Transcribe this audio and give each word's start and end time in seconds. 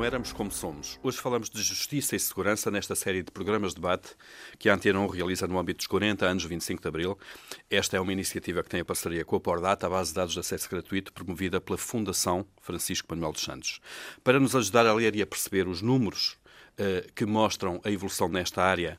como 0.00 0.06
éramos, 0.06 0.32
como 0.32 0.50
somos. 0.50 0.98
Hoje 1.02 1.18
falamos 1.18 1.50
de 1.50 1.62
justiça 1.62 2.16
e 2.16 2.18
segurança 2.18 2.70
nesta 2.70 2.94
série 2.94 3.22
de 3.22 3.30
programas 3.30 3.74
de 3.74 3.82
debate 3.82 4.16
que 4.58 4.70
a 4.70 4.74
Antena 4.74 4.98
1 4.98 5.06
realiza 5.08 5.46
no 5.46 5.58
âmbito 5.58 5.76
dos 5.76 5.86
40 5.88 6.24
anos 6.24 6.42
25 6.42 6.80
de 6.80 6.88
Abril. 6.88 7.18
Esta 7.68 7.98
é 7.98 8.00
uma 8.00 8.10
iniciativa 8.10 8.62
que 8.62 8.70
tem 8.70 8.80
a 8.80 8.84
parceria 8.84 9.26
com 9.26 9.36
a 9.36 9.40
Pordata, 9.40 9.86
a 9.86 9.90
base 9.90 10.08
de 10.08 10.14
dados 10.14 10.32
de 10.32 10.40
acesso 10.40 10.70
gratuito, 10.70 11.12
promovida 11.12 11.60
pela 11.60 11.76
Fundação 11.76 12.46
Francisco 12.62 13.08
Manuel 13.10 13.32
dos 13.32 13.42
Santos. 13.42 13.78
Para 14.24 14.40
nos 14.40 14.56
ajudar 14.56 14.86
a 14.86 14.94
ler 14.94 15.14
e 15.16 15.20
a 15.20 15.26
perceber 15.26 15.68
os 15.68 15.82
números 15.82 16.38
uh, 16.78 17.12
que 17.12 17.26
mostram 17.26 17.78
a 17.84 17.90
evolução 17.90 18.26
nesta 18.30 18.62
área 18.62 18.98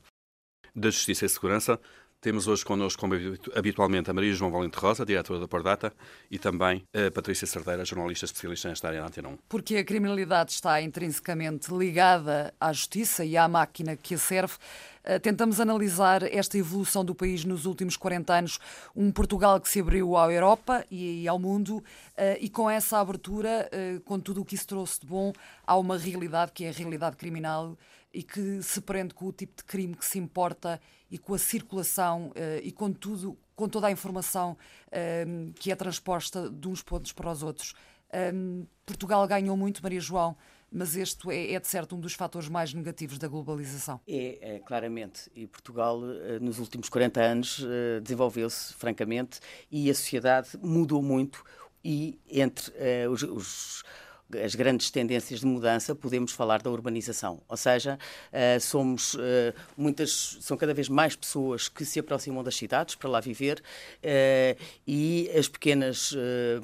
da 0.72 0.88
justiça 0.88 1.26
e 1.26 1.28
segurança, 1.28 1.80
temos 2.22 2.46
hoje 2.46 2.64
connosco, 2.64 3.00
como 3.00 3.14
habitualmente, 3.56 4.08
a 4.08 4.14
Maria 4.14 4.32
João 4.32 4.52
Valente 4.52 4.78
Rosa, 4.78 5.04
diretora 5.04 5.40
da 5.40 5.48
Pordata, 5.48 5.92
e 6.30 6.38
também 6.38 6.84
a 6.94 7.10
Patrícia 7.10 7.48
Cerdeira, 7.48 7.84
jornalista 7.84 8.24
especialista 8.24 8.68
nesta 8.68 8.86
área 8.86 9.00
da 9.00 9.08
Antena 9.08 9.28
1. 9.28 9.38
Porque 9.48 9.76
a 9.76 9.84
criminalidade 9.84 10.52
está 10.52 10.80
intrinsecamente 10.80 11.74
ligada 11.74 12.54
à 12.60 12.72
justiça 12.72 13.24
e 13.24 13.36
à 13.36 13.48
máquina 13.48 13.96
que 13.96 14.14
a 14.14 14.18
serve, 14.18 14.54
eh, 15.02 15.18
tentamos 15.18 15.58
analisar 15.58 16.22
esta 16.22 16.56
evolução 16.56 17.04
do 17.04 17.12
país 17.12 17.44
nos 17.44 17.66
últimos 17.66 17.96
40 17.96 18.32
anos, 18.32 18.60
um 18.94 19.10
Portugal 19.10 19.60
que 19.60 19.68
se 19.68 19.80
abriu 19.80 20.16
à 20.16 20.32
Europa 20.32 20.86
e 20.88 21.26
ao 21.26 21.40
mundo, 21.40 21.82
eh, 22.16 22.38
e 22.40 22.48
com 22.48 22.70
essa 22.70 23.00
abertura, 23.00 23.68
eh, 23.72 23.98
com 24.04 24.20
tudo 24.20 24.42
o 24.42 24.44
que 24.44 24.54
isso 24.54 24.68
trouxe 24.68 25.00
de 25.00 25.06
bom, 25.06 25.32
há 25.66 25.76
uma 25.76 25.98
realidade 25.98 26.52
que 26.52 26.64
é 26.64 26.68
a 26.68 26.72
realidade 26.72 27.16
criminal 27.16 27.76
e 28.12 28.22
que 28.22 28.62
se 28.62 28.80
prende 28.80 29.14
com 29.14 29.26
o 29.26 29.32
tipo 29.32 29.56
de 29.56 29.64
crime 29.64 29.94
que 29.94 30.04
se 30.04 30.18
importa 30.18 30.80
e 31.10 31.18
com 31.18 31.34
a 31.34 31.38
circulação 31.38 32.28
uh, 32.28 32.60
e 32.62 32.70
com 32.70 32.92
tudo, 32.92 33.38
com 33.56 33.68
toda 33.68 33.86
a 33.86 33.90
informação 33.90 34.56
uh, 34.88 35.52
que 35.54 35.72
é 35.72 35.76
transposta 35.76 36.50
de 36.50 36.68
uns 36.68 36.82
pontos 36.82 37.12
para 37.12 37.30
os 37.30 37.42
outros. 37.42 37.74
Um, 38.34 38.66
Portugal 38.84 39.26
ganhou 39.26 39.56
muito, 39.56 39.82
Maria 39.82 40.00
João, 40.00 40.36
mas 40.70 40.96
este 40.96 41.30
é, 41.30 41.54
é, 41.54 41.60
de 41.60 41.66
certo 41.66 41.96
um 41.96 42.00
dos 42.00 42.14
fatores 42.14 42.48
mais 42.48 42.74
negativos 42.74 43.18
da 43.18 43.28
globalização. 43.28 44.00
É, 44.06 44.56
é 44.56 44.58
claramente. 44.58 45.30
E 45.34 45.46
Portugal, 45.46 46.00
eh, 46.04 46.38
nos 46.38 46.58
últimos 46.58 46.88
40 46.88 47.20
anos, 47.20 47.66
desenvolveu-se, 48.02 48.72
francamente, 48.74 49.38
e 49.70 49.90
a 49.90 49.94
sociedade 49.94 50.48
mudou 50.62 51.02
muito. 51.02 51.44
E 51.84 52.18
entre 52.30 52.70
uh, 52.70 53.10
os, 53.10 53.22
os 53.22 53.84
as 54.42 54.54
grandes 54.54 54.90
tendências 54.90 55.40
de 55.40 55.46
mudança, 55.46 55.94
podemos 55.94 56.32
falar 56.32 56.62
da 56.62 56.70
urbanização. 56.70 57.42
Ou 57.48 57.56
seja, 57.56 57.98
uh, 58.32 58.60
somos 58.60 59.14
uh, 59.14 59.18
muitas, 59.76 60.38
são 60.40 60.56
cada 60.56 60.72
vez 60.72 60.88
mais 60.88 61.16
pessoas 61.16 61.68
que 61.68 61.84
se 61.84 61.98
aproximam 61.98 62.42
das 62.42 62.56
cidades 62.56 62.94
para 62.94 63.08
lá 63.08 63.20
viver 63.20 63.62
uh, 63.98 64.62
e 64.86 65.30
as 65.36 65.48
pequenas 65.48 66.14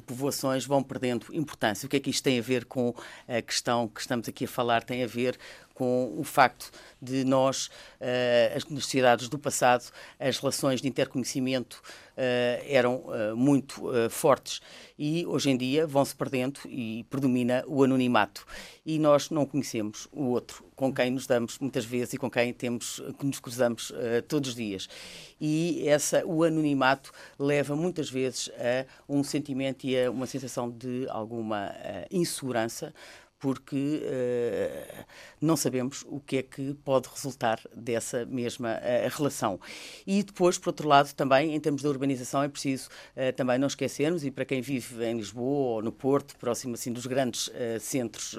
povoações 0.05 0.65
vão 0.65 0.81
perdendo 0.83 1.25
importância. 1.31 1.85
O 1.85 1.89
que 1.89 1.97
é 1.97 1.99
que 1.99 2.09
isto 2.09 2.23
tem 2.23 2.39
a 2.39 2.41
ver 2.41 2.65
com 2.65 2.93
a 3.27 3.41
questão 3.41 3.87
que 3.87 4.01
estamos 4.01 4.27
aqui 4.27 4.45
a 4.45 4.47
falar? 4.47 4.83
Tem 4.83 5.03
a 5.03 5.07
ver 5.07 5.37
com 5.79 6.13
o 6.17 6.25
facto 6.25 6.69
de 7.01 7.23
nós, 7.23 7.67
uh, 8.01 8.57
as 8.57 8.65
necessidades 8.65 9.29
do 9.29 9.39
passado, 9.39 9.89
as 10.19 10.37
relações 10.37 10.81
de 10.81 10.89
interconhecimento 10.89 11.75
uh, 12.17 12.65
eram 12.67 12.97
uh, 12.97 13.33
muito 13.33 13.89
fortes 14.09 14.59
e 14.97 15.25
hoje 15.25 15.49
em 15.51 15.55
dia 15.55 15.87
vão-se 15.87 16.13
perdendo 16.13 16.59
e 16.65 17.05
predomina 17.09 17.63
o 17.65 17.81
anonimato. 17.81 18.45
E 18.85 18.99
nós 18.99 19.29
não 19.29 19.45
conhecemos 19.45 20.09
o 20.11 20.25
outro 20.25 20.65
com 20.75 20.93
quem 20.93 21.11
nos 21.11 21.25
damos 21.25 21.57
muitas 21.59 21.85
vezes 21.85 22.13
e 22.13 22.17
com 22.17 22.29
quem 22.29 22.51
temos 22.51 23.01
que 23.17 23.25
nos 23.25 23.39
cruzamos 23.39 23.93
todos 24.27 24.49
os 24.49 24.55
dias. 24.55 24.89
E 25.39 25.87
essa, 25.87 26.25
o 26.25 26.43
anonimato 26.43 27.11
leva 27.37 27.75
muitas 27.75 28.09
vezes 28.09 28.49
a 28.57 28.85
um 29.07 29.23
sentimento 29.23 29.85
e 29.85 30.01
a 30.01 30.09
uma 30.09 30.25
sensação 30.25 30.69
de 30.69 31.05
alguma 31.09 31.71
insegurança 32.09 32.93
porque 33.39 34.03
uh, 34.03 35.05
não 35.39 35.55
sabemos 35.55 36.05
o 36.07 36.19
que 36.19 36.37
é 36.37 36.43
que 36.43 36.73
pode 36.83 37.07
resultar 37.07 37.59
dessa 37.73 38.25
mesma 38.25 38.73
uh, 38.73 39.17
relação. 39.17 39.59
E 40.05 40.21
depois, 40.21 40.57
por 40.57 40.69
outro 40.69 40.87
lado, 40.87 41.13
também, 41.13 41.55
em 41.55 41.59
termos 41.59 41.81
da 41.81 41.89
urbanização, 41.89 42.43
é 42.43 42.49
preciso 42.49 42.89
uh, 43.15 43.33
também 43.35 43.57
não 43.57 43.67
esquecermos, 43.67 44.25
e 44.25 44.31
para 44.31 44.43
quem 44.43 44.61
vive 44.61 45.05
em 45.05 45.15
Lisboa 45.15 45.75
ou 45.75 45.81
no 45.81 45.91
Porto, 45.91 46.35
próximo 46.35 46.73
assim 46.73 46.91
dos 46.91 47.05
grandes 47.05 47.49
centros 47.79 48.35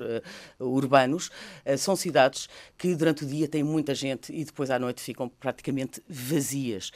urbanos, 0.59 1.31
são 1.79 1.97
cidades 1.97 2.49
que 2.77 2.95
durante 2.95 3.25
o 3.25 3.27
dia 3.27 3.49
têm 3.49 3.63
muita 3.63 3.95
gente 3.95 4.33
e 4.33 4.45
depois 4.45 4.71
à 4.71 4.79
noite 4.79 5.01
ficam 5.01 5.29
praticamente 5.29 6.03
vazias. 6.09 6.91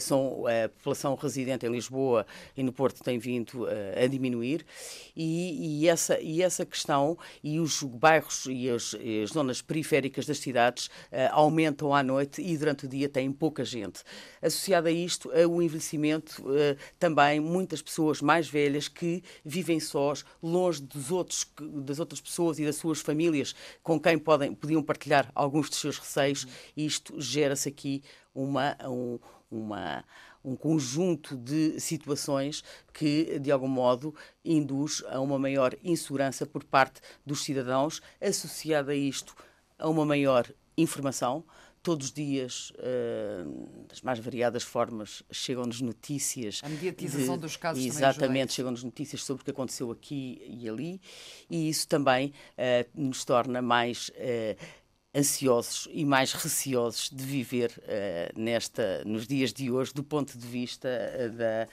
são, 0.00 0.44
a 0.46 0.68
população 0.68 1.14
residente 1.14 1.64
em 1.66 1.70
Lisboa 1.70 2.26
e 2.56 2.62
no 2.62 2.72
Porto 2.72 3.02
tem 3.02 3.18
vindo 3.18 3.66
a 3.66 4.06
diminuir 4.06 4.66
e, 5.14 5.82
e, 5.82 5.88
essa, 5.88 6.20
e 6.20 6.42
essa 6.42 6.66
questão 6.66 7.16
e 7.46 7.60
os 7.60 7.80
bairros 7.80 8.46
e 8.46 8.68
as, 8.68 8.96
e 8.98 9.22
as 9.22 9.30
zonas 9.30 9.62
periféricas 9.62 10.26
das 10.26 10.38
cidades 10.38 10.86
uh, 10.86 11.30
aumentam 11.30 11.94
à 11.94 12.02
noite 12.02 12.42
e 12.42 12.58
durante 12.58 12.86
o 12.86 12.88
dia 12.88 13.08
têm 13.08 13.30
pouca 13.30 13.64
gente. 13.64 14.02
Associado 14.42 14.88
a 14.88 14.90
isto, 14.90 15.30
a 15.30 15.46
o 15.46 15.62
envelhecimento, 15.62 16.42
uh, 16.42 16.76
também 16.98 17.38
muitas 17.38 17.80
pessoas 17.80 18.20
mais 18.20 18.48
velhas 18.48 18.88
que 18.88 19.22
vivem 19.44 19.78
sós, 19.78 20.24
longe 20.42 20.82
dos 20.82 21.12
outros, 21.12 21.46
das 21.60 22.00
outras 22.00 22.20
pessoas 22.20 22.58
e 22.58 22.64
das 22.64 22.74
suas 22.74 23.00
famílias 23.00 23.54
com 23.80 24.00
quem 24.00 24.18
podem, 24.18 24.52
podiam 24.52 24.82
partilhar 24.82 25.30
alguns 25.32 25.70
dos 25.70 25.78
seus 25.78 25.98
receios. 25.98 26.48
Isto 26.76 27.20
gera-se 27.20 27.68
aqui 27.68 28.02
uma, 28.34 28.76
um, 28.84 29.20
uma 29.48 30.04
um 30.46 30.54
conjunto 30.54 31.36
de 31.36 31.80
situações 31.80 32.62
que, 32.94 33.38
de 33.40 33.50
algum 33.50 33.68
modo, 33.68 34.14
induz 34.44 35.02
a 35.08 35.20
uma 35.20 35.38
maior 35.38 35.74
insegurança 35.82 36.46
por 36.46 36.62
parte 36.62 37.00
dos 37.26 37.42
cidadãos, 37.42 38.00
associada 38.20 38.92
a 38.92 38.94
isto 38.94 39.34
a 39.76 39.88
uma 39.88 40.06
maior 40.06 40.46
informação. 40.78 41.44
Todos 41.82 42.06
os 42.08 42.12
dias, 42.12 42.70
uh, 42.70 43.86
das 43.88 44.00
mais 44.02 44.18
variadas 44.18 44.64
formas, 44.64 45.22
chegam-nos 45.30 45.80
notícias. 45.80 46.60
A 46.64 46.68
mediatização 46.68 47.36
de, 47.36 47.42
dos 47.42 47.56
casos 47.56 47.84
Exatamente, 47.84 48.52
chegam-nos 48.52 48.82
notícias 48.82 49.22
sobre 49.22 49.42
o 49.42 49.44
que 49.44 49.52
aconteceu 49.52 49.92
aqui 49.92 50.42
e 50.48 50.68
ali, 50.68 51.00
e 51.48 51.68
isso 51.68 51.86
também 51.86 52.32
uh, 52.58 53.00
nos 53.00 53.24
torna 53.24 53.62
mais. 53.62 54.08
Uh, 54.10 54.85
ansiosos 55.16 55.88
e 55.90 56.04
mais 56.04 56.32
receosos 56.32 57.08
de 57.10 57.24
viver 57.24 57.72
uh, 57.78 58.38
nesta, 58.40 59.02
nos 59.04 59.26
dias 59.26 59.52
de 59.52 59.70
hoje, 59.70 59.92
do 59.94 60.04
ponto 60.04 60.36
de 60.36 60.46
vista 60.46 60.88
uh, 60.88 61.30
da, 61.30 61.68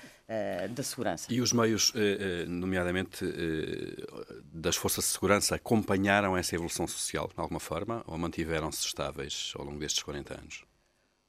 uh, 0.66 0.70
da 0.70 0.84
segurança. 0.84 1.28
E 1.31 1.42
os 1.42 1.52
meios, 1.52 1.92
nomeadamente 2.48 3.26
das 4.53 4.76
forças 4.76 5.06
de 5.06 5.12
segurança, 5.12 5.56
acompanharam 5.56 6.38
essa 6.38 6.56
evolução 6.56 6.88
social 6.88 7.28
de 7.28 7.40
alguma 7.40 7.59
forma 7.59 8.03
ou 8.08 8.18
mantiveram-se 8.18 8.86
estáveis 8.86 9.53
ao 9.58 9.66
longo 9.66 9.80
destes 9.80 10.02
40 10.03 10.34
anos? 10.40 10.72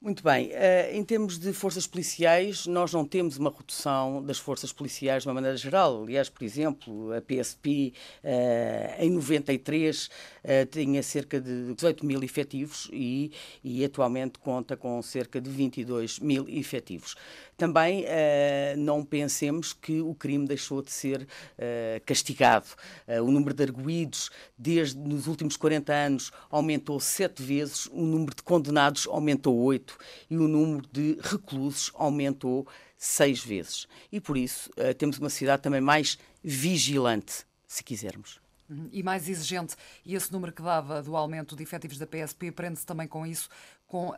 Muito 0.04 0.22
bem. 0.22 0.48
Uh, 0.48 0.92
em 0.92 1.02
termos 1.02 1.38
de 1.38 1.50
forças 1.54 1.86
policiais, 1.86 2.66
nós 2.66 2.92
não 2.92 3.06
temos 3.06 3.38
uma 3.38 3.48
redução 3.48 4.22
das 4.22 4.38
forças 4.38 4.70
policiais 4.70 5.22
de 5.22 5.28
uma 5.30 5.32
maneira 5.32 5.56
geral. 5.56 6.02
Aliás, 6.02 6.28
por 6.28 6.44
exemplo, 6.44 7.10
a 7.14 7.22
PSP 7.22 7.94
eh, 8.22 8.96
em 8.98 9.10
93 9.12 10.04
uh, 10.04 10.10
eh, 10.44 10.66
tinha 10.66 11.02
cerca 11.02 11.40
de 11.40 11.72
18 11.72 12.04
mil 12.04 12.22
efetivos 12.22 12.90
e, 12.92 13.32
e 13.64 13.82
atualmente 13.82 14.38
conta 14.38 14.76
com 14.76 15.00
cerca 15.00 15.40
de 15.40 15.48
22 15.48 16.18
mil 16.18 16.46
efetivos. 16.50 17.14
Também 17.56 18.04
não 18.76 19.04
pensemos 19.04 19.72
que 19.72 20.00
o 20.00 20.12
crime 20.12 20.44
deixou 20.44 20.82
de 20.82 20.90
ser 20.90 21.24
castigado. 22.04 22.66
O 23.22 23.30
número 23.30 23.54
de 23.54 23.62
arguídos, 23.62 24.28
desde 24.58 24.98
nos 24.98 25.28
últimos 25.28 25.56
40 25.56 25.92
anos, 25.92 26.32
aumentou 26.50 26.98
sete 26.98 27.44
vezes, 27.44 27.86
o 27.92 28.02
número 28.02 28.34
de 28.34 28.42
condenados 28.42 29.06
aumentou 29.06 29.56
oito 29.56 29.93
e 30.28 30.36
o 30.36 30.48
número 30.48 30.86
de 30.92 31.18
reclusos 31.20 31.90
aumentou 31.94 32.66
seis 32.96 33.44
vezes. 33.44 33.86
E 34.10 34.20
por 34.20 34.36
isso 34.36 34.70
temos 34.98 35.18
uma 35.18 35.30
cidade 35.30 35.62
também 35.62 35.80
mais 35.80 36.18
vigilante, 36.42 37.44
se 37.66 37.82
quisermos. 37.82 38.40
Uhum. 38.68 38.88
E 38.92 39.02
mais 39.02 39.28
exigente. 39.28 39.76
E 40.04 40.14
esse 40.14 40.32
número 40.32 40.52
que 40.52 40.62
dava 40.62 41.02
do 41.02 41.16
aumento 41.16 41.54
de 41.54 41.62
efetivos 41.62 41.98
da 41.98 42.06
PSP 42.06 42.50
prende-se 42.50 42.86
também 42.86 43.06
com 43.06 43.26
isso, 43.26 43.48
com 43.86 44.12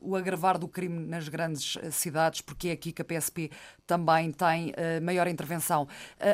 o 0.00 0.16
agravar 0.16 0.56
do 0.56 0.68
crime 0.68 1.04
nas 1.04 1.28
grandes 1.28 1.76
eh, 1.76 1.90
cidades, 1.90 2.40
porque 2.40 2.68
é 2.68 2.72
aqui 2.72 2.92
que 2.92 3.02
a 3.02 3.04
PSP 3.04 3.50
também 3.86 4.32
tem 4.32 4.70
uh, 4.70 5.02
maior 5.02 5.26
intervenção. 5.26 5.86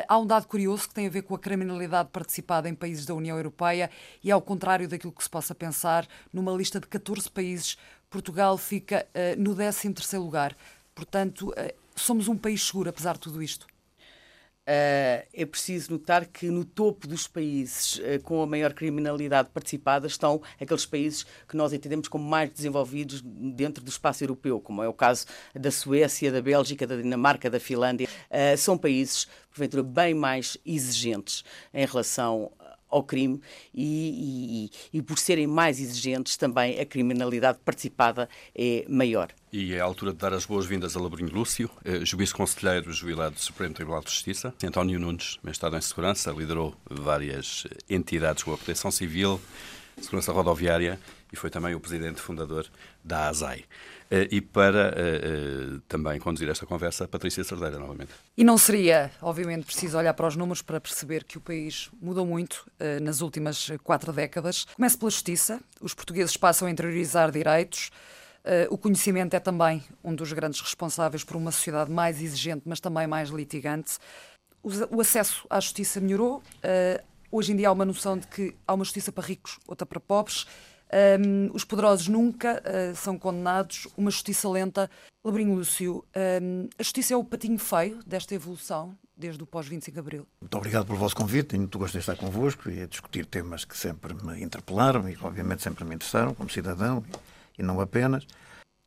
Há 0.07 0.17
um 0.17 0.25
dado 0.25 0.47
curioso 0.47 0.87
que 0.87 0.93
tem 0.93 1.07
a 1.07 1.09
ver 1.09 1.23
com 1.23 1.35
a 1.35 1.39
criminalidade 1.39 2.09
participada 2.09 2.69
em 2.69 2.75
países 2.75 3.05
da 3.05 3.13
União 3.13 3.35
Europeia 3.35 3.89
e, 4.23 4.31
ao 4.31 4.41
contrário 4.41 4.87
daquilo 4.87 5.11
que 5.11 5.23
se 5.23 5.29
possa 5.29 5.53
pensar, 5.53 6.07
numa 6.31 6.53
lista 6.53 6.79
de 6.79 6.87
14 6.87 7.29
países, 7.29 7.77
Portugal 8.09 8.57
fica 8.57 9.07
uh, 9.13 9.41
no 9.41 9.55
13 9.55 10.17
lugar. 10.17 10.55
Portanto, 10.93 11.53
somos 11.95 12.27
um 12.27 12.37
país 12.37 12.65
seguro, 12.65 12.89
apesar 12.89 13.13
de 13.13 13.19
tudo 13.19 13.41
isto. 13.41 13.67
Uh, 14.69 15.25
é 15.33 15.45
preciso 15.47 15.93
notar 15.93 16.27
que 16.27 16.45
no 16.51 16.63
topo 16.63 17.07
dos 17.07 17.27
países 17.27 17.95
uh, 17.95 18.21
com 18.21 18.39
a 18.43 18.45
maior 18.45 18.71
criminalidade 18.71 19.49
participada 19.49 20.05
estão 20.05 20.43
aqueles 20.61 20.85
países 20.85 21.25
que 21.47 21.57
nós 21.57 21.73
entendemos 21.73 22.07
como 22.07 22.23
mais 22.23 22.51
desenvolvidos 22.51 23.19
dentro 23.25 23.83
do 23.83 23.89
espaço 23.89 24.23
europeu, 24.23 24.61
como 24.61 24.83
é 24.83 24.87
o 24.87 24.93
caso 24.93 25.25
da 25.55 25.71
Suécia, 25.71 26.31
da 26.31 26.39
Bélgica, 26.39 26.85
da 26.85 26.97
Dinamarca, 26.97 27.49
da 27.49 27.59
Finlândia. 27.59 28.07
Uh, 28.29 28.55
são 28.55 28.77
países, 28.77 29.27
porventura, 29.49 29.81
bem 29.81 30.13
mais 30.13 30.55
exigentes 30.63 31.43
em 31.73 31.87
relação 31.87 32.51
ao 32.89 33.03
crime 33.03 33.39
e, 33.73 34.71
e, 34.91 34.97
e, 34.97 35.01
por 35.01 35.19
serem 35.19 35.47
mais 35.47 35.79
exigentes 35.79 36.35
também 36.37 36.79
a 36.79 36.85
criminalidade 36.85 37.59
participada 37.63 38.27
é 38.55 38.85
maior. 38.89 39.29
E 39.51 39.73
é 39.73 39.79
a 39.79 39.83
altura 39.83 40.11
de 40.11 40.17
dar 40.17 40.33
as 40.33 40.45
boas-vindas 40.45 40.95
a 40.95 40.99
Labrinho 40.99 41.31
Lúcio, 41.33 41.69
eh, 41.83 42.05
juiz 42.05 42.31
conselheiro 42.31 42.91
jubilado 42.93 43.35
do 43.35 43.41
Supremo 43.41 43.73
Tribunal 43.73 44.01
de 44.01 44.11
Justiça. 44.11 44.53
António 44.63 44.99
Nunes, 44.99 45.39
Estado 45.47 45.75
em 45.75 45.81
Segurança, 45.81 46.31
liderou 46.31 46.75
várias 46.89 47.65
entidades 47.89 48.43
como 48.43 48.55
a 48.55 48.57
Proteção 48.57 48.91
Civil, 48.91 49.41
Segurança 49.99 50.31
Rodoviária 50.31 50.99
e 51.31 51.35
foi 51.35 51.49
também 51.49 51.75
o 51.75 51.79
presidente 51.79 52.21
fundador 52.21 52.67
da 53.03 53.27
ASAI. 53.27 53.65
Eh, 54.11 54.27
e 54.31 54.41
para 54.41 54.89
uh, 54.89 55.75
uh, 55.75 55.79
também 55.81 56.19
conduzir 56.19 56.49
esta 56.49 56.65
conversa, 56.65 57.07
Patrícia 57.07 57.43
Cerdeira, 57.43 57.77
novamente. 57.77 58.11
E 58.35 58.43
não 58.43 58.57
seria, 58.57 59.11
obviamente, 59.21 59.65
preciso 59.65 59.97
olhar 59.97 60.13
para 60.15 60.27
os 60.27 60.35
números 60.35 60.63
para 60.63 60.81
perceber 60.81 61.23
que 61.23 61.37
o 61.37 61.41
país 61.41 61.89
mudou 62.01 62.25
muito 62.25 62.65
nas 63.01 63.21
últimas 63.21 63.69
quatro 63.83 64.11
décadas. 64.11 64.65
Começo 64.75 64.97
pela 64.97 65.11
justiça. 65.11 65.59
Os 65.81 65.93
portugueses 65.93 66.35
passam 66.37 66.67
a 66.67 66.71
interiorizar 66.71 67.31
direitos. 67.31 67.91
o 68.69 68.77
conhecimento 68.77 69.35
é 69.35 69.39
também 69.39 69.83
um 70.03 70.15
dos 70.15 70.31
grandes 70.31 70.61
responsáveis 70.61 71.23
por 71.23 71.35
uma 71.35 71.51
sociedade 71.51 71.91
mais 71.91 72.21
exigente, 72.21 72.63
mas 72.65 72.79
também 72.79 73.05
mais 73.05 73.29
litigante. 73.29 73.97
O 74.63 75.01
acesso 75.01 75.45
à 75.49 75.59
justiça 75.59 75.99
melhorou. 75.99 76.41
hoje 77.31 77.51
em 77.51 77.55
dia 77.57 77.69
há 77.69 77.71
uma 77.71 77.85
noção 77.85 78.17
de 78.17 78.27
que 78.27 78.55
há 78.65 78.73
uma 78.73 78.85
justiça 78.85 79.11
para 79.11 79.25
ricos, 79.25 79.59
outra 79.67 79.85
para 79.85 79.99
pobres. 79.99 80.47
Um, 80.91 81.51
os 81.53 81.63
poderosos 81.63 82.07
nunca 82.07 82.63
uh, 82.65 82.95
são 82.95 83.17
condenados, 83.17 83.87
uma 83.95 84.09
justiça 84.09 84.49
lenta. 84.49 84.89
Labrinho 85.23 85.53
Lúcio, 85.53 86.03
um, 86.41 86.67
a 86.77 86.83
justiça 86.83 87.13
é 87.13 87.17
o 87.17 87.23
patinho 87.23 87.59
feio 87.59 87.99
desta 88.05 88.33
evolução 88.33 88.97
desde 89.15 89.43
o 89.43 89.45
pós-25 89.45 89.91
de 89.91 89.99
Abril. 89.99 90.27
Muito 90.39 90.57
obrigado 90.57 90.85
pelo 90.85 90.97
vosso 90.97 91.15
convite, 91.15 91.49
tenho 91.49 91.63
muito 91.63 91.77
gosto 91.77 91.93
de 91.93 91.99
estar 91.99 92.15
convosco 92.15 92.69
e 92.69 92.81
a 92.81 92.87
discutir 92.87 93.25
temas 93.25 93.65
que 93.65 93.77
sempre 93.77 94.13
me 94.13 94.41
interpelaram 94.41 95.07
e 95.09 95.17
obviamente 95.21 95.61
sempre 95.61 95.83
me 95.83 95.93
interessaram 95.93 96.33
como 96.33 96.49
cidadão 96.49 97.03
e 97.57 97.61
não 97.61 97.81
apenas. 97.81 98.25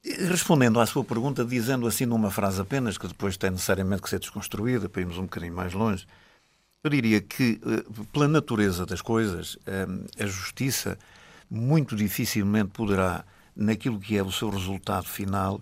Respondendo 0.03 0.81
à 0.81 0.87
sua 0.87 1.05
pergunta, 1.05 1.45
dizendo 1.45 1.87
assim 1.87 2.07
numa 2.07 2.31
frase 2.31 2.61
apenas, 2.61 2.97
que 2.97 3.07
depois 3.07 3.37
tem 3.37 3.51
necessariamente 3.51 4.03
que 4.03 4.09
ser 4.09 4.19
desconstruída 4.19 4.89
para 4.89 5.03
irmos 5.03 5.19
um 5.19 5.23
bocadinho 5.23 5.55
mais 5.55 5.75
longe, 5.75 6.07
eu 6.83 6.91
diria 6.91 7.21
que, 7.21 7.61
eh, 7.65 8.05
pela 8.13 8.27
natureza 8.27 8.85
das 8.85 9.01
coisas, 9.01 9.57
a 10.19 10.27
justiça 10.27 10.99
muito 11.53 11.95
dificilmente 11.95 12.71
poderá, 12.71 13.27
naquilo 13.55 14.01
que 14.01 14.17
é 14.17 14.23
o 14.23 14.33
seu 14.33 14.49
resultado 14.49 15.07
final, 15.07 15.61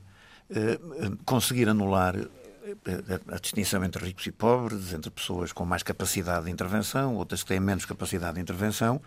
eh, 0.49 0.79
eh, 1.01 1.11
conseguir 1.25 1.69
anular 1.69 2.15
eh, 2.17 3.21
a 3.27 3.39
distinção 3.39 3.83
entre 3.83 4.07
ricos 4.07 4.25
e 4.25 4.31
pobres, 4.31 4.93
entre 4.93 5.11
pessoas 5.11 5.53
com 5.53 5.65
mais 5.65 5.83
capacidade 5.83 6.45
de 6.45 6.51
intervenção, 6.53 7.17
outras 7.17 7.43
que 7.43 7.49
têm 7.49 7.59
menos 7.59 7.85
capacidade 7.85 8.37
de 8.37 8.41
intervenção, 8.41 9.03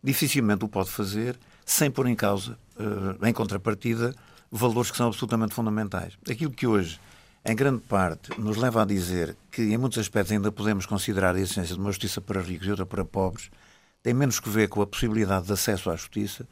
dificilmente 0.00 0.64
o 0.64 0.68
pode 0.68 0.90
fazer 0.90 1.36
sem 1.66 1.90
pôr 1.90 2.06
em 2.06 2.14
causa, 2.14 2.56
em 3.20 3.32
contrapartida, 3.32 4.14
valores 4.50 4.92
que 4.92 4.96
são 4.96 5.08
absolutamente 5.08 5.54
fundamentais. 5.54 6.16
Aquilo 6.30 6.52
que 6.52 6.66
hoje, 6.66 7.00
em 7.44 7.54
grande 7.54 7.82
parte, 7.82 8.40
nos 8.40 8.56
leva 8.56 8.82
a 8.82 8.84
dizer 8.86 9.36
que, 9.50 9.62
em 9.62 9.76
muitos 9.76 9.98
aspectos, 9.98 10.32
ainda 10.32 10.52
podemos 10.52 10.86
considerar 10.86 11.34
a 11.34 11.40
essência 11.40 11.74
de 11.74 11.80
uma 11.80 11.90
justiça 11.90 12.20
para 12.20 12.40
ricos 12.40 12.66
e 12.66 12.70
outra 12.70 12.86
para 12.86 13.04
pobres, 13.04 13.50
tem 14.02 14.14
menos 14.14 14.40
que 14.40 14.48
ver 14.48 14.68
com 14.68 14.80
a 14.82 14.86
possibilidade 14.86 15.46
de 15.46 15.52
acesso 15.52 15.90
à 15.90 15.96
justiça, 15.96 16.46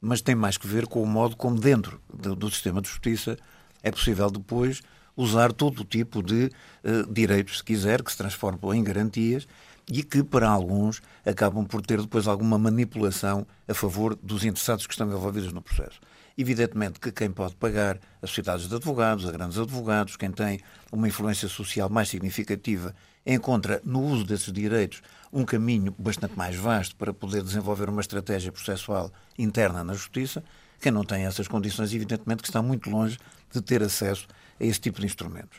mas 0.00 0.20
tem 0.20 0.34
mais 0.34 0.56
que 0.56 0.66
ver 0.66 0.86
com 0.86 1.02
o 1.02 1.06
modo 1.06 1.36
como, 1.36 1.58
dentro 1.58 2.00
do, 2.12 2.34
do 2.34 2.50
sistema 2.50 2.80
de 2.80 2.88
justiça, 2.88 3.36
é 3.82 3.90
possível 3.90 4.30
depois 4.30 4.82
usar 5.16 5.52
todo 5.52 5.80
o 5.80 5.84
tipo 5.84 6.22
de 6.22 6.50
uh, 6.84 7.12
direitos, 7.12 7.58
se 7.58 7.64
quiser, 7.64 8.02
que 8.02 8.10
se 8.10 8.16
transformam 8.16 8.74
em 8.74 8.82
garantias 8.82 9.46
e 9.90 10.02
que, 10.02 10.22
para 10.22 10.48
alguns, 10.48 11.02
acabam 11.26 11.66
por 11.66 11.82
ter 11.82 12.00
depois 12.00 12.26
alguma 12.28 12.58
manipulação 12.58 13.46
a 13.66 13.74
favor 13.74 14.14
dos 14.22 14.44
interessados 14.44 14.86
que 14.86 14.92
estão 14.92 15.08
envolvidos 15.08 15.52
no 15.52 15.60
processo. 15.60 16.00
Evidentemente 16.38 17.00
que 17.00 17.10
quem 17.10 17.30
pode 17.30 17.56
pagar, 17.56 17.98
as 18.22 18.30
sociedades 18.30 18.68
de 18.68 18.74
advogados, 18.74 19.28
a 19.28 19.32
grandes 19.32 19.58
advogados, 19.58 20.16
quem 20.16 20.30
tem 20.30 20.60
uma 20.92 21.08
influência 21.08 21.48
social 21.48 21.90
mais 21.90 22.08
significativa, 22.08 22.94
encontra 23.24 23.80
no 23.84 24.02
uso 24.02 24.24
desses 24.24 24.52
direitos 24.52 25.02
um 25.32 25.44
caminho 25.44 25.94
bastante 25.98 26.36
mais 26.36 26.56
vasto 26.56 26.96
para 26.96 27.12
poder 27.12 27.42
desenvolver 27.42 27.88
uma 27.88 28.00
estratégia 28.00 28.50
processual 28.50 29.12
interna 29.38 29.84
na 29.84 29.94
Justiça. 29.94 30.42
Quem 30.80 30.90
não 30.90 31.04
tem 31.04 31.24
essas 31.24 31.46
condições, 31.46 31.92
evidentemente, 31.92 32.42
que 32.42 32.48
está 32.48 32.62
muito 32.62 32.90
longe 32.90 33.18
de 33.52 33.60
ter 33.60 33.82
acesso 33.82 34.26
a 34.58 34.64
esse 34.64 34.80
tipo 34.80 35.00
de 35.00 35.06
instrumentos. 35.06 35.58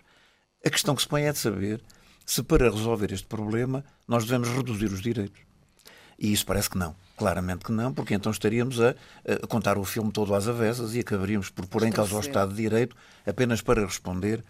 A 0.65 0.69
questão 0.69 0.95
que 0.95 1.01
se 1.01 1.07
põe 1.07 1.23
é 1.23 1.31
de 1.31 1.37
saber 1.37 1.81
se, 2.25 2.43
para 2.43 2.69
resolver 2.69 3.11
este 3.11 3.27
problema, 3.27 3.83
nós 4.07 4.25
devemos 4.25 4.49
reduzir 4.49 4.91
os 4.91 5.01
direitos. 5.01 5.41
E 6.19 6.31
isso 6.31 6.45
parece 6.45 6.69
que 6.69 6.77
não. 6.77 6.95
Claramente 7.17 7.65
que 7.65 7.71
não, 7.71 7.93
porque 7.93 8.13
então 8.13 8.31
estaríamos 8.31 8.79
a, 8.79 8.95
a 9.43 9.47
contar 9.47 9.77
o 9.77 9.83
filme 9.83 10.11
todo 10.11 10.33
às 10.33 10.47
avessas 10.47 10.95
e 10.95 10.99
acabaríamos 10.99 11.49
por 11.49 11.65
pôr 11.65 11.83
em 11.83 11.91
causa 11.91 12.15
o 12.15 12.19
Estado 12.19 12.53
de 12.53 12.61
Direito 12.61 12.95
apenas 13.25 13.61
para 13.61 13.83
responder 13.85 14.43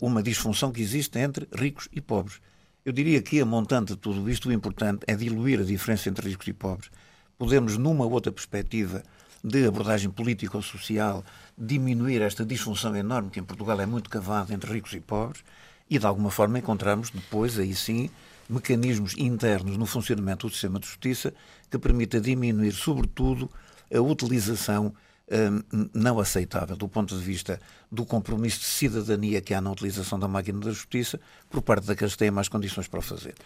uma 0.00 0.22
disfunção 0.22 0.72
que 0.72 0.80
existe 0.80 1.18
entre 1.18 1.48
ricos 1.54 1.88
e 1.92 2.00
pobres. 2.00 2.40
Eu 2.84 2.92
diria 2.92 3.20
que 3.20 3.40
a 3.40 3.44
montante 3.44 3.92
de 3.92 3.98
tudo 3.98 4.28
isto, 4.30 4.48
o 4.48 4.52
importante 4.52 5.04
é 5.06 5.14
diluir 5.14 5.60
a 5.60 5.64
diferença 5.64 6.08
entre 6.08 6.28
ricos 6.28 6.46
e 6.48 6.52
pobres. 6.52 6.90
Podemos, 7.38 7.76
numa 7.76 8.06
outra 8.06 8.32
perspectiva 8.32 9.02
de 9.42 9.66
abordagem 9.66 10.10
política 10.10 10.56
ou 10.56 10.62
social, 10.62 11.24
diminuir 11.56 12.22
esta 12.22 12.44
disfunção 12.44 12.94
enorme 12.96 13.30
que 13.30 13.40
em 13.40 13.44
Portugal 13.44 13.80
é 13.80 13.86
muito 13.86 14.10
cavada 14.10 14.52
entre 14.52 14.72
ricos 14.72 14.92
e 14.92 15.00
pobres 15.00 15.42
e, 15.88 15.98
de 15.98 16.06
alguma 16.06 16.30
forma, 16.30 16.58
encontramos 16.58 17.10
depois, 17.10 17.58
aí 17.58 17.74
sim, 17.74 18.10
mecanismos 18.48 19.14
internos 19.16 19.76
no 19.76 19.86
funcionamento 19.86 20.46
do 20.46 20.52
sistema 20.52 20.78
de 20.78 20.86
justiça 20.86 21.32
que 21.70 21.78
permita 21.78 22.20
diminuir, 22.20 22.72
sobretudo, 22.72 23.50
a 23.92 24.00
utilização 24.00 24.94
Hum, 25.32 25.88
não 25.94 26.18
aceitável 26.18 26.74
do 26.74 26.88
ponto 26.88 27.16
de 27.16 27.22
vista 27.22 27.60
do 27.90 28.04
compromisso 28.04 28.58
de 28.58 28.64
cidadania 28.64 29.40
que 29.40 29.54
há 29.54 29.60
na 29.60 29.70
utilização 29.70 30.18
da 30.18 30.26
máquina 30.26 30.58
da 30.58 30.72
justiça 30.72 31.20
por 31.48 31.62
parte 31.62 31.86
daqueles 31.86 32.14
que 32.14 32.18
têm 32.18 32.32
mais 32.32 32.48
condições 32.48 32.88
para 32.88 32.98
o 32.98 33.02
fazer. 33.02 33.36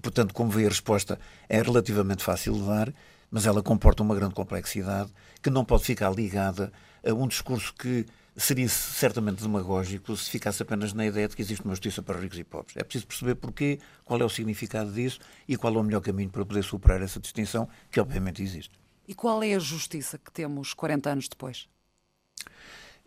Portanto, 0.00 0.32
como 0.32 0.50
vê, 0.50 0.64
a 0.64 0.70
resposta 0.70 1.20
é 1.46 1.60
relativamente 1.60 2.24
fácil 2.24 2.54
de 2.54 2.66
dar, 2.66 2.90
mas 3.30 3.44
ela 3.44 3.62
comporta 3.62 4.02
uma 4.02 4.14
grande 4.14 4.34
complexidade 4.34 5.12
que 5.42 5.50
não 5.50 5.62
pode 5.62 5.84
ficar 5.84 6.08
ligada 6.08 6.72
a 7.06 7.12
um 7.12 7.28
discurso 7.28 7.74
que 7.74 8.06
seria 8.34 8.68
certamente 8.68 9.42
demagógico 9.42 10.16
se 10.16 10.30
ficasse 10.30 10.62
apenas 10.62 10.94
na 10.94 11.04
ideia 11.04 11.28
de 11.28 11.36
que 11.36 11.42
existe 11.42 11.62
uma 11.66 11.74
justiça 11.74 12.02
para 12.02 12.18
ricos 12.18 12.38
e 12.38 12.44
pobres. 12.44 12.78
É 12.78 12.82
preciso 12.82 13.06
perceber 13.06 13.34
porquê, 13.34 13.78
qual 14.06 14.18
é 14.18 14.24
o 14.24 14.28
significado 14.30 14.90
disso 14.90 15.18
e 15.46 15.54
qual 15.54 15.74
é 15.74 15.78
o 15.78 15.82
melhor 15.82 16.00
caminho 16.00 16.30
para 16.30 16.46
poder 16.46 16.64
superar 16.64 17.02
essa 17.02 17.20
distinção, 17.20 17.68
que 17.90 18.00
obviamente 18.00 18.42
existe. 18.42 18.85
E 19.08 19.14
qual 19.14 19.42
é 19.42 19.54
a 19.54 19.58
justiça 19.58 20.18
que 20.18 20.32
temos 20.32 20.74
40 20.74 21.10
anos 21.10 21.28
depois? 21.28 21.68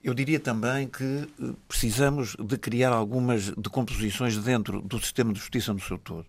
Eu 0.02 0.14
diria 0.14 0.40
também 0.40 0.88
que 0.88 1.04
eh, 1.04 1.54
precisamos 1.68 2.36
de 2.40 2.58
criar 2.58 2.92
algumas 2.92 3.50
decomposições 3.50 4.38
dentro 4.38 4.82
do 4.82 4.98
sistema 5.00 5.34
de 5.34 5.40
justiça 5.40 5.74
no 5.74 5.80
seu 5.82 5.98
todo. 5.98 6.26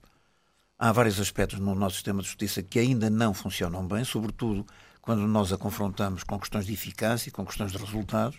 Há 0.77 0.91
vários 0.91 1.21
aspectos 1.21 1.61
no 1.61 1.75
nosso 1.75 1.97
sistema 1.97 2.21
de 2.21 2.27
justiça 2.27 2.63
que 2.63 2.81
ainda 2.81 3.09
não 3.09 3.33
funcionam 3.33 3.87
bem, 3.87 4.03
sobretudo 4.03 4.67
quando 5.01 5.27
nós 5.27 5.53
a 5.53 5.59
confrontamos 5.59 6.25
com 6.25 6.39
questões 6.39 6.67
de 6.67 6.73
eficácia, 6.73 7.31
com 7.31 7.47
questões 7.47 7.71
de 7.71 7.79
resultados. 7.79 8.39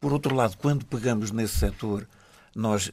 Por 0.00 0.12
outro 0.12 0.34
lado, 0.34 0.56
quando 0.56 0.86
pegamos 0.86 1.30
nesse 1.30 1.58
setor, 1.58 2.08
nós 2.54 2.90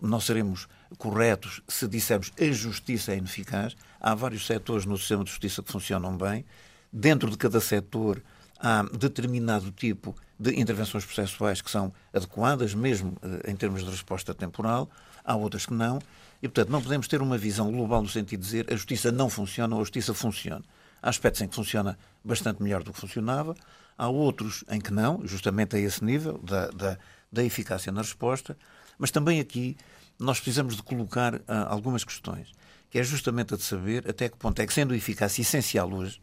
não 0.00 0.20
seremos 0.20 0.68
corretos 0.96 1.60
se 1.68 1.86
dissermos 1.86 2.32
a 2.40 2.50
justiça 2.50 3.12
é 3.12 3.18
ineficaz. 3.18 3.76
Há 4.00 4.14
vários 4.14 4.46
setores 4.46 4.86
no 4.86 4.96
sistema 4.96 5.22
de 5.22 5.30
justiça 5.30 5.62
que 5.62 5.70
funcionam 5.70 6.16
bem 6.16 6.44
Dentro 6.92 7.30
de 7.30 7.36
cada 7.36 7.60
setor 7.60 8.22
há 8.58 8.82
determinado 8.82 9.70
tipo 9.70 10.14
de 10.38 10.58
intervenções 10.58 11.04
processuais 11.04 11.60
que 11.60 11.70
são 11.70 11.92
adequadas, 12.12 12.74
mesmo 12.74 13.16
eh, 13.22 13.50
em 13.50 13.56
termos 13.56 13.84
de 13.84 13.90
resposta 13.90 14.34
temporal, 14.34 14.88
há 15.24 15.34
outras 15.36 15.66
que 15.66 15.74
não, 15.74 15.98
e, 16.42 16.48
portanto, 16.48 16.70
não 16.70 16.80
podemos 16.80 17.08
ter 17.08 17.20
uma 17.20 17.36
visão 17.36 17.70
global 17.70 18.02
no 18.02 18.08
sentido 18.08 18.40
de 18.40 18.46
dizer 18.46 18.72
a 18.72 18.76
justiça 18.76 19.10
não 19.10 19.28
funciona 19.28 19.74
ou 19.74 19.80
a 19.80 19.84
justiça 19.84 20.14
funciona. 20.14 20.64
Há 21.02 21.08
aspectos 21.08 21.40
em 21.42 21.48
que 21.48 21.54
funciona 21.54 21.98
bastante 22.24 22.62
melhor 22.62 22.82
do 22.82 22.92
que 22.92 23.00
funcionava, 23.00 23.54
há 23.96 24.08
outros 24.08 24.64
em 24.70 24.80
que 24.80 24.92
não, 24.92 25.20
justamente 25.26 25.76
a 25.76 25.78
esse 25.78 26.04
nível 26.04 26.38
da, 26.38 26.68
da, 26.68 26.98
da 27.30 27.44
eficácia 27.44 27.90
na 27.92 28.02
resposta, 28.02 28.56
mas 28.98 29.10
também 29.10 29.40
aqui 29.40 29.76
nós 30.18 30.38
precisamos 30.38 30.76
de 30.76 30.82
colocar 30.82 31.34
uh, 31.34 31.42
algumas 31.68 32.04
questões, 32.04 32.52
que 32.90 32.98
é 32.98 33.02
justamente 33.02 33.54
a 33.54 33.56
de 33.56 33.62
saber 33.62 34.08
até 34.08 34.28
que 34.28 34.36
ponto 34.36 34.60
é 34.60 34.66
que, 34.66 34.72
sendo 34.72 34.94
eficácia 34.94 35.42
essencial 35.42 35.92
hoje, 35.92 36.20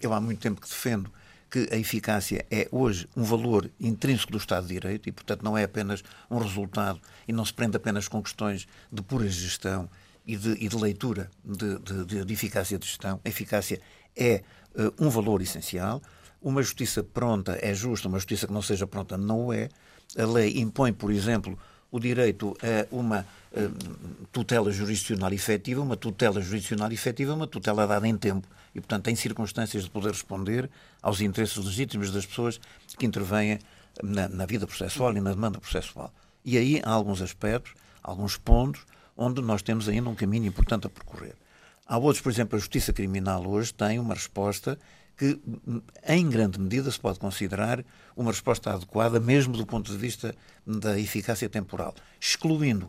eu 0.00 0.12
há 0.12 0.20
muito 0.20 0.40
tempo 0.40 0.60
que 0.60 0.68
defendo 0.68 1.10
que 1.50 1.68
a 1.72 1.76
eficácia 1.76 2.44
é 2.50 2.68
hoje 2.70 3.08
um 3.16 3.22
valor 3.22 3.70
intrínseco 3.80 4.32
do 4.32 4.38
Estado 4.38 4.66
de 4.66 4.74
Direito 4.74 5.08
e, 5.08 5.12
portanto, 5.12 5.42
não 5.42 5.56
é 5.56 5.64
apenas 5.64 6.02
um 6.30 6.38
resultado 6.38 7.00
e 7.26 7.32
não 7.32 7.44
se 7.44 7.52
prende 7.52 7.76
apenas 7.76 8.06
com 8.06 8.22
questões 8.22 8.66
de 8.92 9.02
pura 9.02 9.26
gestão 9.26 9.88
e 10.26 10.36
de, 10.36 10.52
e 10.62 10.68
de 10.68 10.76
leitura 10.76 11.30
de, 11.42 11.78
de, 11.78 12.24
de, 12.24 12.32
eficácia 12.32 12.78
de 12.78 12.86
gestão. 12.86 13.18
A 13.24 13.28
eficácia 13.28 13.80
é 14.14 14.42
uh, 14.74 14.92
um 14.98 15.08
valor 15.08 15.40
essencial. 15.40 16.02
Uma 16.40 16.62
justiça 16.62 17.02
pronta 17.02 17.58
é 17.62 17.72
justa, 17.72 18.08
uma 18.08 18.18
justiça 18.18 18.46
que 18.46 18.52
não 18.52 18.62
seja 18.62 18.86
pronta 18.86 19.16
não 19.16 19.52
é. 19.52 19.70
A 20.18 20.26
lei 20.26 20.58
impõe, 20.60 20.92
por 20.92 21.10
exemplo, 21.10 21.58
o 21.90 21.98
direito 21.98 22.56
a 22.62 22.86
uma 22.94 23.26
uh, 23.52 24.26
tutela 24.30 24.70
jurisdicional 24.70 25.32
efetiva, 25.32 25.80
uma 25.80 25.96
tutela 25.96 26.40
jurisdicional 26.40 26.92
efetiva, 26.92 27.34
uma 27.34 27.46
tutela 27.46 27.86
dada 27.86 28.06
em 28.06 28.16
tempo 28.16 28.46
e, 28.74 28.80
portanto, 28.80 29.04
tem 29.04 29.16
circunstâncias 29.16 29.84
de 29.84 29.90
poder 29.90 30.12
responder 30.12 30.68
aos 31.02 31.20
interesses 31.20 31.56
legítimos 31.56 32.12
das 32.12 32.26
pessoas 32.26 32.60
que 32.98 33.06
intervêm 33.06 33.58
na, 34.02 34.28
na 34.28 34.46
vida 34.46 34.66
processual 34.66 35.16
e 35.16 35.20
na 35.20 35.30
demanda 35.30 35.58
processual. 35.58 36.12
E 36.44 36.56
aí 36.56 36.80
há 36.84 36.90
alguns 36.90 37.20
aspectos, 37.20 37.72
alguns 38.02 38.36
pontos, 38.36 38.82
onde 39.16 39.40
nós 39.40 39.62
temos 39.62 39.88
ainda 39.88 40.08
um 40.08 40.14
caminho 40.14 40.46
importante 40.46 40.86
a 40.86 40.90
percorrer. 40.90 41.34
Há 41.86 41.96
outros, 41.96 42.20
por 42.20 42.30
exemplo, 42.30 42.56
a 42.56 42.58
justiça 42.58 42.92
criminal 42.92 43.46
hoje 43.46 43.72
tem 43.72 43.98
uma 43.98 44.14
resposta 44.14 44.78
que, 45.18 45.38
em 46.06 46.30
grande 46.30 46.60
medida, 46.60 46.90
se 46.90 46.98
pode 46.98 47.18
considerar 47.18 47.84
uma 48.16 48.30
resposta 48.30 48.72
adequada, 48.72 49.18
mesmo 49.18 49.56
do 49.56 49.66
ponto 49.66 49.90
de 49.90 49.98
vista 49.98 50.32
da 50.64 50.98
eficácia 50.98 51.48
temporal, 51.48 51.92
excluindo 52.20 52.88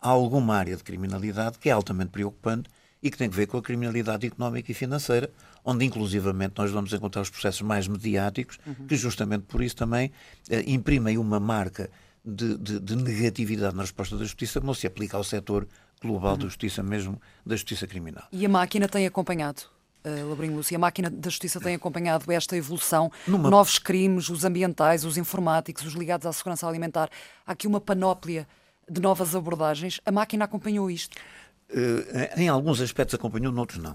alguma 0.00 0.56
área 0.56 0.76
de 0.76 0.84
criminalidade 0.84 1.58
que 1.58 1.68
é 1.68 1.72
altamente 1.72 2.10
preocupante 2.10 2.70
e 3.02 3.10
que 3.10 3.18
tem 3.18 3.26
a 3.26 3.30
ver 3.30 3.46
com 3.46 3.58
a 3.58 3.62
criminalidade 3.62 4.26
económica 4.26 4.70
e 4.70 4.74
financeira, 4.74 5.30
onde 5.64 5.84
inclusivamente 5.84 6.54
nós 6.56 6.70
vamos 6.70 6.92
encontrar 6.92 7.22
os 7.22 7.30
processos 7.30 7.62
mais 7.62 7.88
mediáticos, 7.88 8.58
uhum. 8.64 8.86
que 8.86 8.96
justamente 8.96 9.42
por 9.42 9.60
isso 9.60 9.76
também 9.76 10.12
eh, 10.48 10.62
imprimem 10.68 11.18
uma 11.18 11.40
marca 11.40 11.90
de, 12.24 12.56
de, 12.56 12.80
de, 12.80 12.96
negatividade 12.96 13.74
na 13.74 13.82
resposta 13.82 14.16
da 14.16 14.24
justiça 14.24 14.60
que 14.60 14.66
não 14.66 14.74
se 14.74 14.86
aplica 14.86 15.16
ao 15.16 15.24
setor 15.24 15.66
global 16.00 16.32
uhum. 16.32 16.38
da 16.38 16.44
justiça, 16.44 16.82
mesmo 16.82 17.20
da 17.44 17.56
justiça 17.56 17.86
criminal. 17.86 18.24
E 18.32 18.46
a 18.46 18.48
máquina 18.48 18.88
tem 18.88 19.06
acompanhado? 19.06 19.62
Uh, 20.06 20.28
Labrinho 20.28 20.54
Lúcia, 20.54 20.76
a 20.76 20.78
máquina 20.78 21.10
da 21.10 21.28
justiça 21.28 21.60
tem 21.60 21.74
acompanhado 21.74 22.30
esta 22.30 22.56
evolução, 22.56 23.10
Numa... 23.26 23.50
novos 23.50 23.76
crimes, 23.76 24.28
os 24.28 24.44
ambientais, 24.44 25.04
os 25.04 25.18
informáticos, 25.18 25.84
os 25.84 25.94
ligados 25.94 26.24
à 26.28 26.32
segurança 26.32 26.68
alimentar. 26.68 27.10
Há 27.44 27.50
aqui 27.50 27.66
uma 27.66 27.80
panóplia 27.80 28.46
de 28.88 29.00
novas 29.00 29.34
abordagens. 29.34 30.00
A 30.06 30.12
máquina 30.12 30.44
acompanhou 30.44 30.88
isto? 30.88 31.16
Uh, 31.70 32.40
em 32.40 32.48
alguns 32.48 32.80
aspectos 32.80 33.16
acompanhou, 33.16 33.52
noutros 33.52 33.82
não. 33.82 33.94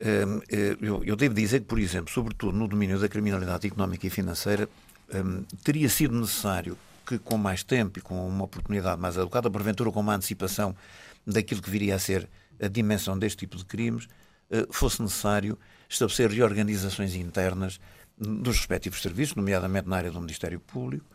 Uh, 0.00 0.42
eu, 0.80 1.04
eu, 1.04 1.14
devo 1.14 1.36
dizer 1.36 1.60
que, 1.60 1.66
por 1.66 1.78
exemplo, 1.78 2.12
sobretudo 2.12 2.58
no 2.58 2.66
domínio 2.66 2.98
da 2.98 3.08
criminalidade 3.08 3.68
económica 3.68 4.08
e 4.08 4.10
financeira, 4.10 4.68
um, 5.14 5.44
teria 5.62 5.88
sido 5.88 6.18
necessário 6.18 6.76
que, 7.06 7.16
com 7.16 7.36
mais 7.36 7.62
tempo 7.62 8.00
e 8.00 8.02
com 8.02 8.26
uma 8.26 8.44
oportunidade 8.44 9.00
mais 9.00 9.16
adequada, 9.16 9.48
porventura 9.48 9.92
com 9.92 10.00
uma 10.00 10.14
antecipação 10.14 10.74
daquilo 11.24 11.62
que 11.62 11.70
viria 11.70 11.94
a 11.94 11.98
ser 11.98 12.28
a 12.60 12.68
dimensão 12.68 13.18
deste 13.18 13.38
tipo 13.38 13.56
de 13.56 13.64
crimes, 13.64 14.08
fosse 14.70 15.02
necessário 15.02 15.58
estabelecer 15.88 16.30
reorganizações 16.30 17.14
internas 17.14 17.80
dos 18.18 18.58
respectivos 18.58 19.00
serviços, 19.00 19.36
nomeadamente 19.36 19.88
na 19.88 19.96
área 19.96 20.10
do 20.10 20.20
Ministério 20.20 20.60
Público, 20.60 21.06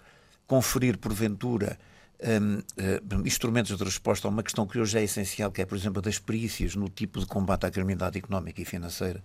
conferir, 0.48 0.98
porventura, 0.98 1.78
um, 2.24 2.60
uh, 2.60 3.28
instrumentos 3.28 3.78
de 3.78 3.84
resposta 3.84 4.28
a 4.28 4.30
uma 4.30 4.44
questão 4.44 4.66
que 4.66 4.80
hoje 4.80 4.98
é 4.98 5.04
essencial, 5.04 5.52
que 5.52 5.62
é, 5.62 5.66
por 5.66 5.78
exemplo, 5.78 6.00
a 6.00 6.02
das 6.02 6.20
perícias 6.20 6.75
no 6.75 6.88
tipo 6.88 7.20
de 7.20 7.25
combate 7.25 7.66
à 7.66 7.72
criminalidade 7.72 8.18
económica 8.18 8.62
e 8.62 8.66
financeira, 8.66 9.22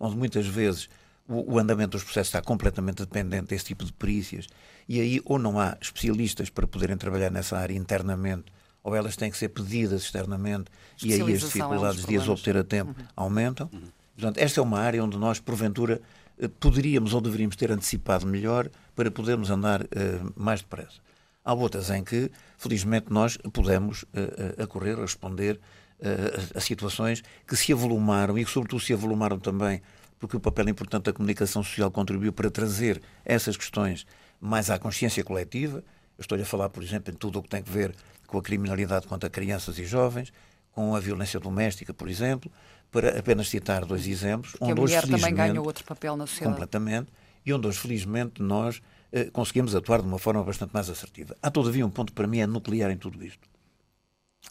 onde 0.00 0.16
muitas 0.16 0.46
vezes 0.46 0.88
o, 1.28 1.58
andamento 1.58 1.90
dos 1.90 2.04
processos 2.04 2.28
está 2.28 2.40
completamente 2.40 2.98
dependente 2.98 3.48
desse 3.48 3.66
tipo 3.66 3.84
de 3.84 3.92
perícias, 3.92 4.46
e 4.88 4.98
aí 5.00 5.20
ou 5.26 5.38
não 5.38 5.60
há 5.60 5.76
especialistas 5.80 6.48
para 6.48 6.66
poderem 6.66 6.96
trabalhar 6.96 7.30
nessa 7.30 7.58
área 7.58 7.74
internamente, 7.74 8.46
ou 8.82 8.94
elas 8.94 9.16
têm 9.16 9.30
que 9.30 9.36
ser 9.36 9.48
pedidas 9.48 10.02
externamente, 10.02 10.70
e 11.02 11.12
aí 11.12 11.20
as 11.20 11.40
dificuldades 11.40 12.04
é 12.04 12.06
um 12.06 12.10
de 12.10 12.16
as 12.16 12.28
obter 12.28 12.56
a 12.56 12.64
tempo 12.64 12.94
uhum. 12.98 13.06
aumentam. 13.16 13.68
Uhum. 13.72 13.82
Portanto, 14.14 14.38
esta 14.38 14.60
é 14.60 14.62
uma 14.62 14.80
área 14.80 15.02
onde 15.04 15.16
nós, 15.16 15.38
porventura, 15.38 16.00
eh, 16.38 16.48
poderíamos 16.60 17.14
ou 17.14 17.20
deveríamos 17.20 17.56
ter 17.56 17.70
antecipado 17.70 18.26
melhor 18.26 18.68
para 18.96 19.10
podermos 19.10 19.50
andar 19.50 19.82
uh, 19.82 19.86
mais 20.34 20.60
depressa. 20.60 21.00
Há 21.44 21.54
outras 21.54 21.88
em 21.90 22.02
que, 22.02 22.30
felizmente, 22.56 23.06
nós 23.10 23.38
pudemos 23.52 24.02
uh, 24.02 24.62
acorrer, 24.62 24.98
responder 24.98 25.54
uh, 26.00 26.56
a 26.56 26.60
situações 26.60 27.22
que 27.46 27.54
se 27.54 27.72
avolumaram 27.72 28.36
e 28.36 28.44
que, 28.44 28.50
sobretudo, 28.50 28.82
se 28.82 28.92
avolumaram 28.92 29.38
também 29.38 29.80
porque 30.18 30.36
o 30.36 30.40
papel 30.40 30.68
importante 30.68 31.04
da 31.04 31.12
comunicação 31.12 31.62
social 31.62 31.90
contribuiu 31.90 32.32
para 32.32 32.50
trazer 32.50 33.00
essas 33.24 33.56
questões 33.56 34.06
mais 34.40 34.70
à 34.70 34.78
consciência 34.78 35.22
coletiva. 35.22 35.82
Eu 36.18 36.22
estou 36.22 36.38
a 36.38 36.44
falar, 36.44 36.68
por 36.68 36.82
exemplo, 36.82 37.14
em 37.14 37.16
tudo 37.16 37.38
o 37.38 37.42
que 37.42 37.48
tem 37.48 37.60
a 37.60 37.70
ver 37.70 37.94
com 38.26 38.38
a 38.38 38.42
criminalidade 38.42 39.06
contra 39.06 39.30
crianças 39.30 39.78
e 39.78 39.84
jovens, 39.84 40.32
com 40.72 40.94
a 40.94 41.00
violência 41.00 41.38
doméstica, 41.38 41.94
por 41.94 42.08
exemplo, 42.08 42.50
para 42.90 43.18
apenas 43.18 43.48
citar 43.48 43.84
dois 43.84 44.06
exemplos. 44.06 44.52
Que 44.52 44.64
onde 44.64 44.72
a 44.72 44.74
mulher 44.74 45.04
hoje, 45.04 45.12
também 45.12 45.34
ganha 45.34 45.62
outro 45.62 45.84
papel 45.84 46.16
na 46.16 46.26
sociedade. 46.26 46.54
Completamente. 46.54 47.08
E 47.46 47.52
onde 47.52 47.66
hoje, 47.66 47.78
felizmente, 47.78 48.42
nós 48.42 48.82
eh, 49.12 49.30
conseguimos 49.32 49.74
atuar 49.74 50.02
de 50.02 50.08
uma 50.08 50.18
forma 50.18 50.42
bastante 50.42 50.72
mais 50.74 50.90
assertiva. 50.90 51.36
Há, 51.40 51.50
todavia, 51.50 51.86
um 51.86 51.90
ponto 51.90 52.12
para 52.12 52.26
mim 52.26 52.40
é 52.40 52.46
nuclear 52.46 52.90
em 52.90 52.96
tudo 52.96 53.24
isto. 53.24 53.48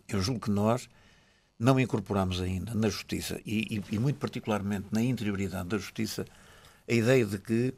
Eu 0.08 0.22
julgo 0.22 0.40
que 0.42 0.52
nós 0.52 0.90
não 1.60 1.80
incorporamos 1.80 2.40
ainda 2.40 2.74
na 2.74 2.88
justiça, 2.88 3.40
e, 3.46 3.78
e, 3.78 3.96
e 3.96 4.00
muito 4.00 4.18
particularmente 4.20 4.88
na 4.92 5.02
interioridade 5.02 5.70
da 5.70 5.78
justiça, 5.78 6.26
a 6.88 6.94
ideia 6.94 7.26
de 7.26 7.38
que, 7.40 7.74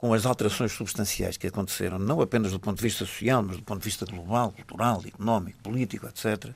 com 0.00 0.14
as 0.14 0.24
alterações 0.24 0.72
substanciais 0.72 1.36
que 1.36 1.46
aconteceram, 1.46 1.98
não 1.98 2.22
apenas 2.22 2.52
do 2.52 2.58
ponto 2.58 2.78
de 2.78 2.82
vista 2.82 3.04
social, 3.04 3.42
mas 3.42 3.58
do 3.58 3.62
ponto 3.62 3.80
de 3.80 3.84
vista 3.84 4.06
global, 4.06 4.50
cultural, 4.50 5.02
económico, 5.06 5.62
político, 5.62 6.06
etc., 6.06 6.54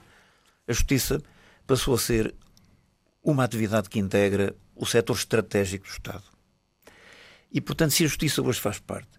a 0.66 0.72
justiça 0.72 1.20
passou 1.66 1.92
a 1.94 1.98
ser 1.98 2.34
uma 3.22 3.44
atividade 3.44 3.90
que 3.90 3.98
integra 3.98 4.56
o 4.74 4.86
setor 4.86 5.14
estratégico 5.14 5.84
do 5.84 5.90
Estado. 5.90 6.22
E, 7.52 7.60
portanto, 7.60 7.90
se 7.90 8.04
a 8.04 8.06
justiça 8.06 8.40
hoje 8.40 8.58
faz 8.58 8.78
parte 8.78 9.10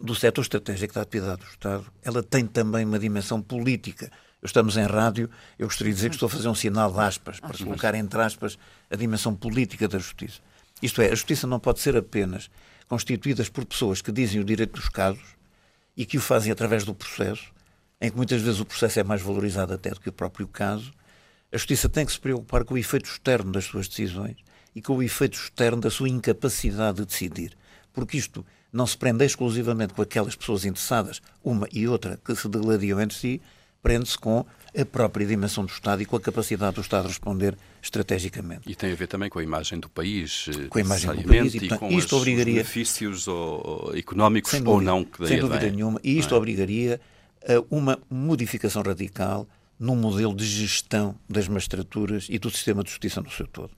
do 0.00 0.12
setor 0.12 0.42
estratégico 0.42 0.94
da 0.94 1.02
atividade 1.02 1.42
do 1.42 1.48
Estado, 1.48 1.86
ela 2.02 2.20
tem 2.20 2.48
também 2.48 2.84
uma 2.84 2.98
dimensão 2.98 3.40
política. 3.40 4.10
Estamos 4.42 4.76
em 4.76 4.86
rádio, 4.86 5.30
eu 5.56 5.68
gostaria 5.68 5.92
de 5.92 5.98
dizer 5.98 6.08
que 6.08 6.16
estou 6.16 6.26
a 6.26 6.30
fazer 6.30 6.48
um 6.48 6.54
sinal 6.54 6.90
de 6.90 6.98
aspas, 6.98 7.38
para 7.38 7.56
colocar 7.56 7.94
entre 7.94 8.20
aspas 8.20 8.58
a 8.90 8.96
dimensão 8.96 9.36
política 9.36 9.86
da 9.86 10.00
justiça. 10.00 10.40
Isto 10.82 11.00
é, 11.00 11.12
a 11.12 11.14
justiça 11.14 11.46
não 11.46 11.60
pode 11.60 11.78
ser 11.78 11.96
apenas 11.96 12.50
constituída 12.88 13.44
por 13.52 13.64
pessoas 13.64 14.00
que 14.00 14.10
dizem 14.10 14.40
o 14.40 14.44
direito 14.44 14.72
dos 14.72 14.88
casos 14.88 15.36
e 15.96 16.06
que 16.06 16.16
o 16.16 16.20
fazem 16.20 16.50
através 16.50 16.84
do 16.84 16.94
processo, 16.94 17.52
em 18.00 18.10
que 18.10 18.16
muitas 18.16 18.40
vezes 18.40 18.60
o 18.60 18.64
processo 18.64 19.00
é 19.00 19.04
mais 19.04 19.20
valorizado 19.20 19.74
até 19.74 19.90
do 19.90 20.00
que 20.00 20.08
o 20.08 20.12
próprio 20.12 20.46
caso. 20.48 20.92
A 21.52 21.56
justiça 21.56 21.88
tem 21.88 22.06
que 22.06 22.12
se 22.12 22.20
preocupar 22.20 22.64
com 22.64 22.74
o 22.74 22.78
efeito 22.78 23.08
externo 23.10 23.52
das 23.52 23.64
suas 23.64 23.88
decisões 23.88 24.36
e 24.74 24.80
com 24.80 24.96
o 24.96 25.02
efeito 25.02 25.36
externo 25.38 25.80
da 25.80 25.90
sua 25.90 26.08
incapacidade 26.08 26.98
de 26.98 27.06
decidir. 27.06 27.56
Porque 27.92 28.16
isto 28.16 28.44
não 28.72 28.86
se 28.86 28.96
prende 28.96 29.24
exclusivamente 29.24 29.94
com 29.94 30.02
aquelas 30.02 30.36
pessoas 30.36 30.64
interessadas, 30.64 31.20
uma 31.42 31.68
e 31.72 31.88
outra, 31.88 32.18
que 32.24 32.34
se 32.36 32.48
degladiam 32.48 33.00
entre 33.00 33.16
si, 33.16 33.42
prende-se 33.82 34.18
com 34.18 34.44
a 34.78 34.84
própria 34.84 35.26
dimensão 35.26 35.64
do 35.64 35.72
Estado 35.72 36.02
e 36.02 36.06
com 36.06 36.16
a 36.16 36.20
capacidade 36.20 36.76
do 36.76 36.80
Estado 36.80 37.04
de 37.04 37.08
responder 37.08 37.56
estrategicamente. 37.82 38.70
E 38.70 38.74
tem 38.74 38.92
a 38.92 38.94
ver 38.94 39.06
também 39.06 39.28
com 39.28 39.38
a 39.38 39.42
imagem 39.42 39.78
do 39.78 39.88
país, 39.88 40.46
com 40.68 40.78
a 40.78 40.80
imagem 40.80 41.14
do 41.14 41.28
país 41.28 41.54
e, 41.54 41.60
portanto, 41.60 41.92
e 41.92 41.96
isto 41.96 42.14
as, 42.14 42.20
obrigaria 42.20 42.54
benefícios 42.54 43.28
ou, 43.28 43.92
económicos 43.96 44.52
dúvida, 44.52 44.70
ou 44.70 44.80
não 44.80 45.04
que 45.04 45.18
daí 45.20 45.28
Sem 45.28 45.40
dúvida 45.40 45.70
nenhuma, 45.70 46.00
e 46.02 46.18
isto 46.18 46.34
é? 46.34 46.38
obrigaria 46.38 47.00
a 47.46 47.64
uma 47.74 47.98
modificação 48.10 48.82
radical 48.82 49.46
no 49.78 49.94
modelo 49.94 50.34
de 50.34 50.44
gestão 50.44 51.14
das 51.28 51.46
magistraturas 51.46 52.26
e 52.28 52.38
do 52.38 52.50
sistema 52.50 52.82
de 52.82 52.90
justiça 52.90 53.20
no 53.20 53.30
seu 53.30 53.46
todo. 53.46 53.70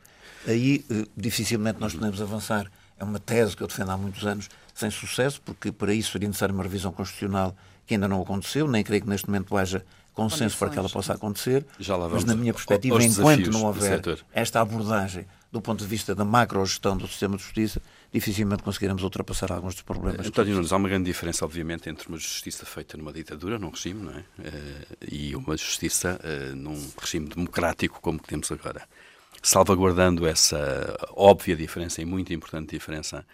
Aí 0.47 0.85
eh, 0.91 1.05
dificilmente 1.17 1.79
nós 1.79 1.93
podemos 1.93 2.21
avançar. 2.21 2.71
É 2.99 3.05
uma 3.05 3.19
tese 3.19 3.57
que 3.57 3.63
eu 3.63 3.67
defendo 3.67 3.91
há 3.91 3.97
muitos 3.97 4.27
anos 4.27 4.49
sem 4.75 4.91
sucesso, 4.91 5.41
porque 5.43 5.71
para 5.73 5.93
isso 5.93 6.13
seria 6.13 6.29
necessária 6.29 6.55
uma 6.55 6.63
revisão 6.63 6.93
constitucional 6.93 7.57
que 7.87 7.95
ainda 7.95 8.09
não 8.09 8.23
aconteceu, 8.23 8.69
nem 8.69 8.85
creio 8.85 9.03
que 9.03 9.09
neste 9.09 9.27
momento 9.27 9.57
haja 9.57 9.85
consenso 10.25 10.59
para 10.59 10.71
que 10.71 10.79
ela 10.79 10.89
possa 10.89 11.15
acontecer, 11.15 11.65
mas 12.11 12.25
na 12.25 12.35
minha 12.35 12.53
perspectiva, 12.53 13.03
enquanto 13.03 13.51
não 13.51 13.65
houver 13.65 14.01
esta 14.33 14.61
abordagem 14.61 15.27
do 15.53 15.61
ponto 15.61 15.83
de 15.83 15.87
vista 15.87 16.15
da 16.15 16.25
macro-gestão 16.25 16.97
do 16.97 17.09
sistema 17.09 17.37
de 17.37 17.43
justiça, 17.43 17.83
dificilmente 18.13 18.63
conseguiremos 18.63 19.03
ultrapassar 19.03 19.51
alguns 19.51 19.75
dos 19.75 19.83
problemas. 19.83 20.27
António 20.27 20.55
Nunes, 20.55 20.73
há 20.73 20.77
uma 20.77 20.89
grande 20.89 21.07
diferença, 21.07 21.45
obviamente, 21.45 21.89
entre 21.89 22.09
uma 22.09 22.19
justiça 22.19 22.65
feita 22.65 22.97
numa 22.97 23.13
ditadura, 23.13 23.59
num 23.59 23.71
regime, 23.71 24.05
não 24.05 24.13
é? 24.13 24.25
Eh, 24.45 24.87
e 25.11 25.35
uma 25.35 25.57
justiça 25.57 26.21
eh, 26.23 26.53
num 26.55 26.81
regime 27.01 27.29
democrático 27.29 28.01
como 28.01 28.21
que 28.21 28.29
temos 28.29 28.51
agora. 28.53 28.83
Salvaguardando 29.43 30.27
essa 30.27 30.97
óbvia 31.17 31.57
diferença 31.57 32.01
e 32.01 32.05
muito 32.05 32.33
importante 32.33 32.71
diferença, 32.71 33.27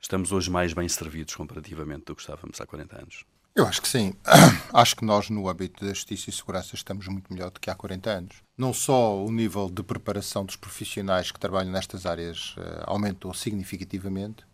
estamos 0.00 0.30
hoje 0.30 0.50
mais 0.50 0.72
bem 0.72 0.88
servidos 0.88 1.34
comparativamente 1.34 2.04
do 2.04 2.14
que 2.14 2.20
estávamos 2.20 2.60
há 2.60 2.66
40 2.66 2.96
anos. 2.96 3.24
Eu 3.56 3.66
acho 3.66 3.80
que 3.80 3.88
sim. 3.88 4.12
Acho 4.70 4.94
que 4.94 5.02
nós, 5.02 5.30
no 5.30 5.48
âmbito 5.48 5.82
da 5.82 5.94
justiça 5.94 6.28
e 6.28 6.32
segurança, 6.32 6.74
estamos 6.74 7.08
muito 7.08 7.32
melhor 7.32 7.50
do 7.50 7.58
que 7.58 7.70
há 7.70 7.74
40 7.74 8.10
anos. 8.10 8.36
Não 8.54 8.74
só 8.74 9.24
o 9.24 9.32
nível 9.32 9.70
de 9.70 9.82
preparação 9.82 10.44
dos 10.44 10.56
profissionais 10.56 11.30
que 11.30 11.40
trabalham 11.40 11.72
nestas 11.72 12.04
áreas 12.04 12.54
uh, 12.58 12.84
aumentou 12.84 13.32
significativamente, 13.32 14.44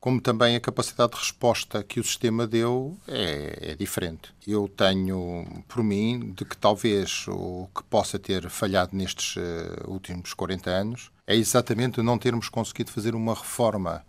como 0.00 0.22
também 0.22 0.56
a 0.56 0.60
capacidade 0.60 1.12
de 1.12 1.18
resposta 1.18 1.84
que 1.84 2.00
o 2.00 2.04
sistema 2.04 2.46
deu 2.46 2.96
é, 3.06 3.72
é, 3.72 3.74
diferente. 3.74 4.32
Eu 4.46 4.68
tenho 4.74 5.46
por 5.68 5.84
mim 5.84 6.32
de 6.34 6.46
que 6.46 6.56
talvez 6.56 7.26
o 7.28 7.68
que 7.76 7.82
possa 7.82 8.18
ter 8.18 8.48
falhado 8.48 8.96
nestes 8.96 9.36
uh, 9.36 9.84
últimos 9.86 10.32
40 10.32 10.70
anos 10.70 11.10
é 11.26 11.36
exatamente 11.36 12.00
não 12.00 12.16
termos 12.16 12.48
conseguido 12.48 12.90
fazer 12.90 13.14
uma 13.14 13.34
reforma 13.34 14.02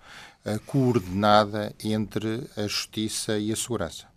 uh, 0.46 0.58
coordenada 0.62 1.76
entre 1.84 2.50
a 2.56 2.62
justiça 2.62 3.38
e 3.38 3.52
a 3.52 3.56
segurança 3.58 4.08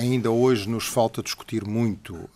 ainda 0.00 0.30
hoje 0.30 0.68
nos 0.68 0.86
falta 0.86 1.22
discutir 1.22 1.64
muito 1.66 2.14
uh, 2.14 2.30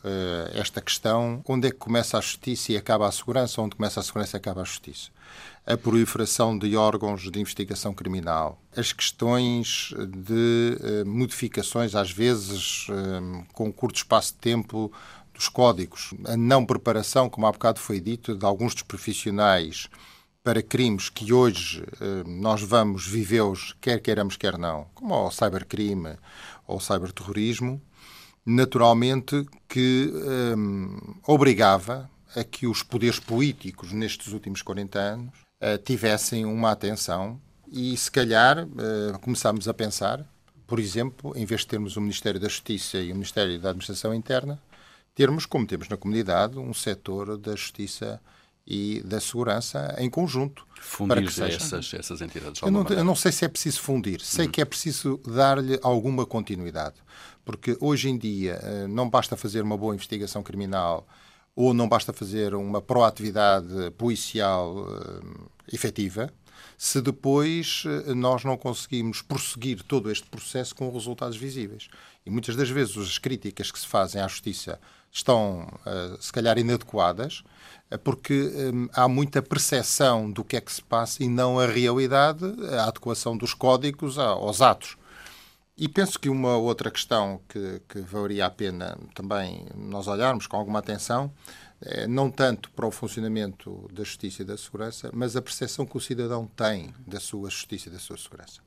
esta 0.54 0.80
questão: 0.80 1.40
onde 1.46 1.68
é 1.68 1.70
que 1.70 1.76
começa 1.76 2.18
a 2.18 2.20
justiça 2.20 2.72
e 2.72 2.76
acaba 2.76 3.06
a 3.06 3.12
segurança, 3.12 3.62
onde 3.62 3.76
começa 3.76 4.00
a 4.00 4.02
segurança 4.02 4.36
e 4.36 4.38
acaba 4.38 4.62
a 4.62 4.64
justiça. 4.64 5.10
A 5.64 5.76
proliferação 5.76 6.58
de 6.58 6.76
órgãos 6.76 7.30
de 7.30 7.40
investigação 7.40 7.94
criminal, 7.94 8.60
as 8.76 8.92
questões 8.92 9.94
de 10.08 10.78
uh, 10.80 11.06
modificações, 11.06 11.94
às 11.94 12.10
vezes 12.10 12.86
com 13.52 13.72
curto 13.72 13.96
espaço 13.96 14.32
de 14.32 14.38
tempo, 14.40 14.90
dos 15.32 15.48
códigos, 15.48 16.12
a 16.24 16.36
não 16.36 16.66
preparação, 16.66 17.30
como 17.30 17.46
há 17.46 17.52
bocado 17.52 17.78
foi 17.78 18.00
dito, 18.00 18.34
de 18.34 18.44
alguns 18.44 18.74
dos 18.74 18.82
profissionais 18.82 19.88
para 20.42 20.62
crimes 20.62 21.10
que 21.10 21.32
hoje 21.32 21.84
nós 22.26 22.62
vamos 22.62 23.06
vivê-los, 23.06 23.76
quer 23.80 24.00
queiramos, 24.00 24.36
quer 24.36 24.56
não, 24.56 24.86
como 24.94 25.14
o 25.14 25.30
cybercrime 25.30 26.16
ou 26.68 26.78
cyberterrorismo, 26.78 27.82
naturalmente 28.46 29.46
que 29.68 30.12
um, 30.56 31.14
obrigava 31.26 32.08
a 32.36 32.44
que 32.44 32.66
os 32.66 32.82
poderes 32.82 33.18
políticos 33.18 33.92
nestes 33.92 34.32
últimos 34.32 34.62
40 34.62 34.98
anos 34.98 35.34
uh, 35.62 35.78
tivessem 35.82 36.44
uma 36.44 36.70
atenção 36.70 37.40
e, 37.70 37.96
se 37.96 38.10
calhar, 38.10 38.64
uh, 38.64 39.18
começámos 39.20 39.66
a 39.66 39.74
pensar, 39.74 40.24
por 40.66 40.78
exemplo, 40.78 41.32
em 41.36 41.44
vez 41.44 41.62
de 41.62 41.68
termos 41.68 41.96
o 41.96 42.00
Ministério 42.00 42.38
da 42.38 42.48
Justiça 42.48 42.98
e 42.98 43.10
o 43.10 43.14
Ministério 43.14 43.58
da 43.58 43.70
Administração 43.70 44.14
Interna, 44.14 44.60
termos, 45.14 45.46
como 45.46 45.66
temos 45.66 45.88
na 45.88 45.96
comunidade, 45.96 46.58
um 46.58 46.72
setor 46.72 47.36
da 47.36 47.56
Justiça 47.56 48.20
e 48.70 49.00
da 49.02 49.18
segurança 49.18 49.96
em 49.98 50.10
conjunto. 50.10 50.66
Fundir 50.78 51.26
essas, 51.26 51.94
essas 51.94 52.20
entidades. 52.20 52.60
Eu 52.60 52.70
não, 52.70 52.86
eu 52.86 53.02
não, 53.02 53.16
sei 53.16 53.32
se 53.32 53.44
é 53.44 53.48
preciso 53.48 53.80
fundir, 53.80 54.20
sei 54.20 54.46
hum. 54.46 54.50
que 54.50 54.60
é 54.60 54.64
preciso 54.64 55.18
dar-lhe 55.26 55.80
alguma 55.82 56.26
continuidade, 56.26 56.96
porque 57.44 57.76
hoje 57.80 58.10
em 58.10 58.18
dia 58.18 58.60
eh, 58.62 58.86
não 58.86 59.08
basta 59.08 59.36
fazer 59.36 59.62
uma 59.62 59.76
boa 59.76 59.94
investigação 59.94 60.42
criminal 60.42 61.08
ou 61.56 61.74
não 61.74 61.88
basta 61.88 62.12
fazer 62.12 62.54
uma 62.54 62.80
proatividade 62.80 63.90
policial 63.96 64.86
uh, 64.86 65.50
efetiva, 65.72 66.32
se 66.76 67.02
depois 67.02 67.82
uh, 67.84 68.14
nós 68.14 68.44
não 68.44 68.56
conseguimos 68.56 69.22
prosseguir 69.22 69.82
todo 69.82 70.08
este 70.08 70.28
processo 70.28 70.72
com 70.72 70.92
resultados 70.92 71.36
visíveis. 71.36 71.88
E 72.24 72.30
muitas 72.30 72.54
das 72.54 72.70
vezes 72.70 72.96
as 72.96 73.18
críticas 73.18 73.72
que 73.72 73.78
se 73.80 73.88
fazem 73.88 74.22
à 74.22 74.28
justiça 74.28 74.78
estão, 75.12 75.68
uh, 75.86 76.20
se 76.22 76.32
calhar, 76.32 76.58
inadequadas, 76.58 77.42
é 77.90 77.96
porque 77.96 78.34
hum, 78.34 78.88
há 78.92 79.08
muita 79.08 79.40
percepção 79.40 80.30
do 80.30 80.44
que 80.44 80.56
é 80.56 80.60
que 80.60 80.72
se 80.72 80.82
passa 80.82 81.22
e 81.22 81.28
não 81.28 81.58
a 81.58 81.66
realidade, 81.66 82.44
a 82.74 82.84
adequação 82.84 83.36
dos 83.36 83.54
códigos 83.54 84.18
aos 84.18 84.60
atos. 84.60 84.96
E 85.76 85.88
penso 85.88 86.18
que 86.18 86.28
uma 86.28 86.56
outra 86.56 86.90
questão 86.90 87.40
que, 87.48 87.80
que 87.88 88.00
valeria 88.00 88.46
a 88.46 88.50
pena 88.50 88.98
também 89.14 89.64
nós 89.76 90.08
olharmos 90.08 90.46
com 90.46 90.56
alguma 90.56 90.80
atenção, 90.80 91.32
é 91.80 92.06
não 92.06 92.30
tanto 92.30 92.70
para 92.72 92.86
o 92.86 92.90
funcionamento 92.90 93.88
da 93.92 94.02
justiça 94.02 94.42
e 94.42 94.44
da 94.44 94.56
segurança, 94.56 95.10
mas 95.14 95.36
a 95.36 95.42
percepção 95.42 95.86
que 95.86 95.96
o 95.96 96.00
cidadão 96.00 96.46
tem 96.56 96.92
da 97.06 97.20
sua 97.20 97.48
justiça 97.48 97.88
e 97.88 97.92
da 97.92 97.98
sua 98.00 98.16
segurança. 98.16 98.60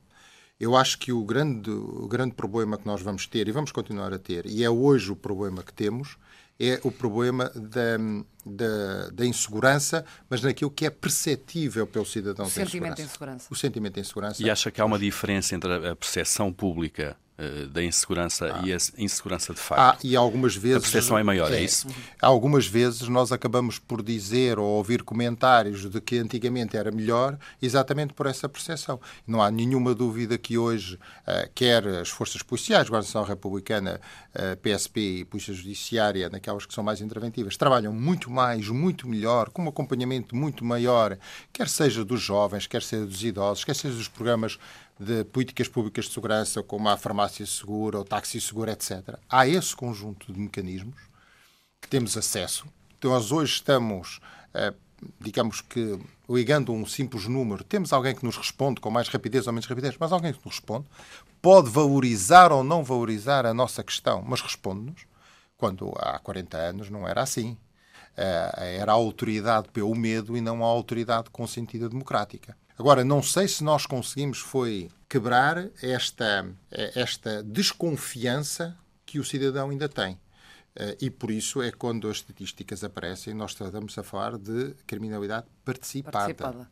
Eu 0.58 0.74
acho 0.74 0.98
que 0.98 1.12
o 1.12 1.22
grande, 1.22 1.70
o 1.70 2.08
grande 2.08 2.34
problema 2.34 2.78
que 2.78 2.86
nós 2.86 3.02
vamos 3.02 3.26
ter, 3.26 3.46
e 3.46 3.52
vamos 3.52 3.72
continuar 3.72 4.14
a 4.14 4.18
ter, 4.18 4.46
e 4.46 4.64
é 4.64 4.70
hoje 4.70 5.12
o 5.12 5.16
problema 5.16 5.62
que 5.62 5.72
temos, 5.72 6.16
é 6.62 6.80
o 6.84 6.92
problema 6.92 7.50
da, 7.54 7.98
da, 8.44 9.10
da, 9.12 9.24
insegurança, 9.26 10.04
mas 10.28 10.42
naquilo 10.42 10.70
que 10.70 10.84
é 10.86 10.90
perceptível 10.90 11.86
pelo 11.86 12.04
cidadão. 12.04 12.46
O 12.46 12.50
sentimento 12.50 12.96
de 12.96 13.02
insegurança. 13.02 13.46
O 13.50 13.54
sentimento 13.54 13.94
de 13.94 14.00
insegurança. 14.00 14.42
E 14.42 14.50
acha 14.50 14.70
que 14.70 14.80
há 14.80 14.84
uma 14.84 14.98
diferença 14.98 15.54
entre 15.54 15.72
a 15.72 15.96
percepção 15.96 16.52
pública 16.52 17.16
eh, 17.42 17.66
da 17.66 17.82
insegurança 17.82 18.54
ah. 18.54 18.62
e 18.64 18.72
a 18.72 18.76
insegurança 18.98 19.52
de 19.52 19.58
facto. 19.58 19.80
Ah, 19.80 19.98
e 20.04 20.14
algumas 20.14 20.54
vezes. 20.54 20.76
A 20.76 20.80
percepção 20.80 21.18
é 21.18 21.22
maior, 21.22 21.50
é, 21.50 21.56
é 21.56 21.64
isso? 21.64 21.88
Algumas 22.20 22.66
vezes 22.66 23.08
nós 23.08 23.32
acabamos 23.32 23.78
por 23.78 24.02
dizer 24.02 24.58
ou 24.58 24.66
ouvir 24.66 25.02
comentários 25.02 25.90
de 25.90 26.00
que 26.00 26.18
antigamente 26.18 26.76
era 26.76 26.92
melhor, 26.92 27.38
exatamente 27.60 28.12
por 28.12 28.26
essa 28.26 28.48
percepção. 28.48 29.00
Não 29.26 29.42
há 29.42 29.50
nenhuma 29.50 29.94
dúvida 29.94 30.36
que 30.38 30.56
hoje, 30.56 30.94
uh, 30.94 31.50
quer 31.54 31.84
as 31.88 32.10
forças 32.10 32.42
policiais, 32.42 32.88
Guarda 32.88 33.06
Nacional 33.06 33.28
Republicana, 33.28 34.00
uh, 34.34 34.56
PSP 34.58 35.00
e 35.00 35.24
Polícia 35.24 35.54
Judiciária, 35.54 36.28
naquelas 36.28 36.64
que 36.64 36.74
são 36.74 36.84
mais 36.84 37.00
interventivas, 37.00 37.56
trabalham 37.56 37.92
muito 37.92 38.30
mais, 38.32 38.68
muito 38.68 39.06
melhor, 39.08 39.50
com 39.50 39.62
um 39.62 39.68
acompanhamento 39.68 40.34
muito 40.34 40.64
maior, 40.64 41.18
quer 41.52 41.68
seja 41.68 42.04
dos 42.04 42.20
jovens, 42.20 42.66
quer 42.66 42.82
seja 42.82 43.06
dos 43.06 43.22
idosos, 43.22 43.64
quer 43.64 43.76
seja 43.76 43.94
dos 43.94 44.08
programas 44.08 44.58
de 44.98 45.24
políticas 45.24 45.68
públicas 45.68 46.06
de 46.06 46.12
segurança, 46.12 46.62
como 46.62 46.88
a 46.88 46.96
farmácia 46.96 47.44
segura, 47.44 48.00
o 48.00 48.04
táxi 48.04 48.40
seguro, 48.40 48.70
etc. 48.70 49.16
Há 49.28 49.46
esse 49.46 49.74
conjunto 49.74 50.32
de 50.32 50.38
mecanismos 50.38 51.00
que 51.80 51.88
temos 51.88 52.16
acesso. 52.16 52.66
Então, 52.98 53.10
nós 53.10 53.32
hoje 53.32 53.54
estamos, 53.54 54.20
eh, 54.54 54.72
digamos 55.20 55.60
que, 55.60 55.98
ligando 56.28 56.72
um 56.72 56.86
simples 56.86 57.26
número, 57.26 57.64
temos 57.64 57.92
alguém 57.92 58.14
que 58.14 58.24
nos 58.24 58.36
responde 58.36 58.80
com 58.80 58.90
mais 58.90 59.08
rapidez 59.08 59.46
ou 59.46 59.52
menos 59.52 59.66
rapidez, 59.66 59.96
mas 59.98 60.12
alguém 60.12 60.32
que 60.32 60.38
nos 60.44 60.54
responde, 60.54 60.86
pode 61.40 61.68
valorizar 61.68 62.52
ou 62.52 62.62
não 62.62 62.84
valorizar 62.84 63.44
a 63.44 63.52
nossa 63.52 63.82
questão, 63.82 64.22
mas 64.24 64.40
responde-nos, 64.40 65.04
quando 65.56 65.92
há 65.98 66.18
40 66.20 66.56
anos 66.56 66.90
não 66.90 67.06
era 67.06 67.22
assim. 67.22 67.56
Eh, 68.16 68.76
era 68.80 68.92
a 68.92 68.94
autoridade 68.94 69.68
pelo 69.70 69.94
medo 69.94 70.36
e 70.36 70.40
não 70.40 70.62
a 70.62 70.66
autoridade 70.66 71.30
consentida 71.30 71.88
democrática. 71.88 72.56
Agora, 72.78 73.04
não 73.04 73.22
sei 73.22 73.48
se 73.48 73.62
nós 73.62 73.86
conseguimos 73.86 74.38
foi 74.38 74.90
quebrar 75.08 75.68
esta, 75.82 76.46
esta 76.70 77.42
desconfiança 77.42 78.76
que 79.04 79.18
o 79.18 79.24
cidadão 79.24 79.70
ainda 79.70 79.88
tem. 79.88 80.18
Eh, 80.74 80.96
e 81.02 81.10
por 81.10 81.30
isso 81.30 81.62
é 81.62 81.70
quando 81.70 82.08
as 82.08 82.18
estatísticas 82.18 82.82
aparecem, 82.82 83.34
nós 83.34 83.52
estamos 83.52 83.96
a 83.98 84.02
falar 84.02 84.38
de 84.38 84.74
criminalidade 84.86 85.46
participada. 85.64 86.12
participada. 86.12 86.70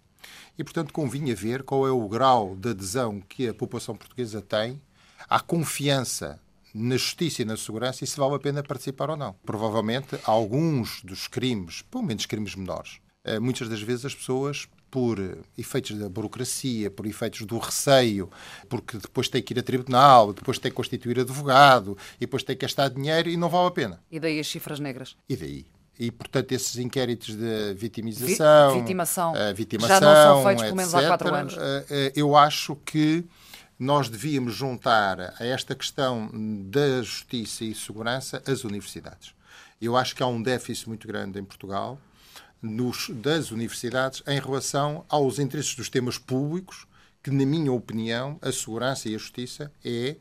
E, 0.59 0.65
portanto, 0.65 0.93
convinha 0.93 1.35
ver 1.35 1.63
qual 1.63 1.87
é 1.87 1.91
o 1.91 2.09
grau 2.09 2.55
de 2.57 2.71
adesão 2.71 3.21
que 3.21 3.49
a 3.49 3.55
população 3.55 3.97
portuguesa 3.97 4.43
tem 4.43 4.81
à 5.29 5.41
confiança 5.41 6.41
na 6.75 6.97
justiça 6.97 7.43
e 7.43 7.45
na 7.45 7.57
segurança 7.57 8.05
e 8.05 8.07
se 8.07 8.17
vale 8.17 8.35
a 8.35 8.39
pena 8.39 8.63
participar 8.63 9.11
ou 9.11 9.17
não. 9.17 9.35
Provavelmente, 9.45 10.19
alguns 10.25 11.03
dos 11.03 11.27
crimes, 11.27 11.83
pelo 11.83 12.05
menos 12.05 12.27
crimes 12.27 12.55
menores, 12.55 13.01
eh, 13.25 13.39
muitas 13.39 13.69
das 13.69 13.83
vezes 13.83 14.05
as 14.05 14.15
pessoas 14.15 14.69
por 14.91 15.19
efeitos 15.57 15.97
da 15.97 16.09
burocracia, 16.09 16.91
por 16.91 17.07
efeitos 17.07 17.47
do 17.47 17.59
receio, 17.59 18.29
porque 18.69 18.99
depois 18.99 19.29
tem 19.29 19.41
que 19.41 19.55
ir 19.55 19.59
a 19.61 19.63
tribunal, 19.63 20.33
depois 20.33 20.59
tem 20.59 20.71
que 20.71 20.77
constituir 20.77 21.21
advogado, 21.21 21.97
e 22.17 22.21
depois 22.21 22.43
tem 22.43 22.57
que 22.57 22.63
gastar 22.63 22.89
dinheiro 22.89 23.31
e 23.31 23.37
não 23.37 23.49
vale 23.49 23.69
a 23.69 23.71
pena. 23.71 24.03
E 24.11 24.19
daí 24.19 24.41
as 24.41 24.49
cifras 24.49 24.81
negras? 24.81 25.17
E 25.29 25.37
daí? 25.37 25.67
E, 25.99 26.11
portanto, 26.11 26.51
esses 26.53 26.77
inquéritos 26.77 27.37
de 27.37 27.75
vitimização, 27.75 28.73
Vi, 28.73 28.81
vitimação, 28.81 29.33
uh, 29.33 29.55
vitimação, 29.55 29.89
já 29.89 30.01
não 30.01 30.15
são 30.15 30.45
feitos 30.45 30.65
pelo 30.65 30.77
menos 30.77 30.95
há 30.95 31.07
quatro 31.07 31.35
anos. 31.35 31.55
Uh, 31.55 31.59
uh, 31.59 32.13
eu 32.17 32.35
acho 32.35 32.75
que 32.87 33.25
nós 33.81 34.11
devíamos 34.11 34.55
juntar 34.55 35.35
a 35.41 35.47
esta 35.47 35.75
questão 35.75 36.31
da 36.69 37.01
justiça 37.01 37.65
e 37.65 37.75
segurança 37.75 38.43
as 38.47 38.63
universidades. 38.63 39.35
Eu 39.81 39.97
acho 39.97 40.15
que 40.15 40.23
há 40.23 40.27
um 40.27 40.43
déficit 40.43 40.87
muito 40.87 41.09
grande 41.09 41.41
em 41.41 41.45
Portugal 41.45 41.99
nos, 42.61 43.09
das 43.09 43.51
universidades 43.51 44.23
em 44.27 44.39
relação 44.39 45.07
aos 45.09 45.39
interesses 45.39 45.75
dos 45.75 45.89
temas 45.89 46.19
públicos, 46.19 46.87
que, 47.23 47.31
na 47.31 47.47
minha 47.47 47.73
opinião, 47.73 48.39
a 48.43 48.53
segurança 48.53 49.09
e 49.09 49.15
a 49.15 49.19
justiça 49.19 49.73
é 49.83 50.19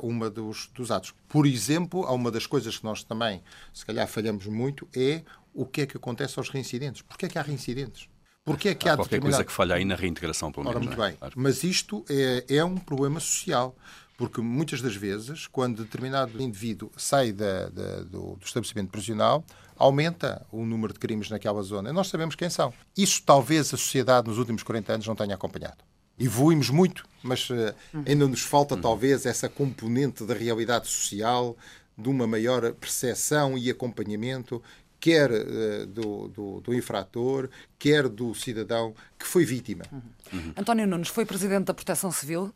uh, 0.00 0.06
uma 0.06 0.30
dos, 0.30 0.70
dos 0.74 0.90
atos. 0.90 1.12
Por 1.28 1.46
exemplo, 1.46 2.02
há 2.06 2.12
uma 2.12 2.30
das 2.30 2.46
coisas 2.46 2.78
que 2.78 2.84
nós 2.84 3.04
também, 3.04 3.42
se 3.74 3.84
calhar, 3.84 4.08
falhamos 4.08 4.46
muito, 4.46 4.88
é 4.96 5.22
o 5.52 5.66
que 5.66 5.82
é 5.82 5.86
que 5.86 5.98
acontece 5.98 6.38
aos 6.38 6.48
reincidentes. 6.48 7.02
Porquê 7.02 7.26
é 7.26 7.28
que 7.28 7.38
há 7.38 7.42
reincidentes? 7.42 8.08
Porquê 8.46 8.68
é 8.68 8.74
que 8.74 8.88
há, 8.88 8.92
há 8.92 8.96
qualquer 8.96 9.16
determinado... 9.16 9.38
coisa 9.38 9.44
que 9.44 9.52
falha 9.52 9.74
aí 9.74 9.84
na 9.84 9.96
reintegração, 9.96 10.52
pelo 10.52 10.64
menos. 10.64 10.76
Ora, 10.76 10.86
muito 10.86 11.02
é? 11.02 11.08
bem. 11.08 11.16
Claro. 11.18 11.34
Mas 11.36 11.64
isto 11.64 12.04
é, 12.08 12.44
é 12.48 12.64
um 12.64 12.76
problema 12.76 13.18
social. 13.18 13.76
Porque 14.16 14.40
muitas 14.40 14.80
das 14.80 14.96
vezes, 14.96 15.46
quando 15.46 15.84
determinado 15.84 16.40
indivíduo 16.40 16.90
sai 16.96 17.32
da, 17.32 17.68
da, 17.68 17.96
do, 18.00 18.36
do, 18.36 18.38
estabelecimento 18.42 18.88
prisional, 18.90 19.44
aumenta 19.76 20.46
o 20.50 20.64
número 20.64 20.94
de 20.94 20.98
crimes 20.98 21.28
naquela 21.28 21.62
zona. 21.62 21.92
Nós 21.92 22.08
sabemos 22.08 22.34
quem 22.34 22.48
são. 22.48 22.72
Isso 22.96 23.22
talvez 23.26 23.66
a 23.74 23.76
sociedade 23.76 24.26
nos 24.26 24.38
últimos 24.38 24.62
40 24.62 24.94
anos 24.94 25.06
não 25.06 25.14
tenha 25.14 25.34
acompanhado. 25.34 25.84
Evoluímos 26.18 26.70
muito, 26.70 27.04
mas 27.22 27.50
uh, 27.50 27.74
ainda 28.06 28.26
nos 28.26 28.40
falta 28.40 28.74
talvez 28.74 29.26
essa 29.26 29.50
componente 29.50 30.24
da 30.24 30.32
realidade 30.32 30.88
social, 30.88 31.54
de 31.98 32.08
uma 32.08 32.26
maior 32.26 32.72
percepção 32.72 33.58
e 33.58 33.70
acompanhamento, 33.70 34.62
quer 35.00 35.30
uh, 35.30 35.86
do, 35.86 36.28
do, 36.28 36.60
do, 36.60 36.74
infrator, 36.74 37.48
quer 37.78 38.08
do 38.08 38.34
cidadão 38.34 38.94
que 39.18 39.26
foi 39.26 39.44
vítima. 39.44 39.84
Uhum. 39.92 40.52
António 40.56 40.86
Nunes 40.86 41.08
foi 41.08 41.24
presidente 41.24 41.66
da 41.66 41.74
Proteção 41.74 42.10
Civil 42.10 42.52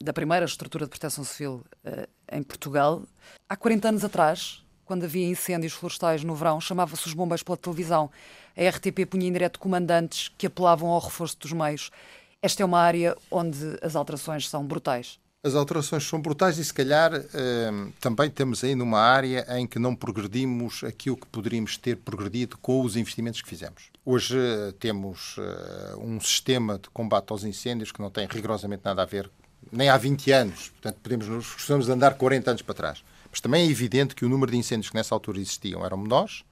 da 0.00 0.12
primeira 0.12 0.44
estrutura 0.44 0.86
de 0.86 0.90
proteção 0.90 1.24
civil 1.24 1.64
uh, 1.84 2.08
em 2.30 2.42
Portugal. 2.42 3.02
Há 3.48 3.56
40 3.56 3.88
anos 3.88 4.04
atrás, 4.04 4.64
quando 4.84 5.04
havia 5.04 5.26
incêndios 5.26 5.72
florestais 5.74 6.24
no 6.24 6.34
verão, 6.34 6.60
chamava-se 6.60 7.06
os 7.06 7.14
bombeiros 7.14 7.42
pela 7.42 7.56
televisão. 7.56 8.10
A 8.56 8.68
RTP 8.68 9.06
punha 9.08 9.28
em 9.28 9.32
direto 9.32 9.58
comandantes 9.58 10.30
que 10.36 10.46
apelavam 10.46 10.90
ao 10.90 11.00
reforço 11.00 11.38
dos 11.38 11.52
meios. 11.52 11.90
Esta 12.40 12.62
é 12.62 12.66
uma 12.66 12.80
área 12.80 13.16
onde 13.30 13.78
as 13.82 13.94
alterações 13.94 14.48
são 14.48 14.64
brutais. 14.66 15.20
As 15.44 15.56
alterações 15.56 16.04
são 16.04 16.22
brutais 16.22 16.56
e, 16.58 16.64
se 16.64 16.72
calhar, 16.72 17.12
ehm, 17.12 17.90
também 17.98 18.28
estamos 18.28 18.62
aí 18.62 18.76
numa 18.76 19.00
área 19.00 19.44
em 19.58 19.66
que 19.66 19.76
não 19.76 19.92
progredimos 19.92 20.84
aquilo 20.84 21.16
que 21.16 21.26
poderíamos 21.26 21.76
ter 21.76 21.96
progredido 21.96 22.56
com 22.58 22.80
os 22.80 22.94
investimentos 22.94 23.42
que 23.42 23.48
fizemos. 23.48 23.90
Hoje 24.06 24.38
eh, 24.38 24.72
temos 24.78 25.36
uh, 25.38 25.98
um 25.98 26.20
sistema 26.20 26.78
de 26.78 26.88
combate 26.90 27.32
aos 27.32 27.42
incêndios 27.42 27.90
que 27.90 28.00
não 28.00 28.08
tem 28.08 28.24
rigorosamente 28.30 28.82
nada 28.84 29.02
a 29.02 29.04
ver, 29.04 29.28
nem 29.72 29.88
há 29.88 29.96
20 29.96 30.30
anos, 30.30 30.68
portanto, 30.68 31.00
podemos, 31.02 31.26
nos 31.68 31.88
andar 31.88 32.14
40 32.14 32.50
anos 32.52 32.62
para 32.62 32.74
trás. 32.74 33.04
Mas 33.28 33.40
também 33.40 33.66
é 33.66 33.68
evidente 33.68 34.14
que 34.14 34.24
o 34.24 34.28
número 34.28 34.52
de 34.52 34.58
incêndios 34.58 34.90
que 34.90 34.94
nessa 34.94 35.12
altura 35.12 35.40
existiam 35.40 35.84
eram 35.84 35.96
menores 35.96 36.44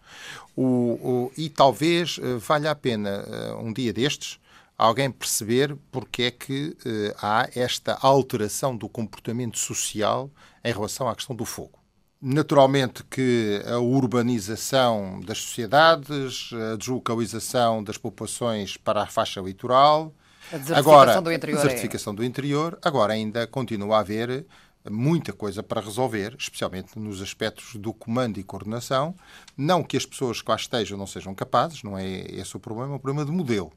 o, 0.57 0.64
o, 0.64 1.33
e 1.37 1.48
talvez 1.48 2.18
uh, 2.18 2.40
valha 2.40 2.72
a 2.72 2.74
pena, 2.74 3.24
um 3.62 3.72
dia 3.72 3.92
destes, 3.92 4.40
alguém 4.81 5.11
perceber 5.11 5.77
porque 5.93 6.23
é 6.25 6.31
que 6.31 6.77
uh, 6.87 7.16
há 7.21 7.49
esta 7.55 7.99
alteração 8.01 8.75
do 8.75 8.88
comportamento 8.88 9.59
social 9.59 10.31
em 10.64 10.73
relação 10.73 11.09
à 11.09 11.14
questão 11.14 11.37
do 11.37 11.45
fogo. 11.45 11.79
Naturalmente 12.23 13.05
que 13.05 13.62
a 13.66 13.79
urbanização 13.79 15.21
das 15.21 15.38
sociedades, 15.38 16.51
a 16.73 16.77
deslocalização 16.77 17.83
das 17.83 17.97
populações 17.97 18.77
para 18.77 19.03
a 19.03 19.07
faixa 19.07 19.40
litoral, 19.40 20.14
a 20.53 20.57
desertificação 20.57 20.93
agora, 20.93 21.23
do 21.23 21.33
interior. 21.33 21.59
A 21.59 21.62
desertificação 21.62 22.12
é... 22.12 22.16
do 22.16 22.25
interior, 22.25 22.79
agora 22.83 23.12
ainda 23.12 23.47
continua 23.47 23.97
a 23.97 24.01
haver 24.01 24.47
muita 24.88 25.33
coisa 25.33 25.62
para 25.62 25.81
resolver, 25.81 26.35
especialmente 26.38 26.99
nos 26.99 27.21
aspectos 27.21 27.77
do 27.77 27.93
comando 27.93 28.38
e 28.38 28.43
coordenação. 28.43 29.14
Não 29.57 29.83
que 29.83 29.97
as 29.97 30.07
pessoas 30.07 30.40
que 30.40 30.51
lá 30.51 30.57
estejam 30.57 30.97
não 30.97 31.07
sejam 31.07 31.35
capazes, 31.35 31.83
não 31.83 31.99
é 31.99 32.07
esse 32.07 32.57
o 32.57 32.61
problema, 32.61 32.93
é 32.93 32.97
um 32.97 32.99
problema 32.99 33.31
de 33.31 33.33
modelo. 33.33 33.73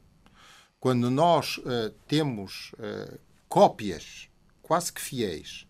Quando 0.83 1.09
nós 1.09 1.59
uh, 1.59 1.93
temos 2.09 2.73
uh, 2.73 3.17
cópias 3.47 4.27
quase 4.61 4.91
que 4.91 4.99
fiéis 4.99 5.65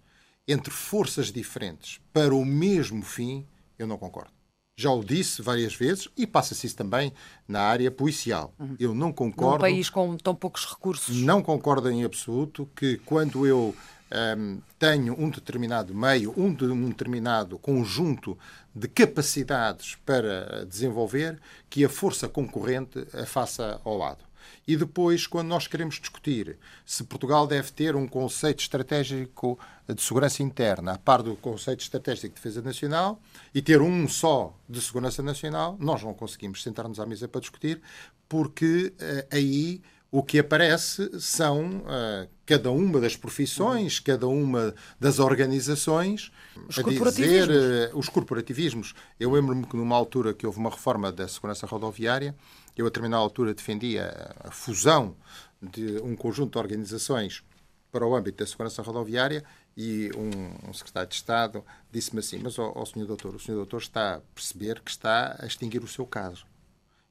entre 0.48 0.74
forças 0.74 1.32
diferentes 1.32 2.02
para 2.12 2.34
o 2.34 2.44
mesmo 2.44 3.04
fim, 3.04 3.46
eu 3.78 3.86
não 3.86 3.96
concordo. 3.96 4.32
Já 4.76 4.90
o 4.90 5.04
disse 5.04 5.44
várias 5.44 5.76
vezes 5.76 6.10
e 6.18 6.26
passa-se 6.26 6.66
isso 6.66 6.76
também 6.76 7.14
na 7.48 7.62
área 7.62 7.92
policial. 7.92 8.56
Uhum. 8.58 8.76
Eu 8.80 8.96
não 8.96 9.14
concordo. 9.14 9.58
Num 9.58 9.62
país 9.62 9.88
com 9.88 10.18
tão 10.18 10.34
poucos 10.34 10.66
recursos. 10.66 11.16
Não 11.18 11.44
concordo 11.44 11.92
em 11.92 12.04
absoluto 12.04 12.68
que 12.76 12.98
quando 13.06 13.46
eu 13.46 13.76
um, 14.12 14.18
ehm, 14.18 14.58
tenho 14.80 15.14
um 15.14 15.30
determinado 15.30 15.94
meio, 15.94 16.34
um, 16.36 16.52
de, 16.52 16.66
um 16.66 16.90
determinado 16.90 17.60
conjunto 17.60 18.36
de 18.74 18.88
capacidades 18.88 19.94
para 20.04 20.66
desenvolver, 20.66 21.40
que 21.70 21.86
a 21.86 21.90
força 21.90 22.28
concorrente 22.28 23.06
a 23.14 23.28
faça 23.28 23.80
ao 23.86 23.96
lado. 23.96 24.33
E 24.68 24.76
depois, 24.76 25.28
quando 25.28 25.48
nós 25.48 25.68
queremos 25.68 26.00
discutir 26.00 26.58
se 26.86 27.04
Portugal 27.04 27.46
deve 27.46 27.72
ter 27.72 27.96
um 27.96 28.08
conceito 28.08 28.62
estratégico 28.62 29.60
de 29.88 30.02
segurança 30.02 30.42
interna 30.42 30.94
a 30.94 30.98
par 30.98 31.22
do 31.22 31.36
conceito 31.36 31.82
estratégico 31.82 32.30
de 32.30 32.36
defesa 32.36 32.62
nacional 32.62 33.22
e 33.54 33.62
ter 33.62 33.82
um 33.82 34.08
só 34.08 34.58
de 34.70 34.82
segurança 34.82 35.22
nacional, 35.22 35.78
nós 35.80 36.04
não 36.04 36.14
conseguimos 36.14 36.64
sentar-nos 36.64 37.00
à 37.00 37.06
mesa 37.06 37.28
para 37.28 37.42
discutir, 37.42 37.82
porque 38.28 38.94
uh, 38.96 39.28
aí 39.36 39.82
o 40.14 40.22
que 40.22 40.38
aparece 40.38 41.20
são 41.20 41.78
uh, 41.78 42.30
cada 42.46 42.70
uma 42.70 43.02
das 43.02 43.16
profissões, 43.16 44.00
cada 44.00 44.28
uma 44.28 44.76
das 45.00 45.18
organizações, 45.18 46.32
os 46.70 46.78
a 46.78 46.84
dizer 46.84 47.50
uh, 47.50 47.98
os 47.98 48.10
corporativismos. 48.10 48.94
Eu 49.20 49.32
lembro-me 49.32 49.66
que 49.66 49.76
numa 49.76 49.96
altura 49.96 50.32
que 50.32 50.46
houve 50.46 50.60
uma 50.60 50.70
reforma 50.70 51.12
da 51.12 51.28
segurança 51.28 51.66
rodoviária, 51.66 52.36
eu, 52.76 52.86
a 52.86 52.90
determinada 52.90 53.22
altura, 53.22 53.54
defendia 53.54 54.34
a 54.40 54.52
fusão 54.52 55.16
de 55.62 55.98
um 56.02 56.16
conjunto 56.16 56.54
de 56.54 56.58
organizações 56.58 57.44
para 57.92 58.06
o 58.06 58.16
âmbito 58.16 58.44
da 58.44 58.50
segurança 58.50 58.82
rodoviária 58.82 59.44
e 59.78 60.10
um, 60.16 60.70
um 60.70 60.74
secretário 60.74 61.10
de 61.10 61.16
Estado 61.16 61.64
disse-me 61.92 62.20
assim, 62.20 62.40
mas, 62.40 62.58
ó, 62.58 62.72
ó 62.76 62.86
senhor 62.86 63.06
doutor, 63.06 63.36
o 63.36 63.40
senhor 63.40 63.58
doutor 63.58 63.82
está 63.82 64.16
a 64.16 64.20
perceber 64.34 64.82
que 64.82 64.90
está 64.90 65.36
a 65.40 65.46
extinguir 65.46 65.84
o 65.84 65.88
seu 65.88 66.06
caso. 66.06 66.46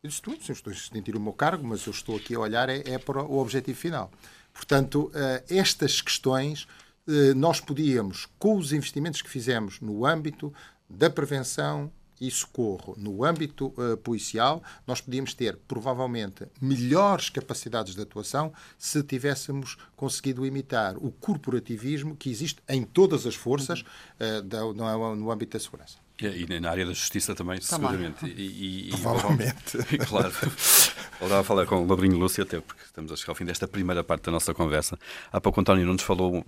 Eu 0.02 0.08
disse, 0.08 0.20
tudo, 0.20 0.38
estou 0.40 0.72
a 0.72 0.74
extinguir 0.74 1.14
o 1.14 1.20
meu 1.20 1.32
cargo, 1.32 1.64
mas 1.64 1.86
eu 1.86 1.92
estou 1.92 2.16
aqui 2.16 2.34
a 2.34 2.40
olhar 2.40 2.68
é, 2.68 2.82
é 2.86 2.98
para 2.98 3.22
o 3.22 3.38
objetivo 3.38 3.78
final. 3.78 4.10
Portanto, 4.52 5.12
uh, 5.14 5.44
estas 5.48 6.00
questões 6.00 6.66
uh, 7.06 7.34
nós 7.36 7.60
podíamos, 7.60 8.26
com 8.38 8.56
os 8.58 8.72
investimentos 8.72 9.22
que 9.22 9.30
fizemos 9.30 9.80
no 9.80 10.04
âmbito 10.04 10.52
da 10.90 11.08
prevenção, 11.08 11.90
e 12.22 12.30
socorro 12.30 12.94
no 12.96 13.24
âmbito 13.24 13.74
uh, 13.76 13.96
policial, 13.96 14.62
nós 14.86 15.00
podíamos 15.00 15.34
ter 15.34 15.56
provavelmente 15.66 16.46
melhores 16.60 17.28
capacidades 17.28 17.96
de 17.96 18.00
atuação 18.00 18.52
se 18.78 19.02
tivéssemos 19.02 19.76
conseguido 19.96 20.46
imitar 20.46 20.96
o 20.98 21.10
corporativismo 21.10 22.14
que 22.14 22.30
existe 22.30 22.62
em 22.68 22.84
todas 22.84 23.26
as 23.26 23.34
forças 23.34 23.80
uh, 23.80 24.40
da, 24.42 24.60
no, 24.60 25.16
no 25.16 25.32
âmbito 25.32 25.58
da 25.58 25.60
segurança. 25.62 26.01
E 26.20 26.60
na 26.60 26.70
área 26.70 26.86
da 26.86 26.92
justiça 26.92 27.34
também, 27.34 27.58
também. 27.58 27.90
seguramente. 27.90 28.26
E, 28.26 28.88
e, 28.88 28.90
Provavelmente. 28.90 29.78
E, 29.90 29.98
claro. 30.06 30.32
Voltava 31.18 31.40
a 31.40 31.44
falar 31.44 31.66
com 31.66 31.76
o 31.76 31.86
Labrinho 31.86 32.16
Lúcio, 32.16 32.42
até 32.42 32.60
porque 32.60 32.82
estamos 32.84 33.12
a 33.12 33.16
chegar 33.16 33.30
ao 33.30 33.34
fim 33.34 33.44
desta 33.44 33.68
primeira 33.68 34.02
parte 34.02 34.24
da 34.24 34.32
nossa 34.32 34.52
conversa. 34.52 34.98
Há 35.32 35.40
pouco 35.40 35.58
o 35.58 35.62
António 35.62 35.86
Nunes 35.86 36.02
falou 36.02 36.38
uh, 36.38 36.44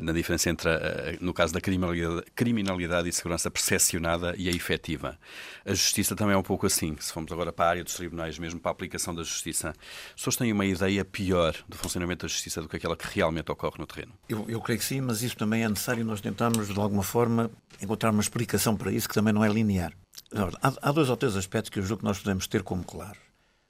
na 0.00 0.12
diferença 0.12 0.50
entre, 0.50 0.68
uh, 0.68 0.72
no 1.20 1.32
caso 1.32 1.52
da 1.52 1.60
criminalidade, 1.60 2.22
criminalidade 2.34 3.08
e 3.08 3.12
segurança 3.12 3.50
percepcionada 3.50 4.34
e 4.36 4.48
a 4.48 4.52
efetiva. 4.52 5.18
A 5.64 5.72
justiça 5.72 6.14
também 6.14 6.34
é 6.34 6.36
um 6.36 6.42
pouco 6.42 6.66
assim. 6.66 6.96
Se 7.00 7.12
formos 7.12 7.32
agora 7.32 7.52
para 7.52 7.64
a 7.64 7.68
área 7.70 7.84
dos 7.84 7.94
tribunais, 7.94 8.38
mesmo 8.38 8.60
para 8.60 8.70
a 8.70 8.72
aplicação 8.72 9.14
da 9.14 9.22
justiça, 9.22 9.70
as 9.70 10.14
pessoas 10.16 10.36
têm 10.36 10.52
uma 10.52 10.66
ideia 10.66 11.04
pior 11.04 11.54
do 11.68 11.76
funcionamento 11.76 12.26
da 12.26 12.28
justiça 12.28 12.60
do 12.60 12.68
que 12.68 12.76
aquela 12.76 12.96
que 12.96 13.06
realmente 13.14 13.50
ocorre 13.50 13.76
no 13.78 13.86
terreno? 13.86 14.12
Eu, 14.28 14.44
eu 14.48 14.60
creio 14.60 14.78
que 14.78 14.84
sim, 14.84 15.00
mas 15.00 15.22
isso 15.22 15.36
também 15.36 15.64
é 15.64 15.68
necessário 15.68 16.04
nós 16.04 16.20
tentarmos, 16.20 16.68
de 16.68 16.78
alguma 16.78 17.02
forma, 17.02 17.50
encontrar 17.80 18.10
uma 18.10 18.20
explicação 18.20 18.76
para 18.76 18.91
isso 18.94 19.08
que 19.08 19.14
também 19.14 19.32
não 19.32 19.44
é 19.44 19.48
linear. 19.48 19.92
Há, 20.62 20.88
há 20.88 20.92
dois 20.92 21.08
ou 21.10 21.16
três 21.16 21.36
aspectos 21.36 21.70
que 21.70 21.78
eu 21.78 21.82
julgo 21.82 22.00
que 22.00 22.04
nós 22.04 22.18
podemos 22.18 22.46
ter 22.46 22.62
como 22.62 22.84
claros. 22.84 23.18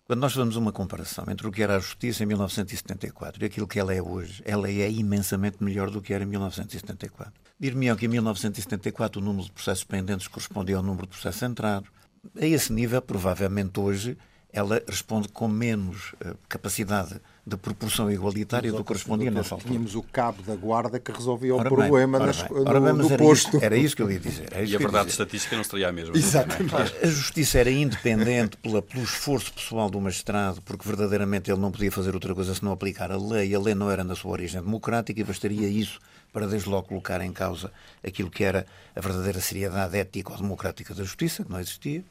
Quando 0.05 0.21
nós 0.21 0.33
fazemos 0.33 0.57
uma 0.57 0.73
comparação 0.73 1.25
entre 1.29 1.47
o 1.47 1.53
que 1.53 1.63
era 1.63 1.77
a 1.77 1.79
justiça 1.79 2.23
em 2.23 2.27
1974 2.27 3.43
e 3.43 3.47
aquilo 3.47 3.69
que 3.69 3.79
ela 3.79 3.95
é 3.95 4.03
hoje, 4.03 4.43
ela 4.45 4.69
é 4.69 4.91
imensamente 4.91 5.63
melhor 5.63 5.91
do 5.91 6.03
que 6.03 6.13
era 6.13 6.25
em 6.25 6.27
1974. 6.27 7.33
Dir-me-ão 7.59 7.97
que 7.97 8.07
em 8.07 8.09
1974 8.09 9.21
o 9.21 9.25
número 9.25 9.47
de 9.47 9.53
processos 9.53 9.85
pendentes 9.85 10.27
correspondia 10.27 10.77
ao 10.77 10.83
número 10.83 11.07
de 11.07 11.13
processos 11.13 11.43
entrados. 11.43 11.89
A 12.37 12.45
esse 12.45 12.73
nível, 12.73 13.01
provavelmente 13.01 13.79
hoje, 13.79 14.19
ela 14.53 14.83
responde 14.87 15.29
com 15.29 15.49
menos 15.49 16.13
uh, 16.25 16.37
capacidade 16.49 17.21
de 17.45 17.57
proporção 17.57 18.11
igualitária 18.11 18.71
do 18.71 18.79
que 18.79 18.85
correspondia 18.85 19.31
nessa 19.31 19.55
altura. 19.55 19.71
Tínhamos 19.71 19.95
o 19.97 20.03
cabo 20.03 20.43
da 20.43 20.55
guarda 20.55 21.01
que 21.01 21.11
resolvia 21.11 21.55
ora 21.57 21.69
o 21.69 21.75
problema 21.75 22.19
bem, 22.19 22.27
nas, 22.27 22.49
ora 22.51 22.81
bem. 22.81 22.93
no, 22.93 23.17
posto. 23.17 23.57
Isso, 23.57 23.65
era 23.65 23.77
isso 23.77 23.97
que 23.97 24.03
eu 24.03 24.11
ia 24.11 24.21
dizer. 24.21 24.49
e 24.65 24.77
a 24.77 24.79
verdade 24.79 25.11
estatística 25.11 25.57
não 25.57 25.65
seria 25.65 25.89
a 25.89 25.93
mesma. 25.93 26.17
Exatamente. 26.17 26.75
A 27.03 27.07
justiça 27.07 27.59
era 27.59 27.71
independente 27.71 28.57
pela, 28.59 28.81
pelo 28.81 29.03
esforço 29.03 29.53
pessoal 29.53 29.91
do 29.91 30.01
magistrado, 30.01 30.61
porque 30.63 30.87
verdadeiramente 30.87 31.51
ele 31.51 31.61
não 31.61 31.73
podia 31.73 31.91
fazer 31.91 32.15
outra 32.15 32.33
coisa 32.33 32.55
senão 32.55 32.71
aplicar 32.71 33.11
a 33.11 33.17
lei. 33.17 33.53
A 33.55 33.59
lei 33.59 33.75
não 33.75 33.91
era 33.91 34.05
na 34.05 34.15
sua 34.15 34.31
origem 34.33 34.63
democrática 34.63 35.19
e 35.21 35.25
bastaria 35.25 35.67
isso 35.67 35.99
para 36.33 36.47
desde 36.47 36.69
logo 36.69 36.89
colocar 36.89 37.21
em 37.23 37.33
causa 37.33 37.73
aquilo 38.07 38.31
que 38.31 38.45
era 38.45 38.67
a 38.95 39.01
verdadeira 39.01 39.41
seriedade 39.41 39.99
ética 39.99 40.33
ou 40.33 40.39
democrática 40.39 40.95
da 40.95 41.03
justiça, 41.03 41.45
que 41.45 41.51
não 41.51 41.59
existia. 41.59 42.05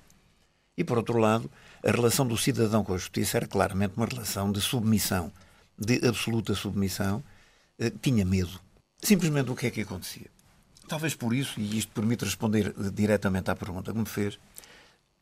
E, 0.78 0.84
por 0.84 0.98
outro 0.98 1.18
lado, 1.18 1.50
a 1.84 1.92
relação 1.92 2.28
do 2.28 2.38
cidadão 2.38 2.84
com 2.84 2.94
a 2.94 2.98
justiça 2.98 3.38
era 3.38 3.48
claramente 3.48 3.94
uma 3.98 4.06
relação 4.06 4.52
de 4.52 4.62
submissão, 4.62 5.32
de 5.78 6.06
absoluta 6.08 6.54
submissão. 6.54 7.24
Eh, 7.80 7.92
tinha 8.02 8.24
medo. 8.24 8.60
Simplesmente 9.02 9.50
o 9.50 9.56
que 9.56 9.66
é 9.66 9.72
que 9.72 9.82
acontecia? 9.82 10.28
Talvez 10.88 11.16
por 11.16 11.34
isso, 11.34 11.60
e 11.60 11.80
isto 11.80 11.92
permite 11.92 12.24
responder 12.24 12.68
eh, 12.68 12.92
diretamente 12.94 13.50
à 13.50 13.56
pergunta 13.56 13.92
que 13.92 13.98
me 13.98 14.06
fez, 14.06 14.40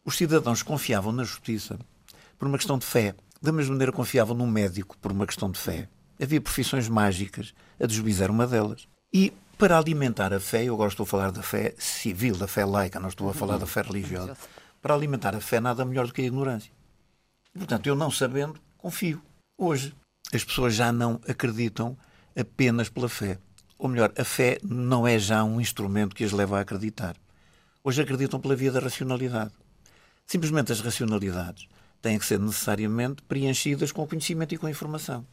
os 0.04 0.18
cidadãos 0.18 0.62
confiavam 0.62 1.14
na 1.14 1.24
justiça 1.24 1.80
por 2.38 2.48
uma 2.48 2.58
questão 2.58 2.78
de 2.78 2.86
fé. 2.86 3.16
Da 3.42 3.54
mesma 3.54 3.72
maneira 3.72 3.94
confiavam 3.94 4.36
no 4.36 4.46
médico 4.46 4.98
por 4.98 5.14
uma 5.14 5.26
questão 5.26 5.50
de 5.50 5.58
fé. 5.58 5.88
Havia 6.22 6.42
profissões 6.42 6.90
mágicas, 6.90 7.54
a 7.82 7.86
de 7.86 8.22
era 8.22 8.32
uma 8.32 8.46
delas. 8.46 8.86
E 9.14 9.32
para 9.58 9.78
alimentar 9.78 10.34
a 10.34 10.40
fé, 10.42 10.66
eu 10.66 10.86
estou 10.86 11.06
a 11.06 11.08
falar 11.08 11.32
da 11.32 11.42
fé 11.42 11.74
civil, 11.78 12.36
da 12.36 12.48
fé 12.48 12.66
laica, 12.66 13.00
não 13.00 13.08
estou 13.08 13.30
a 13.30 13.34
falar 13.34 13.58
da 13.58 13.66
fé 13.66 13.82
religiosa 13.82 14.36
para 14.82 14.94
alimentar 14.94 15.36
a 15.36 15.42
fé 15.42 15.60
nada 15.60 15.86
melhor 15.86 16.08
do 16.08 16.14
que 16.14 16.22
a 16.22 16.26
ignorância. 16.26 16.72
Portanto, 17.54 17.88
eu 17.88 17.96
não 17.96 18.12
sabendo, 18.12 18.60
confio. 18.78 19.22
Hoje, 19.58 19.94
as 20.34 20.44
pessoas 20.44 20.76
já 20.76 20.92
não 20.92 21.20
acreditam 21.28 21.98
apenas 22.38 22.90
pela 22.90 23.10
fé. 23.10 23.38
Ou 23.78 23.90
melhor, 23.90 24.14
a 24.18 24.24
fé 24.24 24.60
não 24.64 25.08
é 25.08 25.18
já 25.18 25.44
um 25.44 25.60
instrumento 25.60 26.16
que 26.16 26.24
as 26.24 26.32
leva 26.32 26.58
a 26.58 26.62
acreditar. 26.62 27.16
Hoje 27.84 28.02
acreditam 28.02 28.40
pela 28.40 28.56
via 28.56 28.72
da 28.72 28.80
racionalidade. 28.80 29.52
Simplesmente 30.26 30.72
as 30.72 30.82
racionalidades 30.82 31.68
têm 32.02 32.20
que 32.20 32.26
ser 32.26 32.40
necessariamente 32.40 33.24
preenchidas 33.24 33.92
com 33.92 34.08
conhecimento 34.08 34.54
e 34.54 34.58
com 34.58 34.70
informação. 34.70 35.26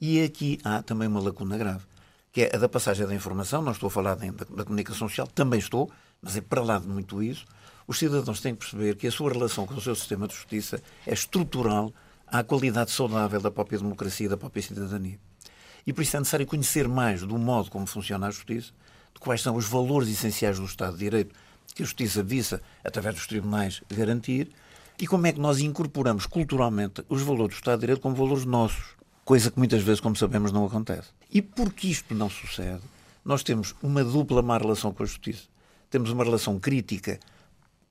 E 0.00 0.22
aqui 0.22 0.58
há 0.62 0.82
também 0.82 1.08
uma 1.08 1.20
lacuna 1.20 1.58
grave, 1.58 1.84
que 2.30 2.42
é 2.42 2.54
a 2.54 2.58
da 2.58 2.68
passagem 2.68 3.06
da 3.06 3.14
informação. 3.14 3.62
Não 3.62 3.72
estou 3.72 3.88
a 3.88 3.90
falar 3.90 4.14
da 4.14 4.64
comunicação 4.64 5.08
social, 5.08 5.26
também 5.26 5.58
estou, 5.58 5.90
mas 6.22 6.36
é 6.36 6.40
para 6.40 6.62
lá 6.62 6.78
de 6.78 6.86
muito 6.86 7.22
isso 7.22 7.44
os 7.88 7.98
cidadãos 7.98 8.40
têm 8.40 8.54
que 8.54 8.60
perceber 8.60 8.96
que 8.96 9.06
a 9.06 9.10
sua 9.10 9.32
relação 9.32 9.66
com 9.66 9.74
o 9.74 9.80
seu 9.80 9.94
sistema 9.94 10.28
de 10.28 10.34
justiça 10.34 10.80
é 11.06 11.14
estrutural 11.14 11.90
à 12.26 12.44
qualidade 12.44 12.90
saudável 12.90 13.40
da 13.40 13.50
própria 13.50 13.78
democracia 13.78 14.26
e 14.26 14.28
da 14.28 14.36
própria 14.36 14.62
cidadania. 14.62 15.18
E 15.86 15.92
por 15.94 16.02
isso 16.02 16.14
é 16.14 16.20
necessário 16.20 16.46
conhecer 16.46 16.86
mais 16.86 17.22
do 17.22 17.38
modo 17.38 17.70
como 17.70 17.86
funciona 17.86 18.26
a 18.26 18.30
justiça, 18.30 18.72
de 19.14 19.20
quais 19.20 19.40
são 19.40 19.56
os 19.56 19.64
valores 19.64 20.10
essenciais 20.10 20.58
do 20.58 20.66
Estado 20.66 20.92
de 20.92 20.98
Direito 20.98 21.34
que 21.74 21.82
a 21.82 21.86
justiça 21.86 22.22
visa, 22.22 22.60
através 22.84 23.14
dos 23.14 23.26
tribunais, 23.26 23.82
garantir, 23.88 24.50
e 24.98 25.06
como 25.06 25.26
é 25.26 25.32
que 25.32 25.40
nós 25.40 25.60
incorporamos 25.60 26.26
culturalmente 26.26 27.02
os 27.08 27.22
valores 27.22 27.54
do 27.54 27.58
Estado 27.58 27.78
de 27.78 27.86
Direito 27.86 28.02
como 28.02 28.14
valores 28.14 28.44
nossos, 28.44 28.96
coisa 29.24 29.50
que 29.50 29.58
muitas 29.58 29.82
vezes, 29.82 30.00
como 30.00 30.14
sabemos, 30.14 30.52
não 30.52 30.66
acontece. 30.66 31.08
E 31.32 31.40
porque 31.40 31.88
isto 31.88 32.14
não 32.14 32.28
sucede, 32.28 32.82
nós 33.24 33.42
temos 33.42 33.74
uma 33.82 34.04
dupla 34.04 34.42
má 34.42 34.58
relação 34.58 34.92
com 34.92 35.02
a 35.02 35.06
justiça. 35.06 35.44
Temos 35.90 36.10
uma 36.10 36.24
relação 36.24 36.58
crítica, 36.58 37.18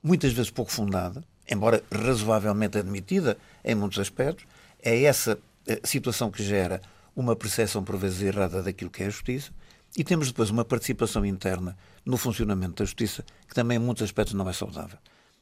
muitas 0.01 0.33
vezes 0.33 0.51
pouco 0.51 0.71
fundada, 0.71 1.23
embora 1.49 1.83
razoavelmente 1.91 2.77
admitida 2.77 3.37
em 3.63 3.75
muitos 3.75 3.99
aspectos. 3.99 4.45
É 4.81 5.03
essa 5.03 5.39
eh, 5.65 5.79
situação 5.83 6.29
que 6.29 6.43
gera 6.43 6.81
uma 7.15 7.35
percepção 7.35 7.83
por 7.83 7.97
vezes 7.97 8.21
errada 8.21 8.61
daquilo 8.61 8.91
que 8.91 9.03
é 9.03 9.07
a 9.07 9.09
justiça. 9.09 9.51
E 9.97 10.03
temos 10.03 10.27
depois 10.27 10.49
uma 10.49 10.63
participação 10.63 11.25
interna 11.25 11.75
no 12.05 12.17
funcionamento 12.17 12.75
da 12.75 12.85
justiça 12.85 13.25
que 13.47 13.55
também 13.55 13.77
em 13.77 13.81
muitos 13.81 14.03
aspectos 14.03 14.33
não 14.33 14.47
é 14.47 14.53
saudável. 14.53 14.97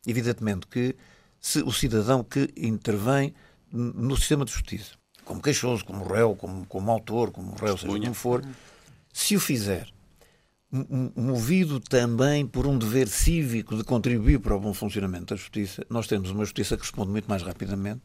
Evidentemente 0.08 0.68
que 0.68 0.96
se 1.42 1.60
o 1.60 1.72
cidadão 1.72 2.24
que 2.24 2.50
intervém 2.56 3.34
no 3.72 4.16
sistema 4.16 4.46
de 4.46 4.52
justiça, 4.52 4.94
como 5.26 5.42
queixoso, 5.42 5.84
como 5.84 6.08
réu, 6.08 6.36
como, 6.36 6.66
como 6.66 6.92
autor, 6.92 7.32
como 7.32 7.56
réu, 7.56 7.78
seja 7.78 7.92
como 7.92 8.14
for, 8.14 8.44
se 9.12 9.36
o 9.36 9.40
fizer 9.40 9.88
movido 11.16 11.80
também 11.80 12.46
por 12.46 12.68
um 12.68 12.78
dever 12.78 13.08
cívico 13.08 13.78
de 13.78 13.84
contribuir 13.84 14.40
para 14.40 14.56
o 14.56 14.60
bom 14.60 14.74
funcionamento 14.74 15.34
da 15.34 15.36
justiça, 15.36 15.86
nós 15.90 16.08
temos 16.08 16.32
uma 16.32 16.44
justiça 16.44 16.76
que 16.76 16.84
responde 16.84 17.12
muito 17.12 17.28
mais 17.28 17.44
rapidamente 17.44 18.02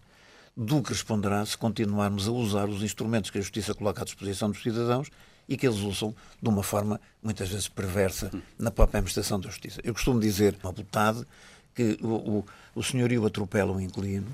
do 0.56 0.82
que 0.82 0.90
responderá 0.90 1.44
se 1.46 1.56
continuarmos 1.56 2.28
a 2.28 2.32
usar 2.32 2.68
os 2.68 2.82
instrumentos 2.82 3.30
que 3.30 3.38
a 3.38 3.40
justiça 3.40 3.74
coloca 3.74 4.02
à 4.02 4.04
disposição 4.04 4.50
dos 4.50 4.62
cidadãos 4.62 5.10
e 5.48 5.56
que 5.56 5.66
eles 5.66 5.78
usam 5.78 6.14
de 6.40 6.48
uma 6.48 6.62
forma 6.62 7.00
muitas 7.22 7.48
vezes 7.48 7.68
perversa 7.68 8.30
na 8.58 8.70
própria 8.70 8.98
administração 8.98 9.40
da 9.40 9.48
justiça. 9.48 9.80
Eu 9.82 9.94
costumo 9.94 10.20
dizer, 10.20 10.56
uma 10.62 10.72
botade, 10.72 11.24
que 11.74 11.98
o, 12.02 12.08
o, 12.08 12.46
o 12.74 12.82
senhorio 12.82 13.24
atropela 13.26 13.72
o 13.72 13.80
inquilino 13.80 14.28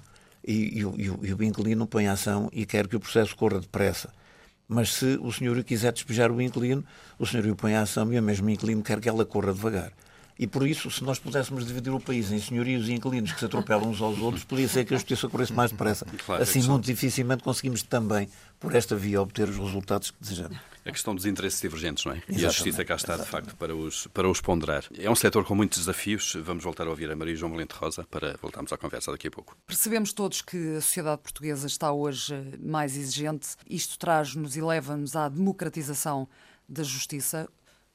e, 0.44 0.78
e, 0.78 0.84
o, 0.84 0.94
e 0.98 1.32
o 1.32 1.42
inquilino 1.42 1.86
põe 1.86 2.06
a 2.06 2.12
ação 2.12 2.50
e 2.52 2.66
quer 2.66 2.86
que 2.86 2.96
o 2.96 3.00
processo 3.00 3.36
corra 3.36 3.60
depressa. 3.60 4.10
Mas 4.68 4.94
se 4.94 5.18
o 5.22 5.32
senhorio 5.32 5.62
quiser 5.62 5.92
despejar 5.92 6.30
o 6.30 6.40
inquilino, 6.40 6.84
o 7.18 7.26
senhorio 7.26 7.54
põe 7.54 7.74
a 7.74 7.82
ação 7.82 8.12
e 8.12 8.18
o 8.18 8.22
mesmo 8.22 8.50
inquilino 8.50 8.82
quer 8.82 9.00
que 9.00 9.08
ela 9.08 9.24
corra 9.24 9.52
devagar. 9.52 9.92
E 10.38 10.46
por 10.46 10.66
isso, 10.66 10.90
se 10.90 11.02
nós 11.02 11.18
pudéssemos 11.18 11.66
dividir 11.66 11.90
o 11.90 12.00
país 12.00 12.30
em 12.30 12.38
senhorios 12.38 12.88
e 12.88 12.92
inquilinos 12.92 13.32
que 13.32 13.38
se 13.38 13.46
atropelam 13.46 13.88
uns 13.88 14.02
aos 14.02 14.18
outros, 14.18 14.44
podia 14.44 14.68
ser 14.68 14.84
que 14.84 14.92
a 14.92 14.96
justiça 14.98 15.28
corresse 15.28 15.52
mais 15.52 15.70
depressa. 15.70 16.04
Claro, 16.26 16.42
assim, 16.42 16.60
muito 16.62 16.84
dificilmente 16.84 17.42
conseguimos 17.42 17.82
também, 17.82 18.28
por 18.60 18.74
esta 18.74 18.94
via, 18.94 19.22
obter 19.22 19.48
os 19.48 19.56
resultados 19.56 20.10
que 20.10 20.18
desejamos. 20.20 20.58
A 20.86 20.92
questão 20.92 21.14
dos 21.14 21.26
interesses 21.26 21.60
divergentes, 21.60 22.04
não 22.04 22.12
é? 22.12 22.16
Exatamente. 22.16 22.42
E 22.42 22.46
a 22.46 22.48
justiça 22.48 22.84
cá 22.84 22.94
está, 22.94 23.14
Exatamente. 23.14 23.26
de 23.26 23.30
facto, 23.30 23.56
para 23.56 23.74
os, 23.74 24.06
para 24.08 24.28
os 24.28 24.40
ponderar. 24.40 24.84
É 24.96 25.10
um 25.10 25.16
setor 25.16 25.44
com 25.44 25.54
muitos 25.54 25.80
desafios. 25.80 26.36
Vamos 26.40 26.62
voltar 26.62 26.86
a 26.86 26.90
ouvir 26.90 27.10
a 27.10 27.16
Maria 27.16 27.34
João 27.34 27.50
Valente 27.50 27.74
Rosa 27.74 28.06
para 28.10 28.36
voltarmos 28.40 28.72
à 28.72 28.78
conversa 28.78 29.10
daqui 29.10 29.28
a 29.28 29.30
pouco. 29.30 29.56
Percebemos 29.66 30.12
todos 30.12 30.40
que 30.40 30.76
a 30.76 30.80
sociedade 30.80 31.22
portuguesa 31.22 31.66
está 31.66 31.92
hoje 31.92 32.34
mais 32.60 32.96
exigente. 32.96 33.48
Isto 33.68 33.98
traz-nos 33.98 34.56
e 34.56 34.60
leva-nos 34.60 35.16
à 35.16 35.28
democratização 35.28 36.28
da 36.68 36.82
justiça 36.82 37.48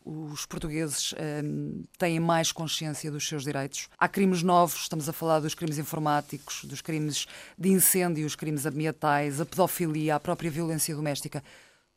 os 0.03 0.45
portugueses 0.45 1.13
um, 1.43 1.83
têm 1.97 2.19
mais 2.19 2.51
consciência 2.51 3.11
dos 3.11 3.27
seus 3.27 3.43
direitos. 3.43 3.87
Há 3.97 4.07
crimes 4.07 4.41
novos, 4.41 4.81
estamos 4.81 5.07
a 5.07 5.13
falar 5.13 5.39
dos 5.39 5.53
crimes 5.53 5.77
informáticos, 5.77 6.63
dos 6.63 6.81
crimes 6.81 7.27
de 7.57 7.69
incêndio, 7.69 8.25
os 8.25 8.35
crimes 8.35 8.65
ambientais, 8.65 9.39
a 9.39 9.45
pedofilia, 9.45 10.15
a 10.15 10.19
própria 10.19 10.49
violência 10.49 10.95
doméstica. 10.95 11.43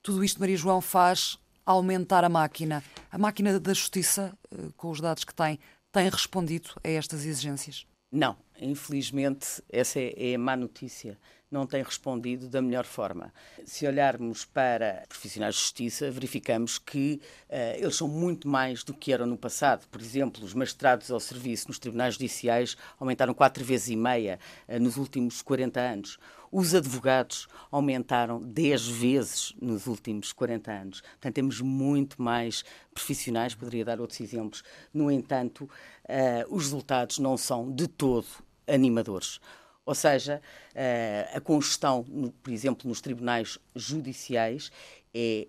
Tudo 0.04 0.22
isto, 0.22 0.38
Maria 0.38 0.54
João, 0.54 0.82
faz 0.82 1.38
aumentar 1.64 2.24
a 2.24 2.28
máquina. 2.28 2.84
A 3.10 3.16
máquina 3.16 3.58
da 3.58 3.72
justiça, 3.72 4.36
uh, 4.52 4.70
com 4.76 4.90
os 4.90 5.00
dados 5.00 5.24
que 5.24 5.34
tem, 5.34 5.58
tem 5.90 6.10
respondido 6.10 6.72
a 6.84 6.90
estas 6.90 7.24
exigências? 7.24 7.86
Não, 8.12 8.36
infelizmente, 8.60 9.62
essa 9.66 9.98
é, 9.98 10.32
é 10.32 10.34
a 10.34 10.38
má 10.38 10.54
notícia 10.56 11.18
não 11.54 11.66
tem 11.66 11.82
respondido 11.82 12.48
da 12.48 12.60
melhor 12.60 12.84
forma. 12.84 13.32
Se 13.64 13.86
olharmos 13.86 14.44
para 14.44 15.04
profissionais 15.08 15.54
de 15.54 15.60
justiça, 15.60 16.10
verificamos 16.10 16.78
que 16.78 17.20
uh, 17.48 17.78
eles 17.78 17.96
são 17.96 18.08
muito 18.08 18.48
mais 18.48 18.82
do 18.82 18.92
que 18.92 19.12
eram 19.12 19.24
no 19.24 19.38
passado. 19.38 19.86
Por 19.88 20.00
exemplo, 20.00 20.44
os 20.44 20.52
magistrados 20.52 21.10
ao 21.10 21.20
serviço 21.20 21.68
nos 21.68 21.78
tribunais 21.78 22.14
judiciais 22.14 22.76
aumentaram 22.98 23.32
quatro 23.32 23.64
vezes 23.64 23.88
e 23.88 23.96
meia 23.96 24.38
uh, 24.68 24.80
nos 24.80 24.96
últimos 24.96 25.40
40 25.40 25.80
anos. 25.80 26.18
Os 26.56 26.72
advogados 26.72 27.48
aumentaram 27.68 28.40
10 28.40 28.86
vezes 28.86 29.52
nos 29.60 29.88
últimos 29.88 30.32
40 30.32 30.70
anos. 30.70 31.00
Portanto, 31.00 31.34
temos 31.34 31.60
muito 31.60 32.22
mais 32.22 32.64
profissionais, 32.94 33.56
poderia 33.56 33.84
dar 33.84 34.00
outros 34.00 34.20
exemplos. 34.20 34.62
No 34.92 35.10
entanto, 35.10 35.64
uh, 35.64 36.54
os 36.54 36.66
resultados 36.66 37.18
não 37.18 37.36
são 37.36 37.74
de 37.74 37.88
todo 37.88 38.28
animadores. 38.68 39.40
Ou 39.84 39.96
seja, 39.96 40.40
eh, 40.76 41.28
a 41.34 41.40
congestão, 41.40 42.04
por 42.40 42.52
exemplo, 42.52 42.88
nos 42.88 43.00
tribunais 43.00 43.58
judiciais 43.74 44.70
é 45.12 45.48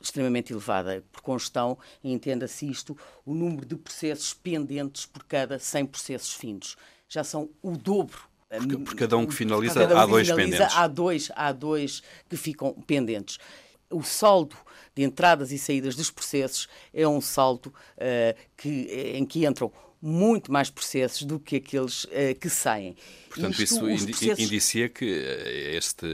extremamente 0.00 0.52
elevada. 0.52 1.02
Por 1.10 1.22
congestão, 1.22 1.78
entenda-se 2.04 2.68
isto, 2.70 2.96
o 3.24 3.32
número 3.34 3.64
de 3.64 3.76
processos 3.76 4.34
pendentes 4.34 5.06
por 5.06 5.24
cada 5.24 5.58
100 5.58 5.86
processos 5.86 6.34
findos. 6.34 6.76
Já 7.08 7.24
são 7.24 7.48
o 7.62 7.76
dobro 7.78 8.28
porque, 8.48 8.76
por 8.78 8.94
cada 8.94 9.16
um 9.16 9.26
que 9.26 9.34
finaliza, 9.34 9.80
um 9.80 9.96
há 9.96 10.06
dois 10.06 10.28
finaliza, 10.28 10.56
pendentes. 10.56 10.76
Há 10.76 10.86
dois, 10.86 11.30
há 11.34 11.52
dois 11.52 12.02
que 12.28 12.36
ficam 12.36 12.72
pendentes. 12.86 13.38
O 13.90 14.02
saldo 14.02 14.56
de 14.94 15.02
entradas 15.02 15.52
e 15.52 15.58
saídas 15.58 15.94
dos 15.94 16.10
processos 16.10 16.68
é 16.92 17.06
um 17.06 17.20
saldo 17.20 17.66
uh, 17.68 18.38
que, 18.56 19.14
em 19.14 19.24
que 19.24 19.46
entram 19.46 19.72
muito 20.00 20.52
mais 20.52 20.70
processos 20.70 21.22
do 21.22 21.38
que 21.40 21.56
aqueles 21.56 22.04
uh, 22.04 22.34
que 22.40 22.48
saem. 22.48 22.96
Portanto, 23.28 23.62
Isto, 23.62 23.88
isso 23.90 24.06
processos... 24.06 24.44
indicia 24.44 24.88
que 24.88 25.04
eh, 25.04 25.76
este, 25.76 26.06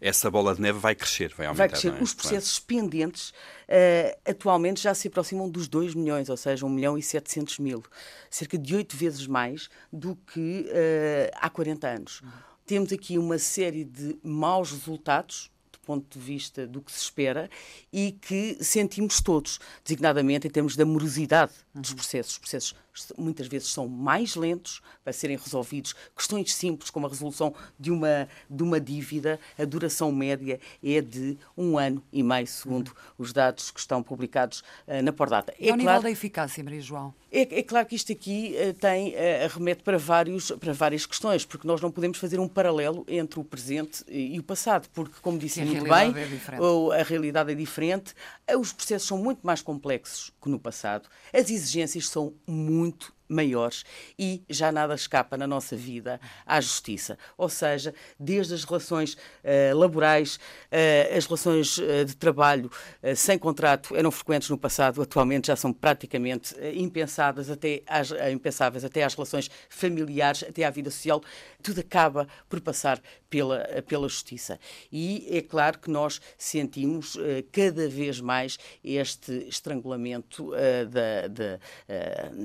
essa 0.00 0.30
bola 0.30 0.54
de 0.54 0.60
neve 0.60 0.78
vai 0.78 0.94
crescer, 0.94 1.32
vai 1.36 1.46
aumentar. 1.46 1.62
Vai 1.62 1.68
crescer. 1.68 1.94
É? 1.94 2.02
Os 2.02 2.12
processos 2.12 2.58
claro. 2.58 2.82
pendentes 2.82 3.32
uh, 3.68 4.18
atualmente 4.30 4.82
já 4.82 4.94
se 4.94 5.08
aproximam 5.08 5.48
dos 5.48 5.68
2 5.68 5.94
milhões, 5.94 6.28
ou 6.28 6.36
seja, 6.36 6.64
1 6.64 6.68
milhão 6.68 6.98
e 6.98 7.02
700 7.02 7.58
mil. 7.58 7.82
Cerca 8.30 8.58
de 8.58 8.74
8 8.74 8.96
vezes 8.96 9.26
mais 9.26 9.68
do 9.92 10.16
que 10.16 10.66
uh, 10.68 11.30
há 11.34 11.48
40 11.50 11.88
anos. 11.88 12.20
Uhum. 12.20 12.28
Temos 12.66 12.92
aqui 12.92 13.18
uma 13.18 13.38
série 13.38 13.84
de 13.84 14.18
maus 14.22 14.70
resultados 14.70 15.50
ponto 15.84 16.18
de 16.18 16.24
vista 16.24 16.66
do 16.66 16.80
que 16.80 16.90
se 16.90 17.00
espera 17.00 17.48
e 17.92 18.12
que 18.12 18.56
sentimos 18.60 19.20
todos, 19.20 19.60
designadamente 19.84 20.46
em 20.46 20.50
termos 20.50 20.76
da 20.76 20.84
morosidade 20.84 21.52
dos 21.74 21.90
uhum. 21.90 21.96
processos. 21.96 22.32
Os 22.32 22.38
processos 22.38 22.74
muitas 23.16 23.46
vezes 23.46 23.68
são 23.68 23.88
mais 23.88 24.36
lentos 24.36 24.80
para 25.02 25.12
serem 25.12 25.36
resolvidos. 25.36 25.94
Questões 26.16 26.54
simples, 26.54 26.90
como 26.90 27.06
a 27.06 27.08
resolução 27.08 27.54
de 27.78 27.90
uma, 27.90 28.28
de 28.48 28.62
uma 28.62 28.80
dívida, 28.80 29.38
a 29.58 29.64
duração 29.64 30.12
média 30.12 30.60
é 30.82 31.00
de 31.00 31.36
um 31.56 31.78
ano 31.78 32.02
e 32.12 32.22
meio, 32.22 32.46
segundo 32.46 32.88
uhum. 32.88 32.94
os 33.18 33.32
dados 33.32 33.70
que 33.70 33.80
estão 33.80 34.02
publicados 34.02 34.62
uh, 34.86 35.02
na 35.02 35.12
Pordata. 35.12 35.52
É, 35.58 35.68
é 35.68 35.72
o 35.72 35.78
claro, 35.78 35.78
nível 35.78 36.02
da 36.02 36.10
eficácia, 36.10 36.62
Maria 36.62 36.80
João. 36.80 37.14
É, 37.30 37.58
é 37.58 37.62
claro 37.62 37.86
que 37.86 37.96
isto 37.96 38.12
aqui 38.12 38.54
uh, 38.56 38.72
tem, 38.74 39.10
uh, 39.10 39.48
remete 39.52 39.82
para, 39.82 39.98
vários, 39.98 40.50
para 40.52 40.72
várias 40.72 41.04
questões, 41.06 41.44
porque 41.44 41.66
nós 41.66 41.80
não 41.80 41.90
podemos 41.90 42.18
fazer 42.18 42.38
um 42.38 42.48
paralelo 42.48 43.04
entre 43.08 43.40
o 43.40 43.44
presente 43.44 44.04
e, 44.08 44.38
o 44.38 44.42
passado, 44.42 44.88
porque, 44.92 45.16
como 45.20 45.38
disse 45.38 45.60
Sim, 45.60 45.66
muito 45.66 45.84
bem, 45.84 46.14
é 46.16 47.00
a 47.00 47.02
realidade 47.02 47.50
é 47.50 47.54
diferente, 47.54 48.14
os 48.58 48.72
processos 48.72 49.08
são 49.08 49.18
muito 49.18 49.40
mais 49.42 49.62
complexos 49.62 50.32
que 50.40 50.48
no 50.48 50.58
passado, 50.58 51.08
as 51.32 51.50
exigências 51.50 52.08
são 52.08 52.34
muito 52.46 52.83
muito 52.84 53.13
maiores 53.28 53.84
e 54.18 54.42
já 54.48 54.70
nada 54.70 54.94
escapa 54.94 55.36
na 55.36 55.46
nossa 55.46 55.76
vida 55.76 56.20
à 56.46 56.60
justiça. 56.60 57.18
Ou 57.36 57.48
seja, 57.48 57.94
desde 58.18 58.54
as 58.54 58.64
relações 58.64 59.14
uh, 59.14 59.76
laborais, 59.76 60.36
uh, 60.36 61.16
as 61.16 61.26
relações 61.26 61.78
uh, 61.78 62.04
de 62.04 62.16
trabalho 62.16 62.70
sem 63.16 63.38
contrato 63.38 63.94
eram 63.96 64.10
frequentes 64.10 64.48
no 64.48 64.58
passado, 64.58 65.02
atualmente 65.02 65.48
já 65.48 65.56
são 65.56 65.72
praticamente 65.72 66.54
impensadas 66.74 67.50
até 67.50 67.82
às, 67.86 68.10
impensáveis 68.32 68.84
até 68.84 69.04
às 69.04 69.14
relações 69.14 69.50
familiares, 69.68 70.44
até 70.48 70.64
à 70.64 70.70
vida 70.70 70.90
social. 70.90 71.22
Tudo 71.62 71.80
acaba 71.80 72.26
por 72.48 72.60
passar 72.60 73.00
pela, 73.28 73.60
pela 73.86 74.08
justiça. 74.08 74.58
E 74.90 75.26
é 75.30 75.40
claro 75.40 75.78
que 75.78 75.90
nós 75.90 76.20
sentimos 76.38 77.16
cada 77.52 77.88
vez 77.88 78.20
mais 78.20 78.58
este 78.82 79.32
estrangulamento 79.48 80.50
da, 80.90 81.58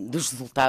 dos 0.09 0.31
resultados 0.31 0.68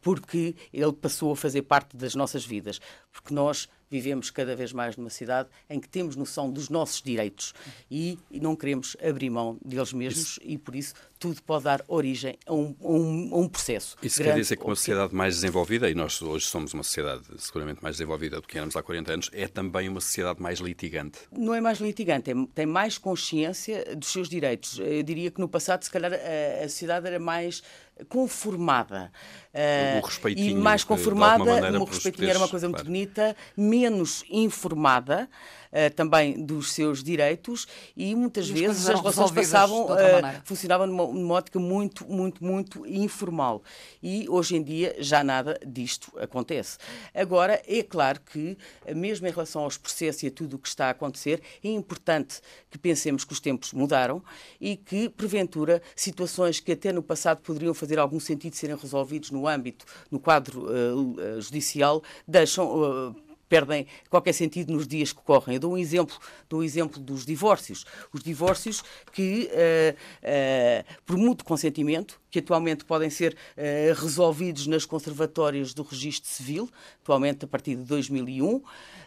porque 0.00 0.54
ele 0.72 0.92
passou 0.92 1.32
a 1.32 1.36
fazer 1.36 1.62
parte 1.62 1.96
das 1.96 2.14
nossas 2.14 2.44
vidas. 2.44 2.80
Porque 3.12 3.32
nós 3.34 3.68
vivemos 3.90 4.30
cada 4.30 4.54
vez 4.54 4.72
mais 4.72 4.96
numa 4.96 5.10
cidade 5.10 5.48
em 5.68 5.80
que 5.80 5.88
temos 5.88 6.14
noção 6.16 6.50
dos 6.50 6.68
nossos 6.68 7.00
direitos 7.00 7.54
e 7.90 8.18
não 8.30 8.54
queremos 8.54 8.96
abrir 9.02 9.30
mão 9.30 9.58
deles 9.64 9.92
mesmos 9.92 10.22
isso. 10.22 10.40
e 10.42 10.58
por 10.58 10.74
isso 10.76 10.94
tudo 11.18 11.42
pode 11.42 11.64
dar 11.64 11.84
origem 11.88 12.38
a 12.46 12.54
um, 12.54 12.74
a 12.82 12.88
um, 12.88 13.30
a 13.32 13.38
um 13.38 13.48
processo. 13.48 13.96
Isso 14.02 14.22
quer 14.22 14.34
dizer 14.34 14.56
que 14.56 14.64
uma 14.64 14.76
sociedade 14.76 15.14
mais 15.14 15.34
desenvolvida, 15.36 15.90
e 15.90 15.94
nós 15.94 16.20
hoje 16.22 16.46
somos 16.46 16.72
uma 16.72 16.82
sociedade 16.82 17.24
seguramente 17.38 17.82
mais 17.82 17.96
desenvolvida 17.96 18.36
do 18.40 18.46
que 18.46 18.56
éramos 18.56 18.76
há 18.76 18.82
40 18.82 19.12
anos, 19.12 19.30
é 19.32 19.46
também 19.48 19.88
uma 19.88 20.00
sociedade 20.00 20.40
mais 20.40 20.60
litigante? 20.60 21.18
Não 21.32 21.54
é 21.54 21.60
mais 21.60 21.78
litigante, 21.80 22.30
é, 22.30 22.34
tem 22.54 22.66
mais 22.66 22.98
consciência 22.98 23.96
dos 23.96 24.08
seus 24.08 24.28
direitos. 24.28 24.78
Eu 24.78 25.02
diria 25.02 25.30
que 25.30 25.40
no 25.40 25.48
passado, 25.48 25.82
se 25.82 25.90
calhar, 25.90 26.12
a, 26.12 26.64
a 26.64 26.68
sociedade 26.68 27.06
era 27.06 27.18
mais 27.18 27.62
conformada. 28.08 29.10
Uh, 29.52 30.28
e 30.36 30.54
mais 30.54 30.84
conformada, 30.84 31.42
o 31.80 31.84
respeitinho 31.84 32.30
era 32.30 32.38
uma 32.38 32.48
coisa 32.48 32.68
muito 32.68 32.76
claro. 32.76 32.90
bonita, 32.90 33.36
menos 33.56 34.24
informada 34.30 35.28
uh, 35.72 35.94
também 35.94 36.44
dos 36.44 36.72
seus 36.72 37.02
direitos 37.02 37.66
e 37.96 38.14
muitas 38.14 38.48
e 38.48 38.52
vezes 38.52 38.88
as 38.88 39.00
relações 39.00 39.30
passavam, 39.30 39.86
uh, 39.86 39.96
funcionavam 40.44 40.86
numa, 40.86 41.06
numa 41.06 41.34
ótica 41.34 41.58
muito, 41.58 42.06
muito, 42.06 42.44
muito 42.44 42.86
informal. 42.86 43.62
E 44.02 44.28
hoje 44.28 44.56
em 44.56 44.62
dia 44.62 44.96
já 44.98 45.22
nada 45.22 45.58
disto 45.66 46.12
acontece. 46.18 46.78
Agora, 47.14 47.62
é 47.66 47.82
claro 47.82 48.20
que, 48.20 48.56
mesmo 48.94 49.26
em 49.26 49.30
relação 49.30 49.62
aos 49.62 49.76
processos 49.76 50.22
e 50.22 50.26
a 50.28 50.30
tudo 50.30 50.56
o 50.56 50.58
que 50.58 50.68
está 50.68 50.86
a 50.86 50.90
acontecer, 50.90 51.42
é 51.62 51.68
importante 51.68 52.40
que 52.70 52.78
pensemos 52.78 53.24
que 53.24 53.32
os 53.32 53.40
tempos 53.40 53.72
mudaram 53.72 54.22
e 54.60 54.76
que, 54.76 55.08
porventura, 55.08 55.82
situações 55.94 56.60
que 56.60 56.72
até 56.72 56.92
no 56.92 57.02
passado 57.02 57.40
poderiam 57.42 57.74
fazer 57.74 57.98
algum 57.98 58.20
sentido 58.20 58.54
serem 58.54 58.76
resolvidos 58.76 59.30
no 59.30 59.46
âmbito, 59.46 59.84
no 60.10 60.18
quadro 60.18 60.66
uh, 60.66 61.40
judicial, 61.40 62.02
deixam. 62.26 63.14
Perdem 63.48 63.86
qualquer 64.10 64.32
sentido 64.32 64.72
nos 64.72 64.86
dias 64.86 65.12
que 65.12 65.22
correm. 65.22 65.54
Eu 65.54 65.60
dou 65.60 65.72
um 65.72 65.78
exemplo, 65.78 66.16
dou 66.48 66.60
um 66.60 66.62
exemplo 66.62 67.00
dos 67.00 67.24
divórcios. 67.24 67.84
Os 68.12 68.22
divórcios 68.22 68.82
que, 69.12 69.50
uh, 69.52 69.94
uh, 69.94 71.00
por 71.06 71.16
mútuo 71.16 71.46
consentimento, 71.46 72.20
que 72.30 72.40
atualmente 72.40 72.84
podem 72.84 73.08
ser 73.08 73.34
uh, 73.34 74.00
resolvidos 74.00 74.66
nas 74.66 74.84
conservatórias 74.84 75.72
do 75.72 75.82
registro 75.82 76.28
civil, 76.28 76.68
atualmente 77.02 77.44
a 77.44 77.48
partir 77.48 77.76
de 77.76 77.84
2001, 77.84 78.62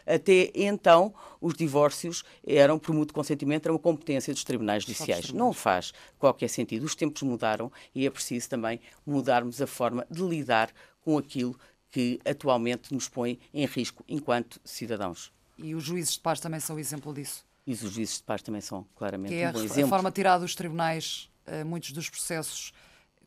até 0.06 0.50
então 0.54 1.14
os 1.40 1.54
divórcios 1.54 2.24
eram, 2.46 2.78
por 2.78 2.94
mútuo 2.94 3.14
consentimento, 3.14 3.66
eram 3.66 3.78
competência 3.78 4.32
dos 4.32 4.44
tribunais 4.44 4.82
judiciais. 4.82 5.32
Não 5.32 5.52
faz 5.52 5.92
qualquer 6.18 6.48
sentido. 6.48 6.84
Os 6.84 6.94
tempos 6.94 7.22
mudaram 7.22 7.70
e 7.94 8.06
é 8.06 8.10
preciso 8.10 8.48
também 8.48 8.80
mudarmos 9.06 9.60
a 9.60 9.66
forma 9.66 10.06
de 10.10 10.22
lidar 10.22 10.70
com 11.04 11.18
aquilo 11.18 11.58
que 11.92 12.18
atualmente 12.24 12.92
nos 12.92 13.08
põe 13.08 13.38
em 13.52 13.66
risco 13.66 14.02
enquanto 14.08 14.60
cidadãos. 14.64 15.30
E 15.58 15.74
os 15.74 15.84
juízes 15.84 16.14
de 16.14 16.20
paz 16.20 16.40
também 16.40 16.58
são 16.58 16.78
exemplo 16.78 17.12
disso? 17.12 17.44
E 17.66 17.72
os 17.74 17.80
juízes 17.80 18.16
de 18.16 18.22
paz 18.24 18.42
também 18.42 18.62
são 18.62 18.84
claramente 18.96 19.30
que 19.30 19.40
é 19.40 19.50
um 19.50 19.52
bom 19.52 19.62
exemplo. 19.62 19.84
a 19.84 19.88
forma 19.88 20.10
de 20.10 20.14
tirar 20.14 20.38
dos 20.38 20.56
tribunais 20.56 21.30
uh, 21.46 21.64
muitos 21.64 21.92
dos 21.92 22.08
processos 22.08 22.72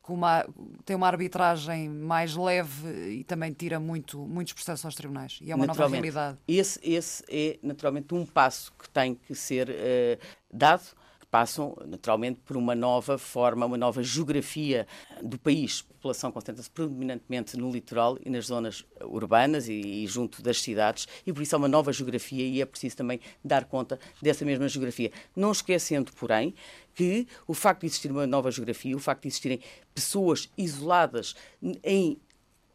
com 0.02 0.14
uma, 0.14 0.46
tem 0.84 0.96
uma 0.96 1.08
arbitragem 1.08 1.90
mais 1.90 2.36
leve 2.36 3.20
e 3.20 3.24
também 3.24 3.52
tira 3.54 3.80
muito, 3.80 4.20
muitos 4.20 4.54
processos 4.54 4.86
aos 4.86 4.96
tribunais. 4.96 5.40
E 5.42 5.52
é 5.52 5.56
uma 5.56 5.66
nova 5.66 5.88
realidade. 5.88 6.38
Esse, 6.48 6.80
esse 6.84 7.24
é, 7.28 7.58
naturalmente, 7.64 8.14
um 8.14 8.26
passo 8.26 8.72
que 8.74 8.90
tem 8.90 9.16
que 9.16 9.34
ser 9.34 9.70
uh, 9.70 10.26
dado 10.52 10.84
passam 11.30 11.78
naturalmente 11.86 12.40
por 12.46 12.56
uma 12.58 12.76
nova 12.76 13.18
forma, 13.18 13.66
uma 13.66 13.78
nova 13.78 14.02
geografia 14.04 14.88
do 15.22 15.38
país. 15.38 15.86
A 15.90 15.94
população 15.94 16.32
concentra-se 16.32 16.70
predominantemente 16.70 17.58
no 17.58 17.72
litoral 17.72 18.18
e 18.24 18.30
nas 18.30 18.48
zonas 18.48 18.86
urbanas 19.02 19.68
e, 19.68 19.74
e, 19.74 20.08
junto 20.08 20.42
das 20.42 20.62
cidades, 20.62 21.08
e 21.26 21.34
por 21.34 21.42
isso 21.42 21.56
é 21.56 21.58
uma 21.58 21.68
nova 21.68 21.92
geografia 21.92 22.46
e 22.46 22.62
é 22.62 22.66
preciso 22.66 22.98
também 22.98 23.20
dar 23.44 23.66
conta 23.66 24.00
dessa 24.22 24.46
mesma 24.46 24.68
geografia. 24.68 25.12
Não 25.36 25.52
esquecendo, 25.52 26.12
porém, 26.14 26.54
que 26.94 27.28
o 27.46 27.54
facto 27.54 27.82
de 27.82 27.88
existir 27.88 28.12
uma 28.12 28.26
nova 28.26 28.50
geografia, 28.50 28.96
o 28.96 29.00
facto 29.00 29.24
de 29.24 29.28
existirem 29.28 29.60
pessoas 29.94 30.50
isoladas 30.58 31.36
em 31.84 32.18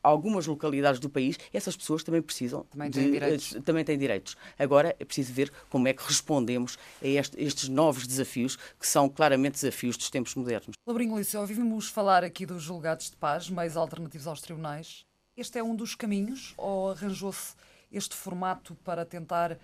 algumas 0.02 0.46
localidades 0.46 1.00
do 1.00 1.08
país, 1.08 1.38
essas 1.52 1.76
pessoas 1.76 2.02
também 2.02 2.22
precisam 2.22 2.64
também 2.64 2.90
têm, 2.90 3.04
de, 3.04 3.10
direitos. 3.12 3.52
Uh, 3.52 3.62
também 3.62 3.84
têm 3.84 3.98
direitos. 3.98 4.36
Agora 4.58 4.94
é 4.98 5.04
preciso 5.04 5.32
ver 5.32 5.52
como 5.68 5.88
é 5.88 5.92
que 5.92 6.02
respondemos 6.02 6.78
a 7.02 7.06
este, 7.06 7.42
estes 7.42 7.68
novos 7.68 8.06
desafios, 8.06 8.56
que 8.56 8.86
são 8.86 9.08
claramente 9.08 9.54
desafios 9.54 9.96
dos 9.96 10.10
tempos 10.10 10.34
modernos. 10.34 10.74
Labrinho 10.86 11.18
Liceu, 11.18 11.40
ouvimos 11.40 11.88
falar 11.88 12.24
aqui 12.24 12.46
dos 12.46 12.62
julgados 12.62 13.10
de 13.10 13.16
paz, 13.16 13.48
meios 13.48 13.76
alternativos 13.76 14.26
aos 14.26 14.40
tribunais. 14.40 15.04
Este 15.36 15.58
é 15.58 15.62
um 15.62 15.74
dos 15.74 15.94
caminhos 15.94 16.54
ou 16.56 16.90
arranjou-se 16.90 17.54
este 17.90 18.14
formato 18.14 18.74
para 18.84 19.04
tentar 19.04 19.58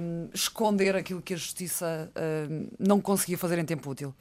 um, 0.00 0.28
esconder 0.32 0.94
aquilo 0.94 1.20
que 1.20 1.34
a 1.34 1.36
Justiça 1.36 2.10
um, 2.50 2.68
não 2.78 3.00
conseguia 3.00 3.36
fazer 3.36 3.58
em 3.58 3.64
tempo 3.64 3.90
útil? 3.90 4.14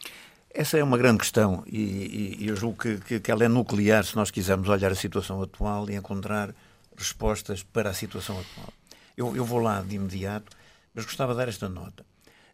Essa 0.57 0.77
é 0.77 0.83
uma 0.83 0.97
grande 0.97 1.17
questão 1.17 1.65
e, 1.67 2.37
e 2.39 2.47
eu 2.47 2.55
julgo 2.55 2.77
que, 2.77 2.97
que, 2.99 3.19
que, 3.19 3.29
ela 3.29 3.43
é 3.43 3.47
nuclear 3.49 4.05
se 4.05 4.15
nós 4.15 4.31
quisermos 4.31 4.69
olhar 4.69 4.89
a 4.89 4.95
situação 4.95 5.41
atual 5.41 5.89
e 5.89 5.95
encontrar 5.95 6.55
respostas 6.95 7.61
para 7.61 7.89
a 7.89 7.93
situação 7.93 8.39
atual. 8.39 8.71
Eu, 9.17 9.35
eu 9.35 9.43
vou 9.43 9.59
lá 9.59 9.81
de 9.81 9.95
imediato, 9.95 10.55
mas 10.93 11.03
gostava 11.03 11.33
de 11.33 11.39
dar 11.39 11.49
esta 11.49 11.67
nota. 11.67 12.05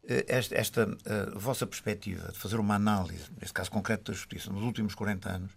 Eh, 0.03 0.25
esta, 0.27 0.55
esta 0.55 0.87
uh, 0.87 1.39
vossa 1.39 1.67
perspectiva 1.67 2.31
de 2.31 2.39
fazer 2.39 2.59
uma 2.59 2.73
análise, 2.73 3.29
neste 3.39 3.53
caso 3.53 3.69
concreto 3.69 4.11
da 4.11 4.17
justiça, 4.17 4.51
nos 4.51 4.63
últimos 4.63 4.95
40 4.95 5.29
anos, 5.29 5.51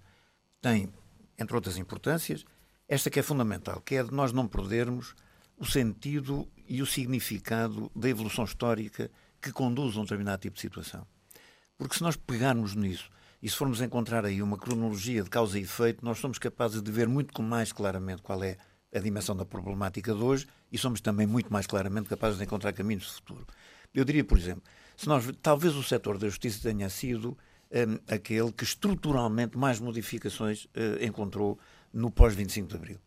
tem, 0.60 0.92
entre 1.38 1.56
outras 1.56 1.78
importâncias, 1.78 2.44
esta 2.86 3.08
que 3.08 3.20
é 3.20 3.22
fundamental, 3.22 3.80
que 3.80 3.94
é 3.94 4.02
de 4.02 4.12
nós 4.12 4.32
não 4.32 4.46
perdermos 4.46 5.14
o 5.56 5.64
sentido 5.64 6.46
e 6.68 6.82
o 6.82 6.86
significado 6.86 7.90
da 7.96 8.06
evolução 8.06 8.44
histórica 8.44 9.10
que 9.40 9.50
conduz 9.50 9.96
a 9.96 10.00
um 10.00 10.02
determinado 10.02 10.42
tipo 10.42 10.56
de 10.56 10.60
situação. 10.60 11.06
Porque 11.84 11.98
se 11.98 12.02
nós 12.02 12.16
pegarmos 12.16 12.74
nisso 12.74 13.10
e 13.42 13.50
se 13.50 13.54
formos 13.56 13.82
encontrar 13.82 14.24
aí 14.24 14.40
uma 14.40 14.56
cronologia 14.56 15.22
de 15.22 15.28
causa 15.28 15.58
e 15.58 15.64
efeito, 15.64 16.02
nós 16.02 16.18
somos 16.18 16.38
capazes 16.38 16.80
de 16.80 16.90
ver 16.90 17.06
muito 17.06 17.42
mais 17.42 17.72
claramente 17.72 18.22
qual 18.22 18.42
é 18.42 18.56
a 18.90 18.98
dimensão 18.98 19.36
da 19.36 19.44
problemática 19.44 20.14
de 20.14 20.22
hoje 20.22 20.46
e 20.72 20.78
somos 20.78 21.02
também 21.02 21.26
muito 21.26 21.52
mais 21.52 21.66
claramente 21.66 22.08
capazes 22.08 22.38
de 22.38 22.44
encontrar 22.44 22.72
caminhos 22.72 23.04
de 23.04 23.12
futuro. 23.12 23.46
Eu 23.92 24.02
diria, 24.02 24.24
por 24.24 24.38
exemplo, 24.38 24.62
se 24.96 25.06
nós, 25.06 25.30
talvez 25.42 25.76
o 25.76 25.82
setor 25.82 26.16
da 26.16 26.26
justiça 26.26 26.62
tenha 26.62 26.88
sido 26.88 27.36
um, 27.70 27.98
aquele 28.08 28.50
que 28.50 28.64
estruturalmente 28.64 29.58
mais 29.58 29.78
modificações 29.78 30.64
uh, 30.64 31.04
encontrou 31.04 31.58
no 31.92 32.10
pós-25 32.10 32.66
de 32.66 32.76
Abril. 32.76 32.98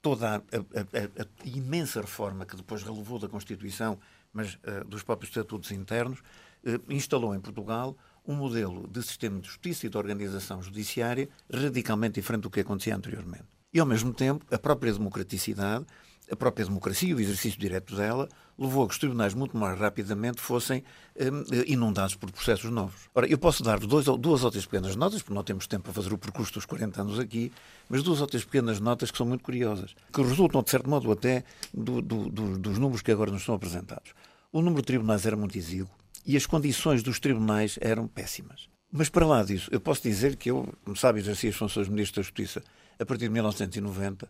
Toda 0.00 0.28
a, 0.28 0.36
a, 0.36 0.38
a, 0.38 1.22
a, 1.22 1.26
imensa 1.44 2.00
reforma 2.00 2.46
que 2.46 2.54
depois 2.54 2.84
relevou 2.84 3.18
da 3.18 3.28
Constituição, 3.28 3.98
mas 4.32 4.54
uh, 4.54 4.84
dos 4.86 5.02
próprios 5.02 5.30
estatutos 5.30 5.72
internos, 5.72 6.20
uh, 6.20 6.80
instalou 6.88 7.34
em 7.34 7.40
Portugal 7.40 7.96
um 8.26 8.34
modelo 8.34 8.88
de 8.88 9.02
sistema 9.02 9.40
de 9.40 9.48
justiça 9.48 9.86
e 9.86 9.90
de 9.90 9.96
organização 9.96 10.62
judiciária 10.62 11.28
radicalmente 11.52 12.14
diferente 12.14 12.42
do 12.42 12.50
que 12.50 12.60
acontecia 12.60 12.94
anteriormente. 12.94 13.44
E, 13.72 13.80
ao 13.80 13.86
mesmo 13.86 14.12
tempo, 14.12 14.44
a 14.50 14.58
própria 14.58 14.92
democraticidade, 14.92 15.86
a 16.30 16.36
própria 16.36 16.64
democracia 16.64 17.14
o 17.14 17.20
exercício 17.20 17.58
direto 17.58 17.96
dela 17.96 18.28
levou 18.58 18.84
a 18.84 18.86
que 18.86 18.92
os 18.92 18.98
tribunais 18.98 19.34
muito 19.34 19.56
mais 19.56 19.78
rapidamente 19.78 20.40
fossem 20.40 20.84
um, 21.18 21.62
inundados 21.66 22.14
por 22.14 22.30
processos 22.30 22.70
novos. 22.70 23.08
Ora, 23.14 23.26
eu 23.26 23.36
posso 23.38 23.62
dar 23.62 23.78
duas, 23.80 24.04
duas 24.04 24.44
ou 24.44 24.50
três 24.50 24.64
pequenas 24.64 24.94
notas, 24.94 25.20
porque 25.20 25.34
não 25.34 25.42
temos 25.42 25.66
tempo 25.66 25.84
para 25.84 25.92
fazer 25.92 26.12
o 26.12 26.18
percurso 26.18 26.52
dos 26.54 26.64
40 26.64 27.02
anos 27.02 27.18
aqui, 27.18 27.52
mas 27.88 28.02
duas 28.02 28.20
ou 28.20 28.26
três 28.26 28.44
pequenas 28.44 28.78
notas 28.78 29.10
que 29.10 29.18
são 29.18 29.26
muito 29.26 29.42
curiosas, 29.42 29.94
que 30.12 30.22
resultam, 30.22 30.62
de 30.62 30.70
certo 30.70 30.88
modo, 30.88 31.10
até 31.10 31.44
do, 31.72 32.00
do, 32.00 32.30
do, 32.30 32.58
dos 32.58 32.78
números 32.78 33.02
que 33.02 33.10
agora 33.10 33.30
nos 33.30 33.42
são 33.42 33.54
apresentados. 33.54 34.12
O 34.52 34.60
número 34.60 34.82
de 34.82 34.86
tribunais 34.86 35.26
era 35.26 35.36
muito 35.36 35.56
exíguo, 35.56 35.90
e 36.24 36.36
as 36.36 36.46
condições 36.46 37.02
dos 37.02 37.18
tribunais 37.18 37.78
eram 37.80 38.06
péssimas. 38.06 38.68
Mas 38.90 39.08
para 39.08 39.26
lá 39.26 39.42
disso, 39.42 39.70
eu 39.72 39.80
posso 39.80 40.02
dizer 40.02 40.36
que 40.36 40.50
eu, 40.50 40.68
como 40.84 40.96
sabe, 40.96 41.20
exerci 41.20 41.48
as 41.48 41.56
funções 41.56 41.86
de 41.86 41.92
Ministro 41.92 42.20
da 42.20 42.22
Justiça 42.22 42.62
a 42.98 43.06
partir 43.06 43.24
de 43.24 43.30
1990 43.30 44.28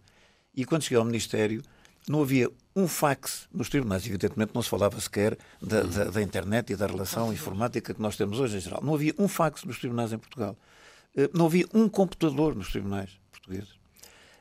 e 0.55 0.65
quando 0.65 0.83
cheguei 0.83 0.99
ao 0.99 1.05
Ministério 1.05 1.63
não 2.09 2.23
havia 2.23 2.51
um 2.75 2.89
fax 2.89 3.49
nos 3.53 3.69
tribunais. 3.69 4.07
Evidentemente 4.07 4.53
não 4.55 4.63
se 4.63 4.69
falava 4.69 5.01
sequer 5.01 5.37
da, 5.61 5.83
da, 5.83 6.05
da 6.05 6.23
internet 6.23 6.73
e 6.73 6.77
da 6.77 6.87
relação 6.87 7.33
informática 7.33 7.95
que 7.95 8.01
nós 8.01 8.17
temos 8.17 8.41
hoje 8.41 8.57
em 8.57 8.61
geral. 8.61 8.83
Não 8.83 8.95
havia 8.95 9.15
um 9.19 9.29
fax 9.29 9.65
nos 9.65 9.79
tribunais 9.79 10.13
em 10.13 10.19
Portugal. 10.19 10.57
Eh, 11.17 11.31
não 11.33 11.47
havia 11.47 11.67
um 11.73 11.89
computador 11.89 12.55
nos 12.55 12.71
tribunais 12.71 13.11
portugueses. 13.31 13.75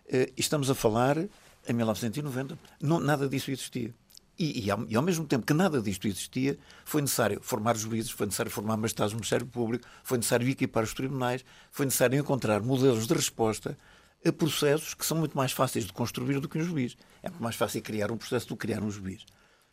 Eh, 0.07 0.31
estamos 0.35 0.69
a 0.69 0.75
falar 0.75 1.17
em 1.17 1.73
1990. 1.73 2.57
Não, 2.81 2.99
nada 2.99 3.27
disso 3.27 3.51
existia. 3.51 3.93
E, 4.41 4.65
e, 4.65 4.71
ao, 4.71 4.83
e, 4.89 4.95
ao, 4.95 5.03
mesmo 5.03 5.27
tempo 5.27 5.45
que 5.45 5.53
nada 5.53 5.79
disto 5.79 6.07
existia, 6.07 6.57
foi 6.83 6.99
necessário 7.03 7.39
formar 7.43 7.77
juízes, 7.77 8.09
foi 8.09 8.25
necessário 8.25 8.51
formar 8.51 8.75
magistrados 8.75 9.13
do 9.13 9.17
Ministério 9.17 9.45
Público, 9.45 9.87
foi 10.03 10.17
necessário 10.17 10.49
equipar 10.49 10.83
os 10.83 10.95
tribunais, 10.95 11.45
foi 11.69 11.85
necessário 11.85 12.17
encontrar 12.17 12.59
modelos 12.59 13.05
de 13.05 13.13
resposta 13.13 13.77
a 14.25 14.31
processos 14.31 14.95
que 14.95 15.05
são 15.05 15.15
muito 15.15 15.37
mais 15.37 15.51
fáceis 15.51 15.85
de 15.85 15.93
construir 15.93 16.39
do 16.39 16.49
que 16.49 16.57
um 16.57 16.63
juiz. 16.63 16.97
É 17.21 17.29
muito 17.29 17.43
mais 17.43 17.55
fácil 17.55 17.83
criar 17.83 18.11
um 18.11 18.17
processo 18.17 18.47
do 18.47 18.57
que 18.57 18.65
criar 18.65 18.81
um 18.81 18.89
juiz. 18.89 19.23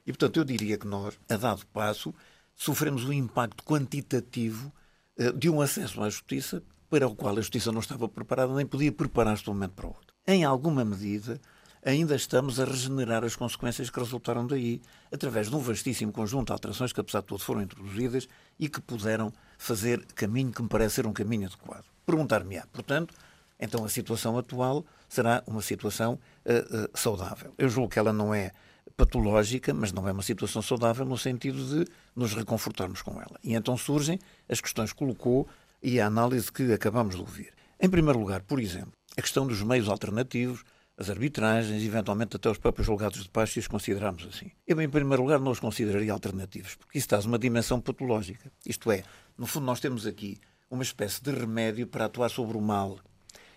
E, 0.06 0.12
portanto, 0.12 0.36
eu 0.36 0.44
diria 0.44 0.76
que 0.76 0.86
nós, 0.86 1.18
a 1.30 1.36
dado 1.38 1.64
passo, 1.72 2.14
sofremos 2.54 3.06
um 3.06 3.12
impacto 3.12 3.64
quantitativo 3.64 4.70
uh, 5.18 5.32
de 5.32 5.48
um 5.48 5.62
acesso 5.62 6.02
à 6.02 6.10
justiça 6.10 6.62
para 6.90 7.08
o 7.08 7.16
qual 7.16 7.32
a 7.32 7.40
justiça 7.40 7.72
não 7.72 7.80
estava 7.80 8.06
preparada 8.06 8.52
nem 8.54 8.66
podia 8.66 8.92
preparar-se 8.92 9.44
de 9.44 9.48
um 9.48 9.54
momento 9.54 9.72
para 9.72 9.86
o 9.86 9.88
outro. 9.88 10.14
Em 10.26 10.44
alguma 10.44 10.84
medida, 10.84 11.40
ainda 11.84 12.14
estamos 12.14 12.58
a 12.60 12.64
regenerar 12.64 13.24
as 13.24 13.36
consequências 13.36 13.90
que 13.90 13.98
resultaram 13.98 14.46
daí, 14.46 14.80
através 15.12 15.48
de 15.48 15.56
um 15.56 15.58
vastíssimo 15.58 16.12
conjunto 16.12 16.46
de 16.46 16.52
alterações 16.52 16.92
que, 16.92 17.00
apesar 17.00 17.20
de 17.20 17.26
tudo, 17.26 17.42
foram 17.42 17.62
introduzidas 17.62 18.28
e 18.58 18.68
que 18.68 18.80
puderam 18.80 19.32
fazer 19.56 20.04
caminho 20.14 20.52
que 20.52 20.62
me 20.62 20.68
parece 20.68 20.96
ser 20.96 21.06
um 21.06 21.12
caminho 21.12 21.46
adequado. 21.46 21.84
Perguntar-me-á, 22.04 22.66
portanto, 22.72 23.14
então 23.58 23.84
a 23.84 23.88
situação 23.88 24.38
atual 24.38 24.84
será 25.08 25.42
uma 25.46 25.62
situação 25.62 26.18
uh, 26.44 26.84
uh, 26.84 26.90
saudável. 26.94 27.52
Eu 27.58 27.68
julgo 27.68 27.90
que 27.90 27.98
ela 27.98 28.12
não 28.12 28.32
é 28.32 28.52
patológica, 28.96 29.72
mas 29.72 29.92
não 29.92 30.08
é 30.08 30.12
uma 30.12 30.22
situação 30.22 30.60
saudável 30.60 31.04
no 31.04 31.16
sentido 31.16 31.64
de 31.64 31.90
nos 32.14 32.34
reconfortarmos 32.34 33.02
com 33.02 33.12
ela. 33.20 33.38
E 33.42 33.54
então 33.54 33.76
surgem 33.76 34.18
as 34.48 34.60
questões 34.60 34.92
que 34.92 34.98
colocou 34.98 35.48
e 35.82 36.00
a 36.00 36.06
análise 36.06 36.50
que 36.50 36.72
acabamos 36.72 37.14
de 37.14 37.20
ouvir. 37.20 37.52
Em 37.80 37.88
primeiro 37.88 38.18
lugar, 38.18 38.42
por 38.42 38.58
exemplo, 38.58 38.92
a 39.16 39.22
questão 39.22 39.46
dos 39.46 39.62
meios 39.62 39.88
alternativos, 39.88 40.64
as 40.98 41.08
arbitragens, 41.08 41.84
eventualmente 41.84 42.34
até 42.34 42.50
os 42.50 42.58
próprios 42.58 42.84
julgados 42.84 43.22
de 43.22 43.28
paz, 43.28 43.50
se 43.50 43.60
os 43.60 43.68
considerarmos 43.68 44.26
assim. 44.26 44.50
Eu, 44.66 44.80
em 44.80 44.88
primeiro 44.88 45.22
lugar, 45.22 45.38
não 45.38 45.52
os 45.52 45.60
consideraria 45.60 46.12
alternativos, 46.12 46.74
porque 46.74 46.98
isso 46.98 47.06
traz 47.06 47.24
uma 47.24 47.38
dimensão 47.38 47.80
patológica. 47.80 48.50
Isto 48.66 48.90
é, 48.90 49.04
no 49.36 49.46
fundo, 49.46 49.64
nós 49.64 49.78
temos 49.78 50.08
aqui 50.08 50.38
uma 50.68 50.82
espécie 50.82 51.22
de 51.22 51.30
remédio 51.30 51.86
para 51.86 52.06
atuar 52.06 52.28
sobre 52.28 52.56
o 52.56 52.60
mal. 52.60 52.98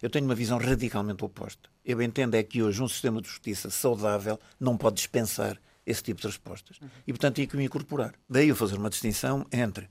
Eu 0.04 0.10
tenho 0.10 0.26
uma 0.26 0.36
visão 0.36 0.60
radicalmente 0.60 1.26
oposta. 1.26 1.68
Eu 1.84 2.00
entendo 2.00 2.36
é 2.36 2.44
que 2.44 2.62
hoje 2.62 2.82
um 2.82 2.88
sistema 2.88 3.20
de 3.20 3.28
justiça 3.28 3.72
saudável 3.72 4.40
não 4.60 4.78
pode 4.78 4.98
dispensar 4.98 5.60
esse 5.84 6.04
tipo 6.04 6.22
de 6.22 6.28
respostas. 6.28 6.80
E, 7.08 7.12
portanto, 7.12 7.36
tinha 7.36 7.48
que 7.48 7.58
me 7.58 7.66
incorporar. 7.66 8.14
Daí 8.30 8.50
eu 8.50 8.56
fazer 8.56 8.78
uma 8.78 8.90
distinção 8.90 9.48
entre 9.52 9.90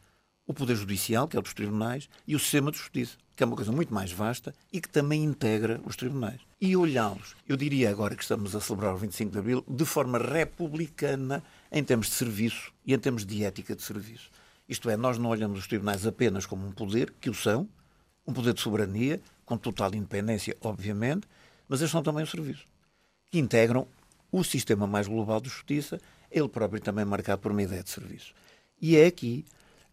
o 0.50 0.54
Poder 0.54 0.74
Judicial, 0.74 1.28
que 1.28 1.36
é 1.36 1.38
o 1.38 1.42
dos 1.42 1.54
tribunais, 1.54 2.08
e 2.26 2.34
o 2.34 2.38
sistema 2.40 2.72
de 2.72 2.78
justiça, 2.78 3.16
que 3.36 3.42
é 3.44 3.46
uma 3.46 3.54
coisa 3.54 3.70
muito 3.70 3.94
mais 3.94 4.10
vasta 4.10 4.52
e 4.72 4.80
que 4.80 4.88
também 4.88 5.22
integra 5.22 5.80
os 5.86 5.94
tribunais. 5.94 6.40
E 6.60 6.76
olhá-los, 6.76 7.36
eu 7.48 7.56
diria 7.56 7.88
agora 7.88 8.16
que 8.16 8.22
estamos 8.22 8.56
a 8.56 8.60
celebrar 8.60 8.92
o 8.92 8.96
25 8.96 9.30
de 9.30 9.38
Abril, 9.38 9.64
de 9.68 9.84
forma 9.84 10.18
republicana 10.18 11.40
em 11.70 11.84
termos 11.84 12.08
de 12.08 12.14
serviço 12.14 12.72
e 12.84 12.92
em 12.92 12.98
termos 12.98 13.24
de 13.24 13.44
ética 13.44 13.76
de 13.76 13.82
serviço. 13.82 14.28
Isto 14.68 14.90
é, 14.90 14.96
nós 14.96 15.18
não 15.18 15.30
olhamos 15.30 15.60
os 15.60 15.68
tribunais 15.68 16.04
apenas 16.04 16.46
como 16.46 16.66
um 16.66 16.72
poder, 16.72 17.14
que 17.20 17.30
o 17.30 17.34
são, 17.34 17.68
um 18.26 18.32
poder 18.32 18.52
de 18.52 18.60
soberania, 18.60 19.20
com 19.46 19.56
total 19.56 19.94
independência, 19.94 20.56
obviamente, 20.60 21.28
mas 21.68 21.80
eles 21.80 21.92
são 21.92 22.02
também 22.02 22.24
um 22.24 22.26
serviço, 22.26 22.64
que 23.30 23.38
integram 23.38 23.86
o 24.32 24.42
sistema 24.42 24.84
mais 24.84 25.06
global 25.06 25.40
de 25.40 25.48
justiça, 25.48 26.00
ele 26.28 26.48
próprio 26.48 26.80
também 26.80 27.04
marcado 27.04 27.40
por 27.40 27.52
uma 27.52 27.62
ideia 27.62 27.84
de 27.84 27.90
serviço. 27.90 28.34
E 28.82 28.96
é 28.96 29.06
aqui 29.06 29.44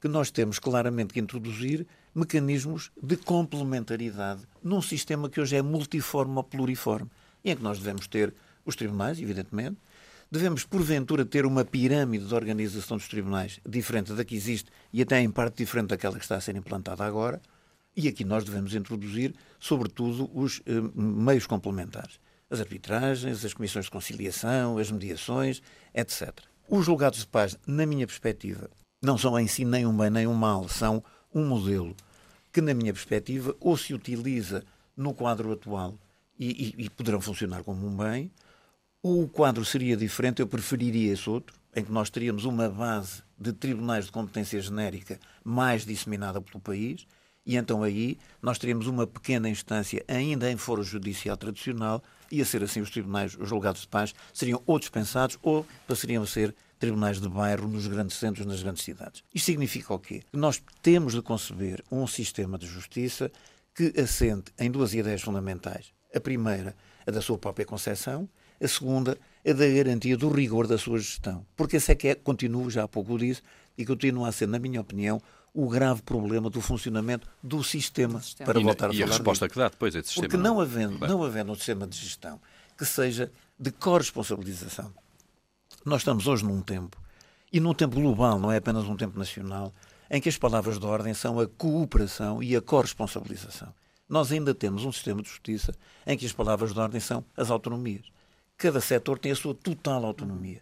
que 0.02 0.08
nós 0.08 0.32
temos 0.32 0.60
claramente 0.60 1.14
que 1.14 1.20
introduzir 1.20 1.88
mecanismos 2.14 2.92
de 3.02 3.16
complementaridade 3.18 4.42
num 4.64 4.82
sistema 4.82 5.30
que 5.30 5.40
hoje 5.40 5.56
é 5.56 5.62
multiforme 5.62 6.36
ou 6.36 6.44
pluriforme, 6.44 7.10
em 7.44 7.56
que 7.56 7.64
nós 7.64 7.80
devemos 7.80 8.08
ter 8.08 8.34
os 8.66 8.76
tribunais, 8.76 9.20
evidentemente, 9.20 9.78
devemos, 10.32 10.64
porventura, 10.64 11.26
ter 11.26 11.46
uma 11.46 11.64
pirâmide 11.64 12.26
de 12.26 12.36
organização 12.36 12.98
dos 12.98 13.08
tribunais 13.08 13.60
diferente 13.68 14.14
da 14.14 14.26
que 14.26 14.36
existe 14.36 14.70
e 14.92 15.02
até 15.02 15.20
em 15.22 15.30
parte 15.30 15.58
diferente 15.58 15.90
daquela 15.90 16.18
que 16.18 16.24
está 16.24 16.36
a 16.36 16.42
ser 16.42 16.56
implantada 16.56 17.04
agora, 17.04 17.42
e 17.96 18.08
aqui 18.08 18.24
nós 18.24 18.44
devemos 18.44 18.76
introduzir, 18.76 19.34
sobretudo, 19.60 20.30
os 20.34 20.62
eh, 20.68 20.74
meios 20.94 21.48
complementares. 21.48 22.20
As 22.50 22.60
arbitragens, 22.60 23.44
as 23.44 23.54
comissões 23.54 23.86
de 23.86 23.92
conciliação, 23.92 24.78
as 24.78 24.92
mediações, 24.92 25.62
etc. 25.96 26.32
Os 26.70 26.86
julgados 26.86 27.20
de 27.20 27.28
paz, 27.28 27.58
na 27.66 27.86
minha 27.86 28.06
perspectiva, 28.06 28.70
não 29.02 29.18
são 29.18 29.40
em 29.40 29.48
si 29.48 29.64
nem 29.64 29.86
um 29.86 29.96
bem 29.96 30.10
nem 30.10 30.28
um 30.28 30.34
mal, 30.34 30.68
são 30.68 31.04
um 31.34 31.46
modelo 31.46 31.96
que, 32.52 32.62
na 32.62 32.74
minha 32.74 32.94
perspectiva, 32.94 33.56
ou 33.60 33.78
se 33.78 33.94
utiliza 33.94 34.64
no 34.96 35.14
quadro 35.14 35.52
atual 35.52 35.94
e, 36.40 36.74
e, 36.78 36.86
e 36.86 36.90
poderão 36.90 37.22
funcionar 37.22 37.64
como 37.64 37.86
um 37.86 37.96
bem, 37.96 38.32
ou 39.04 39.24
o 39.24 39.28
quadro 39.28 39.64
seria 39.64 39.96
diferente, 39.96 40.42
eu 40.42 40.48
preferiria 40.48 41.14
esse 41.14 41.30
outro, 41.30 41.56
em 41.76 41.84
que 41.84 41.92
nós 41.92 42.10
teríamos 42.10 42.46
uma 42.46 42.68
base 42.68 43.22
de 43.38 43.54
tribunais 43.54 44.06
de 44.06 44.12
competência 44.12 44.60
genérica 44.60 45.20
mais 45.44 45.86
disseminada 45.86 46.42
pelo 46.42 46.60
país, 46.60 47.06
e 47.46 47.56
então 47.56 47.84
aí 47.84 48.18
nós 48.42 48.58
teríamos 48.58 48.88
uma 48.88 49.06
pequena 49.06 49.48
instância 49.48 50.04
ainda 50.08 50.52
em 50.52 50.58
foro 50.58 50.82
judicial 50.82 51.38
tradicional, 51.38 52.04
e 52.32 52.42
a 52.42 52.46
ser 52.46 52.64
assim 52.64 52.82
os 52.82 52.90
tribunais, 52.90 53.38
os 53.40 53.48
julgados 53.48 53.82
de 53.82 53.88
paz, 53.88 54.14
seriam 54.34 54.62
ou 54.66 54.80
dispensados 54.80 55.38
ou 55.42 55.66
passariam 55.88 56.24
a 56.24 56.28
ser 56.28 56.56
tribunais 56.80 57.20
de 57.20 57.28
bairro 57.28 57.68
nos 57.68 57.88
grandes 57.88 58.18
centros, 58.18 58.46
nas 58.46 58.62
grandes 58.62 58.84
cidades. 58.84 59.24
Isto 59.34 59.46
significa 59.46 59.94
o 59.94 60.00
quê? 60.00 60.24
Que 60.32 60.38
nós 60.38 60.62
temos 60.82 61.14
de 61.14 61.22
conceber 61.22 61.84
um 61.92 62.06
sistema 62.08 62.58
de 62.58 62.68
justiça 62.68 63.32
que 63.76 63.94
assente 64.00 64.52
em 64.60 64.72
duas 64.72 64.94
ideias 64.94 65.22
fundamentais. 65.22 65.94
A 66.14 66.20
primeira, 66.20 66.76
a 67.06 67.12
da 67.12 67.22
sua 67.22 67.38
própria 67.38 67.66
concepção, 67.66 68.28
a 68.62 68.68
segunda, 68.68 69.18
a 69.46 69.54
da 69.54 69.68
garantia 69.68 70.18
do 70.18 70.30
rigor 70.30 70.68
da 70.68 70.78
sua 70.78 71.00
gestão. 71.00 71.46
Porque 71.56 71.78
esse 71.78 71.92
é 71.92 71.96
que 71.96 72.08
é, 72.08 72.16
continuo, 72.16 72.70
já 72.70 72.84
há 72.84 72.88
pouco 72.88 73.18
disse, 73.18 73.42
e 73.78 73.86
continua 73.86 74.30
a 74.30 74.32
ser, 74.32 74.48
na 74.48 74.58
minha 74.58 74.82
opinião, 74.82 75.22
o 75.54 75.68
grave 75.68 76.02
problema 76.02 76.50
do 76.50 76.62
funcionamento 76.62 77.28
do 77.42 77.64
sistema, 77.64 78.22
sistema. 78.22 78.46
para 78.46 78.60
e, 78.60 78.64
voltar 78.64 78.90
a 78.90 78.94
e 78.94 78.98
falar. 78.98 79.08
E 79.08 79.12
a 79.12 79.14
resposta 79.14 79.46
disso. 79.46 79.54
que 79.54 79.60
dá 79.60 79.70
depois 79.70 79.96
é 79.96 80.00
esse 80.00 80.10
sistema. 80.10 80.28
Porque 80.28 80.38
não 80.42 80.60
havendo, 80.60 81.08
não 81.08 81.24
havendo 81.24 81.52
um 81.52 81.56
sistema 81.56 81.88
de 81.88 81.98
gestão 81.98 82.40
que 82.78 82.86
seja 82.86 83.32
de 83.60 83.72
corresponsabilização 83.72 84.94
nós 85.86 86.02
estamos 86.02 86.28
hoje 86.28 86.44
num 86.44 86.62
tempo, 86.62 86.98
e 87.52 87.60
num 87.60 87.74
tempo 87.74 87.96
global, 87.96 88.40
não 88.40 88.52
é 88.52 88.58
apenas 88.58 88.86
um 88.86 88.96
tempo 88.96 89.18
nacional, 89.18 89.74
em 90.10 90.22
que 90.22 90.30
as 90.30 90.38
palavras 90.38 90.80
de 90.80 90.86
ordem 90.86 91.14
são 91.14 91.40
a 91.40 91.48
cooperação 91.48 92.42
e 92.42 92.56
a 92.56 92.62
corresponsabilização. 92.62 93.74
Nós 94.08 94.32
ainda 94.32 94.54
temos 94.54 94.86
um 94.86 94.92
sistema 94.92 95.22
de 95.22 95.30
justiça 95.30 95.74
em 96.06 96.18
que 96.18 96.26
as 96.26 96.32
palavras 96.32 96.74
de 96.74 96.80
ordem 96.80 97.00
são 97.00 97.24
as 97.36 97.52
autonomias. 97.52 98.06
Cada 98.58 98.80
setor 98.80 99.20
tem 99.20 99.32
a 99.32 99.36
sua 99.36 99.54
total 99.54 100.06
autonomia. 100.06 100.62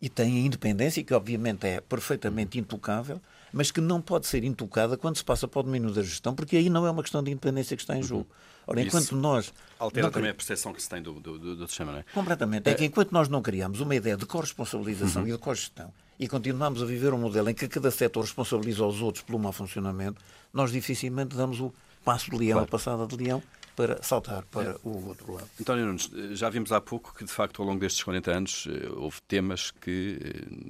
E 0.00 0.08
tem 0.08 0.36
a 0.36 0.46
independência, 0.46 1.02
que 1.04 1.12
obviamente 1.12 1.66
é 1.66 1.80
perfeitamente 1.80 2.58
intocável, 2.58 3.20
mas 3.52 3.70
que 3.70 3.80
não 3.80 4.00
pode 4.00 4.26
ser 4.26 4.44
intocada 4.44 4.96
quando 4.96 5.16
se 5.16 5.24
passa 5.24 5.46
para 5.46 5.60
o 5.60 5.62
domínio 5.62 5.90
da 5.90 6.02
gestão, 6.02 6.34
porque 6.34 6.56
aí 6.56 6.70
não 6.70 6.86
é 6.86 6.90
uma 6.90 7.02
questão 7.02 7.22
de 7.22 7.30
independência 7.30 7.76
que 7.76 7.82
está 7.82 7.96
em 7.96 8.02
jogo. 8.02 8.26
Ora, 8.66 8.80
enquanto 8.80 9.04
Isso 9.04 9.16
nós. 9.16 9.52
Altera 9.78 10.06
não... 10.06 10.12
também 10.12 10.30
a 10.30 10.34
percepção 10.34 10.72
que 10.72 10.82
se 10.82 10.88
tem 10.88 11.02
do, 11.02 11.14
do, 11.14 11.56
do, 11.56 11.68
sistema, 11.68 11.92
não 11.92 11.98
é? 11.98 12.04
Completamente. 12.14 12.68
É 12.68 12.74
que 12.74 12.84
enquanto 12.84 13.10
nós 13.12 13.28
não 13.28 13.42
criamos 13.42 13.80
uma 13.80 13.94
ideia 13.94 14.16
de 14.16 14.24
corresponsabilização 14.26 15.22
uhum. 15.22 15.28
e 15.28 15.32
de 15.32 15.38
cogestão 15.38 15.92
e 16.18 16.28
continuamos 16.28 16.82
a 16.82 16.86
viver 16.86 17.14
um 17.14 17.18
modelo 17.18 17.48
em 17.48 17.54
que 17.54 17.66
cada 17.66 17.90
setor 17.90 18.20
responsabiliza 18.20 18.84
os 18.84 19.00
outros 19.00 19.24
pelo 19.24 19.38
mau 19.38 19.52
funcionamento, 19.52 20.22
nós 20.52 20.70
dificilmente 20.70 21.34
damos 21.34 21.60
o 21.60 21.72
passo 22.04 22.30
de 22.30 22.36
leão, 22.36 22.58
claro. 22.58 22.68
a 22.68 22.70
passada 22.70 23.06
de 23.06 23.16
leão, 23.16 23.42
para 23.76 24.02
saltar 24.02 24.44
para 24.44 24.76
o 24.84 25.08
outro 25.08 25.34
lado. 25.34 25.48
António 25.60 25.86
Nunes, 25.86 26.10
já 26.32 26.50
vimos 26.50 26.72
há 26.72 26.80
pouco 26.80 27.14
que, 27.14 27.24
de 27.24 27.30
facto, 27.30 27.62
ao 27.62 27.68
longo 27.68 27.80
destes 27.80 28.02
40 28.02 28.30
anos, 28.30 28.68
eh, 28.68 28.88
houve 28.94 29.20
temas 29.26 29.70
que, 29.70 30.18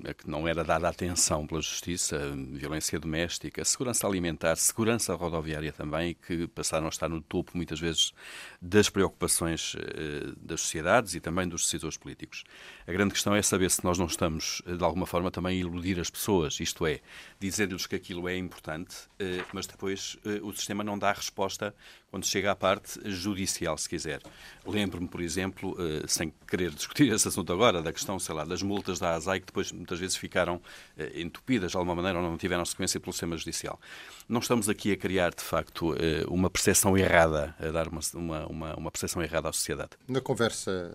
eh, 0.04 0.14
que 0.14 0.28
não 0.28 0.46
era 0.46 0.62
dada 0.62 0.88
atenção 0.88 1.46
pela 1.46 1.60
Justiça, 1.60 2.32
violência 2.52 2.98
doméstica, 2.98 3.64
segurança 3.64 4.06
alimentar, 4.06 4.56
segurança 4.56 5.14
rodoviária 5.14 5.72
também, 5.72 6.14
que 6.14 6.46
passaram 6.48 6.86
a 6.86 6.88
estar 6.88 7.08
no 7.08 7.20
topo, 7.20 7.52
muitas 7.54 7.80
vezes, 7.80 8.12
das 8.60 8.88
preocupações 8.88 9.74
eh, 9.76 10.32
das 10.36 10.60
sociedades 10.60 11.14
e 11.14 11.20
também 11.20 11.48
dos 11.48 11.64
decisores 11.64 11.96
políticos. 11.96 12.44
A 12.86 12.92
grande 12.92 13.12
questão 13.12 13.34
é 13.34 13.42
saber 13.42 13.70
se 13.70 13.84
nós 13.84 13.98
não 13.98 14.06
estamos, 14.06 14.62
de 14.66 14.84
alguma 14.84 15.06
forma, 15.06 15.30
também 15.30 15.56
a 15.56 15.60
iludir 15.60 15.98
as 16.00 16.10
pessoas, 16.10 16.60
isto 16.60 16.86
é, 16.86 17.00
dizer-lhes 17.38 17.86
que 17.86 17.96
aquilo 17.96 18.28
é 18.28 18.36
importante, 18.36 18.96
mas 19.52 19.66
depois 19.66 20.16
o 20.42 20.52
sistema 20.52 20.82
não 20.82 20.98
dá 20.98 21.12
resposta 21.12 21.74
quando 22.10 22.26
chega 22.26 22.50
à 22.50 22.56
parte 22.56 23.00
judicial, 23.08 23.78
se 23.78 23.88
quiser. 23.88 24.20
Lembro-me, 24.66 25.06
por 25.06 25.20
exemplo, 25.20 25.76
eh, 25.78 26.04
sem 26.08 26.32
querer 26.48 26.70
discutir 26.70 27.12
esse 27.12 27.28
assunto 27.28 27.52
agora, 27.52 27.80
da 27.80 27.92
questão, 27.92 28.18
sei 28.18 28.34
lá, 28.34 28.44
das 28.44 28.62
multas 28.62 28.98
da 28.98 29.14
ASAI, 29.14 29.40
que 29.40 29.46
depois 29.46 29.70
muitas 29.70 29.98
vezes 29.98 30.16
ficaram 30.16 30.60
eh, 30.98 31.20
entupidas 31.20 31.70
de 31.70 31.76
alguma 31.76 31.94
maneira 31.94 32.18
ou 32.18 32.24
não 32.24 32.36
tiveram 32.36 32.64
sequência 32.64 32.98
pelo 32.98 33.12
sistema 33.12 33.36
judicial. 33.36 33.80
Não 34.28 34.40
estamos 34.40 34.68
aqui 34.68 34.92
a 34.92 34.96
criar, 34.96 35.30
de 35.30 35.42
facto, 35.42 35.94
eh, 35.94 36.24
uma 36.26 36.50
percepção 36.50 36.98
errada, 36.98 37.54
a 37.60 37.70
dar 37.70 37.86
uma, 37.88 38.00
uma, 38.46 38.74
uma 38.76 38.90
percepção 38.90 39.22
errada 39.22 39.48
à 39.48 39.52
sociedade. 39.52 39.90
Na 40.08 40.20
conversa 40.20 40.92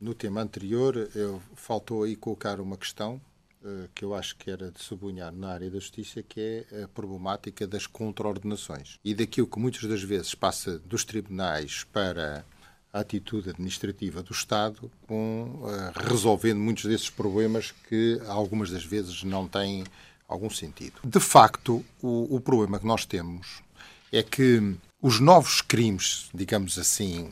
no 0.00 0.14
tema 0.14 0.40
anterior, 0.40 1.10
eu, 1.14 1.42
faltou 1.54 2.04
aí 2.04 2.16
colocar 2.16 2.58
uma 2.58 2.78
questão 2.78 3.20
que 3.94 4.04
eu 4.04 4.14
acho 4.14 4.36
que 4.36 4.50
era 4.50 4.70
de 4.70 4.80
sublinhar 4.80 5.32
na 5.32 5.50
área 5.52 5.70
da 5.70 5.78
justiça, 5.78 6.22
que 6.22 6.64
é 6.70 6.84
a 6.84 6.88
problemática 6.88 7.66
das 7.66 7.86
contraordenações 7.86 8.98
e 9.04 9.14
daquilo 9.14 9.46
que 9.46 9.58
muitas 9.58 9.82
das 9.82 10.02
vezes 10.02 10.34
passa 10.34 10.78
dos 10.78 11.04
tribunais 11.04 11.84
para 11.92 12.44
a 12.92 13.00
atitude 13.00 13.50
administrativa 13.50 14.22
do 14.22 14.32
Estado, 14.32 14.90
com, 15.06 15.62
uh, 15.62 16.08
resolvendo 16.08 16.58
muitos 16.58 16.84
desses 16.84 17.10
problemas 17.10 17.72
que 17.88 18.20
algumas 18.26 18.70
das 18.70 18.84
vezes 18.84 19.22
não 19.22 19.46
têm 19.46 19.84
algum 20.26 20.50
sentido. 20.50 21.00
De 21.04 21.20
facto, 21.20 21.84
o, 22.02 22.36
o 22.36 22.40
problema 22.40 22.78
que 22.78 22.86
nós 22.86 23.04
temos 23.04 23.62
é 24.12 24.22
que 24.22 24.74
os 25.00 25.20
novos 25.20 25.60
crimes, 25.60 26.28
digamos 26.34 26.78
assim, 26.78 27.30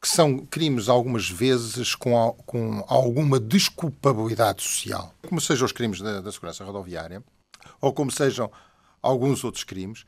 que 0.00 0.08
são 0.08 0.38
crimes 0.46 0.88
algumas 0.88 1.28
vezes 1.28 1.94
com, 1.94 2.32
com 2.46 2.84
alguma 2.86 3.40
desculpabilidade 3.40 4.62
social, 4.62 5.12
como 5.26 5.40
sejam 5.40 5.66
os 5.66 5.72
crimes 5.72 6.00
da, 6.00 6.20
da 6.20 6.30
segurança 6.30 6.64
rodoviária, 6.64 7.22
ou 7.80 7.92
como 7.92 8.10
sejam 8.10 8.50
alguns 9.02 9.42
outros 9.42 9.64
crimes, 9.64 10.04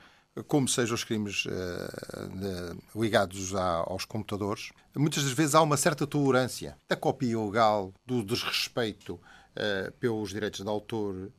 como 0.47 0.69
sejam 0.69 0.95
os 0.95 1.03
crimes 1.03 1.45
uh, 1.47 2.29
de, 2.29 3.01
ligados 3.01 3.55
a, 3.55 3.85
aos 3.87 4.05
computadores, 4.05 4.71
muitas 4.97 5.25
das 5.25 5.33
vezes 5.33 5.55
há 5.55 5.63
uma 5.63 5.77
certa 5.77 6.07
tolerância. 6.07 6.77
Da 6.89 6.97
cópia 6.97 7.33
ilegal, 7.33 7.93
do 8.07 8.23
desrespeito 8.23 9.15
uh, 9.15 9.93
pelos 9.99 10.31
direitos 10.31 10.61
de 10.61 10.69
autor, 10.69 11.31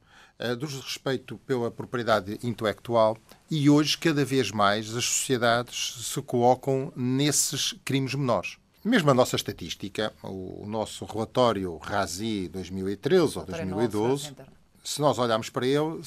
do 0.49 0.67
desrespeito 0.67 1.37
pela 1.45 1.71
propriedade 1.71 2.39
intelectual 2.43 3.17
e 3.49 3.69
hoje, 3.69 3.97
cada 3.97 4.25
vez 4.25 4.51
mais, 4.51 4.95
as 4.95 5.05
sociedades 5.05 6.05
se 6.05 6.21
colocam 6.21 6.91
nesses 6.95 7.73
crimes 7.85 8.13
menores. 8.15 8.57
Mesmo 8.83 9.11
a 9.11 9.13
nossa 9.13 9.35
estatística, 9.35 10.11
o, 10.23 10.63
o 10.63 10.65
nosso 10.67 11.05
relatório 11.05 11.77
RASI 11.77 12.47
2013 12.47 13.37
ou 13.37 13.45
2012, 13.45 14.35
se 14.83 14.99
nós 14.99 15.19
olharmos 15.19 15.49
para 15.49 15.67
ele, 15.67 16.01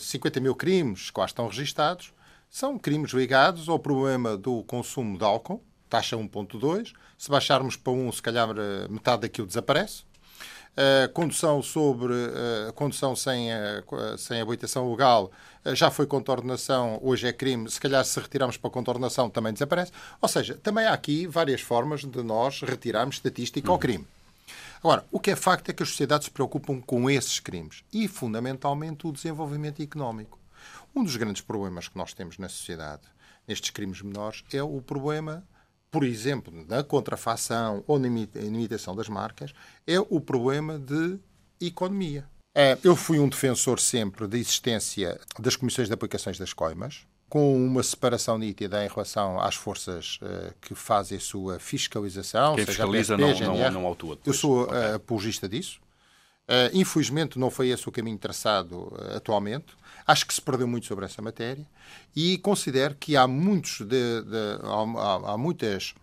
50 0.00 0.38
eh, 0.38 0.42
mil 0.42 0.54
crimes 0.54 1.10
que 1.10 1.20
lá 1.20 1.26
estão 1.26 1.46
registados 1.46 2.12
são 2.50 2.78
crimes 2.78 3.12
ligados 3.12 3.68
ao 3.68 3.78
problema 3.78 4.36
do 4.36 4.64
consumo 4.64 5.16
de 5.16 5.24
álcool, 5.24 5.62
taxa 5.88 6.16
1.2. 6.16 6.92
Se 7.16 7.30
baixarmos 7.30 7.76
para 7.76 7.92
1, 7.92 8.12
se 8.12 8.22
calhar 8.22 8.48
eh, 8.50 8.88
metade 8.88 9.22
daquilo 9.22 9.46
desaparece. 9.46 10.02
Uh, 10.78 11.12
condução 11.12 11.60
sobre 11.60 12.12
uh, 12.12 12.72
condução 12.72 13.16
sem, 13.16 13.48
uh, 13.52 14.16
sem 14.16 14.40
habilitação 14.40 14.88
legal 14.88 15.28
já 15.74 15.90
foi 15.90 16.06
contornação, 16.06 17.00
hoje 17.02 17.26
é 17.26 17.32
crime. 17.32 17.68
Se 17.68 17.80
calhar, 17.80 18.04
se 18.04 18.18
retirarmos 18.20 18.56
para 18.56 18.70
contornação, 18.70 19.28
também 19.28 19.52
desaparece. 19.52 19.90
Ou 20.20 20.28
seja, 20.28 20.54
também 20.54 20.86
há 20.86 20.92
aqui 20.92 21.26
várias 21.26 21.60
formas 21.60 22.02
de 22.02 22.22
nós 22.22 22.62
retirarmos 22.62 23.16
estatística 23.16 23.68
ao 23.68 23.74
uhum. 23.74 23.80
crime. 23.80 24.06
Agora, 24.78 25.04
o 25.10 25.18
que 25.18 25.32
é 25.32 25.36
facto 25.36 25.68
é 25.68 25.72
que 25.72 25.82
as 25.82 25.88
sociedades 25.88 26.26
se 26.26 26.30
preocupam 26.30 26.80
com 26.80 27.10
esses 27.10 27.40
crimes 27.40 27.82
e, 27.92 28.06
fundamentalmente, 28.06 29.06
o 29.06 29.12
desenvolvimento 29.12 29.82
económico. 29.82 30.38
Um 30.94 31.02
dos 31.02 31.16
grandes 31.16 31.42
problemas 31.42 31.88
que 31.88 31.98
nós 31.98 32.14
temos 32.14 32.38
na 32.38 32.48
sociedade, 32.48 33.02
nestes 33.46 33.70
crimes 33.70 34.00
menores, 34.00 34.44
é 34.52 34.62
o 34.62 34.80
problema, 34.80 35.42
por 35.90 36.04
exemplo, 36.04 36.52
na 36.68 36.82
contrafação 36.82 37.82
ou 37.86 37.98
na 37.98 38.06
imitação 38.08 38.94
das 38.94 39.08
marcas, 39.08 39.52
é 39.86 39.98
o 39.98 40.20
problema 40.20 40.78
de 40.78 41.18
economia. 41.60 42.24
É, 42.56 42.76
eu 42.82 42.96
fui 42.96 43.18
um 43.18 43.28
defensor 43.28 43.78
sempre 43.78 44.26
da 44.26 44.36
existência 44.36 45.20
das 45.38 45.56
comissões 45.56 45.88
de 45.88 45.94
aplicações 45.94 46.38
das 46.38 46.52
coimas, 46.52 47.06
com 47.28 47.54
uma 47.54 47.82
separação 47.82 48.38
nítida 48.38 48.84
em 48.84 48.88
relação 48.88 49.40
às 49.40 49.54
forças 49.54 50.18
uh, 50.22 50.54
que 50.60 50.74
fazem 50.74 51.18
a 51.18 51.20
sua 51.20 51.58
fiscalização. 51.58 52.56
Quem 52.56 52.64
fiscaliza 52.64 53.16
PSP, 53.16 53.44
não, 53.44 53.56
não, 53.56 53.70
não 53.70 53.86
autua. 53.86 54.16
Depois. 54.16 54.34
Eu 54.36 54.40
sou 54.40 54.62
okay. 54.62 54.76
uh, 54.76 54.94
apologista 54.94 55.48
disso. 55.48 55.80
Uh, 56.48 56.72
infelizmente 56.72 57.38
não 57.38 57.50
foi 57.50 57.68
esse 57.68 57.86
o 57.86 57.92
caminho 57.92 58.16
traçado 58.16 58.76
uh, 58.76 59.16
atualmente. 59.16 59.66
Acho 60.06 60.26
que 60.26 60.32
se 60.32 60.40
perdeu 60.40 60.66
muito 60.66 60.86
sobre 60.86 61.04
essa 61.04 61.20
matéria 61.20 61.66
e 62.16 62.38
considero 62.38 62.94
que 62.94 63.16
há 63.16 63.26
muitos 63.26 63.80
de, 63.80 64.22
de, 64.22 64.58
há, 64.62 65.32
há, 65.32 65.36
muitas 65.36 65.94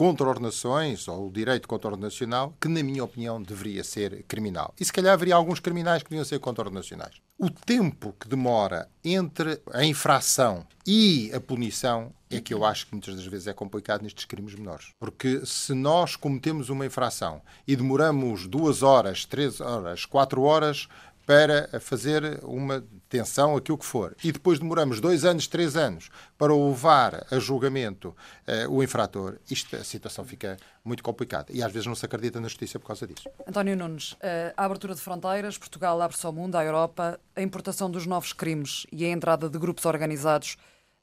contraordenações, 0.00 1.06
ou 1.08 1.28
o 1.28 1.30
direito 1.30 1.68
contraordenacional, 1.68 2.56
que, 2.58 2.68
na 2.68 2.82
minha 2.82 3.04
opinião, 3.04 3.42
deveria 3.42 3.84
ser 3.84 4.24
criminal. 4.26 4.72
E 4.80 4.82
se 4.82 4.90
calhar 4.90 5.12
haveria 5.12 5.34
alguns 5.34 5.60
criminais 5.60 6.02
que 6.02 6.08
deviam 6.08 6.24
ser 6.24 6.38
contraordenacionais. 6.38 7.16
O 7.38 7.50
tempo 7.50 8.14
que 8.18 8.26
demora 8.26 8.88
entre 9.04 9.60
a 9.70 9.84
infração 9.84 10.66
e 10.86 11.30
a 11.34 11.40
punição 11.40 12.14
é 12.30 12.40
que 12.40 12.54
eu 12.54 12.64
acho 12.64 12.86
que 12.86 12.92
muitas 12.92 13.14
das 13.14 13.26
vezes 13.26 13.46
é 13.46 13.52
complicado 13.52 14.02
nestes 14.02 14.24
crimes 14.24 14.54
menores. 14.54 14.86
Porque 14.98 15.44
se 15.44 15.74
nós 15.74 16.16
cometemos 16.16 16.70
uma 16.70 16.86
infração 16.86 17.42
e 17.66 17.76
demoramos 17.76 18.46
duas 18.46 18.82
horas, 18.82 19.26
três 19.26 19.60
horas, 19.60 20.06
quatro 20.06 20.42
horas 20.42 20.88
para 21.30 21.78
fazer 21.78 22.40
uma 22.42 22.80
detenção, 22.80 23.56
aquilo 23.56 23.78
que 23.78 23.86
for, 23.86 24.16
e 24.24 24.32
depois 24.32 24.58
demoramos 24.58 25.00
dois 25.00 25.24
anos, 25.24 25.46
três 25.46 25.76
anos 25.76 26.10
para 26.36 26.52
levar 26.52 27.24
a 27.30 27.38
julgamento 27.38 28.08
uh, 28.08 28.68
o 28.68 28.82
infrator, 28.82 29.38
isto, 29.48 29.76
a 29.76 29.84
situação 29.84 30.24
fica 30.24 30.56
muito 30.84 31.04
complicada. 31.04 31.46
E 31.50 31.62
às 31.62 31.70
vezes 31.70 31.86
não 31.86 31.94
se 31.94 32.04
acredita 32.04 32.40
na 32.40 32.48
justiça 32.48 32.80
por 32.80 32.88
causa 32.88 33.06
disso. 33.06 33.28
António 33.46 33.76
Nunes, 33.76 34.14
uh, 34.14 34.18
a 34.56 34.64
abertura 34.64 34.92
de 34.92 35.00
fronteiras, 35.00 35.56
Portugal 35.56 36.02
abre-se 36.02 36.26
ao 36.26 36.32
mundo, 36.32 36.56
à 36.56 36.64
Europa, 36.64 37.20
a 37.36 37.42
importação 37.42 37.88
dos 37.88 38.06
novos 38.06 38.32
crimes 38.32 38.84
e 38.90 39.04
a 39.04 39.08
entrada 39.08 39.48
de 39.48 39.56
grupos 39.56 39.84
organizados 39.84 40.56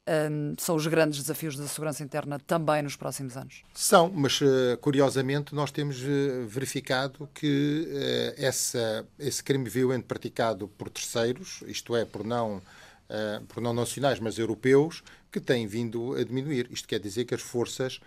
um, 0.07 0.55
são 0.57 0.75
os 0.75 0.87
grandes 0.87 1.19
desafios 1.19 1.57
da 1.57 1.67
segurança 1.67 2.03
interna 2.03 2.39
também 2.39 2.81
nos 2.81 2.95
próximos 2.95 3.35
anos? 3.35 3.63
São, 3.73 4.09
mas 4.09 4.39
eh, 4.41 4.77
curiosamente 4.77 5.53
nós 5.53 5.69
temos 5.71 6.01
eh, 6.01 6.45
verificado 6.47 7.29
que 7.33 7.87
uh, 7.87 8.41
essa, 8.41 9.05
esse 9.19 9.43
crime 9.43 9.69
violento 9.69 10.05
praticado 10.05 10.67
por 10.67 10.89
terceiros, 10.89 11.61
isto 11.67 11.95
é, 11.95 12.05
por 12.05 12.23
não, 12.23 12.57
uh, 12.57 13.45
por 13.47 13.61
não 13.61 13.73
nacionais, 13.73 14.19
mas 14.19 14.39
europeus, 14.39 15.03
que 15.31 15.41
tem 15.41 15.67
vindo 15.67 16.13
a 16.15 16.23
diminuir. 16.23 16.69
Isto 16.71 16.87
quer 16.87 16.99
dizer 16.99 17.25
que 17.25 17.35
as 17.35 17.41
forças 17.41 17.99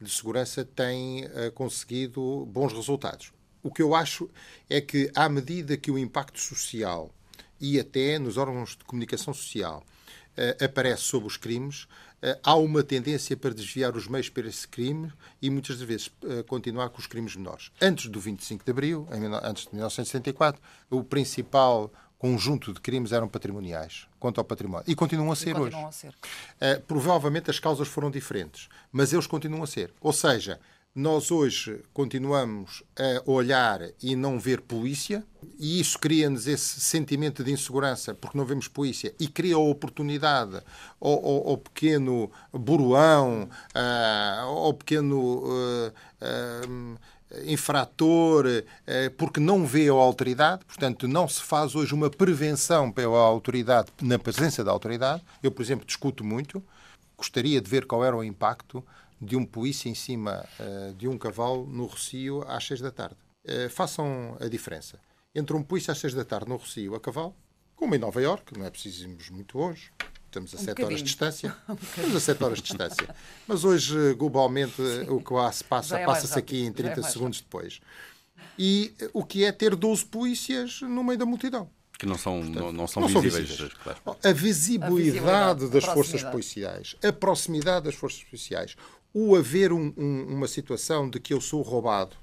de 0.00 0.10
segurança 0.10 0.64
têm 0.64 1.26
uh, 1.26 1.50
conseguido 1.54 2.46
bons 2.46 2.72
resultados. 2.72 3.32
O 3.62 3.72
que 3.72 3.82
eu 3.82 3.94
acho 3.94 4.30
é 4.70 4.80
que, 4.80 5.10
à 5.14 5.28
medida 5.28 5.76
que 5.76 5.90
o 5.90 5.98
impacto 5.98 6.38
social 6.38 7.10
e 7.60 7.80
até 7.80 8.16
nos 8.18 8.36
órgãos 8.36 8.76
de 8.76 8.84
comunicação 8.84 9.34
social 9.34 9.84
aparece 10.64 11.02
sobre 11.02 11.26
os 11.26 11.36
crimes, 11.36 11.84
uh, 12.22 12.38
há 12.42 12.54
uma 12.54 12.82
tendência 12.82 13.36
para 13.36 13.52
desviar 13.52 13.96
os 13.96 14.06
meios 14.06 14.28
para 14.28 14.46
esse 14.46 14.66
crime 14.66 15.12
e 15.40 15.50
muitas 15.50 15.78
das 15.78 15.86
vezes 15.86 16.06
uh, 16.06 16.44
continuar 16.46 16.90
com 16.90 16.98
os 16.98 17.06
crimes 17.06 17.36
menores. 17.36 17.70
Antes 17.80 18.06
do 18.08 18.20
25 18.20 18.64
de 18.64 18.70
Abril, 18.70 19.08
antes 19.42 19.64
de 19.64 19.74
1974, 19.74 20.60
o 20.90 21.02
principal 21.02 21.92
conjunto 22.18 22.72
de 22.72 22.80
crimes 22.80 23.12
eram 23.12 23.28
patrimoniais, 23.28 24.08
quanto 24.18 24.38
ao 24.38 24.44
património. 24.44 24.84
E 24.88 24.94
continuam 24.94 25.30
a 25.30 25.36
ser 25.36 25.54
continuam 25.54 25.86
hoje. 25.86 25.86
A 25.86 25.92
ser. 25.92 26.82
Provavelmente 26.82 27.48
as 27.48 27.60
causas 27.60 27.86
foram 27.86 28.10
diferentes, 28.10 28.68
mas 28.90 29.12
eles 29.12 29.26
continuam 29.26 29.62
a 29.62 29.66
ser. 29.68 29.92
Ou 30.00 30.12
seja, 30.12 30.58
nós 30.98 31.30
hoje 31.30 31.80
continuamos 31.92 32.82
a 32.98 33.30
olhar 33.30 33.82
e 34.02 34.16
não 34.16 34.36
ver 34.36 34.60
polícia, 34.60 35.24
e 35.56 35.78
isso 35.78 35.96
cria-nos 35.96 36.48
esse 36.48 36.80
sentimento 36.80 37.44
de 37.44 37.52
insegurança 37.52 38.14
porque 38.14 38.36
não 38.36 38.44
vemos 38.44 38.66
polícia, 38.66 39.14
e 39.16 39.28
cria 39.28 39.54
a 39.54 39.60
oportunidade 39.60 40.60
ao, 41.00 41.12
ao, 41.12 41.48
ao 41.50 41.56
pequeno 41.56 42.28
buruão, 42.52 43.48
uh, 43.76 44.40
ao 44.40 44.74
pequeno 44.74 45.44
uh, 45.44 45.92
uh, 46.20 46.98
infrator, 47.44 48.46
porque 49.16 49.38
não 49.38 49.64
vê 49.64 49.88
a 49.88 49.92
autoridade, 49.92 50.64
portanto, 50.64 51.06
não 51.06 51.28
se 51.28 51.42
faz 51.42 51.76
hoje 51.76 51.94
uma 51.94 52.10
prevenção 52.10 52.90
pela 52.90 53.20
autoridade, 53.20 53.92
na 54.02 54.18
presença 54.18 54.64
da 54.64 54.72
autoridade. 54.72 55.22
Eu, 55.42 55.52
por 55.52 55.62
exemplo, 55.62 55.86
discuto 55.86 56.24
muito, 56.24 56.60
gostaria 57.16 57.60
de 57.60 57.70
ver 57.70 57.86
qual 57.86 58.04
era 58.04 58.16
o 58.16 58.24
impacto 58.24 58.82
de 59.20 59.36
um 59.36 59.44
polícia 59.44 59.88
em 59.88 59.94
cima 59.94 60.44
uh, 60.58 60.94
de 60.94 61.08
um 61.08 61.18
cavalo 61.18 61.66
no 61.66 61.86
Rocio 61.86 62.44
às 62.46 62.66
seis 62.66 62.80
da 62.80 62.90
tarde. 62.90 63.16
Uh, 63.44 63.68
façam 63.70 64.36
a 64.40 64.48
diferença 64.48 64.98
entre 65.34 65.56
um 65.56 65.62
polícia 65.62 65.92
às 65.92 65.98
seis 65.98 66.14
da 66.14 66.24
tarde 66.24 66.48
no 66.48 66.56
Rocio 66.56 66.94
a 66.94 67.00
cavalo, 67.00 67.34
como 67.76 67.94
em 67.94 67.98
Nova 67.98 68.20
Iorque, 68.20 68.58
não 68.58 68.66
é 68.66 68.70
preciso 68.70 69.04
irmos 69.04 69.30
muito 69.30 69.56
longe, 69.56 69.92
estamos 70.26 70.52
a 70.54 70.58
um 70.58 70.60
sete 70.60 70.82
horas 70.82 70.98
de 70.98 71.04
distância. 71.04 71.56
um 71.68 71.74
estamos 71.74 72.16
a 72.16 72.20
sete 72.20 72.44
horas 72.44 72.58
de 72.58 72.64
distância. 72.64 73.14
Mas 73.46 73.64
hoje, 73.64 74.14
globalmente, 74.14 74.74
Sim. 74.76 75.08
o 75.08 75.20
que 75.20 75.32
lá 75.32 75.50
se 75.52 75.62
passa, 75.62 75.98
é 75.98 76.04
passa-se 76.04 76.38
aqui 76.38 76.64
em 76.64 76.72
30 76.72 77.00
é 77.00 77.02
segundos 77.04 77.38
rápido. 77.38 77.44
depois. 77.44 77.80
E 78.58 78.92
o 79.12 79.24
que 79.24 79.44
é 79.44 79.52
ter 79.52 79.76
12 79.76 80.04
polícias 80.06 80.80
no 80.82 81.04
meio 81.04 81.18
da 81.18 81.24
multidão? 81.24 81.70
Que 81.96 82.06
não 82.06 82.16
são, 82.16 82.40
Portanto, 82.40 82.60
não, 82.60 82.72
não 82.72 82.86
são 82.86 83.00
não 83.00 83.08
visíveis. 83.08 83.48
visíveis. 83.48 83.74
Claro. 83.74 83.98
A, 84.24 84.32
visibilidade 84.32 84.92
a 84.92 84.96
visibilidade 84.96 85.68
das 85.68 85.84
forças 85.84 86.22
policiais, 86.24 86.96
a 87.02 87.12
proximidade 87.12 87.86
das 87.86 87.94
forças 87.94 88.22
policiais, 88.22 88.76
o 89.12 89.36
haver 89.36 89.72
um, 89.72 89.92
um, 89.96 90.22
uma 90.28 90.48
situação 90.48 91.08
de 91.08 91.18
que 91.18 91.32
eu 91.32 91.40
sou 91.40 91.62
roubado, 91.62 92.16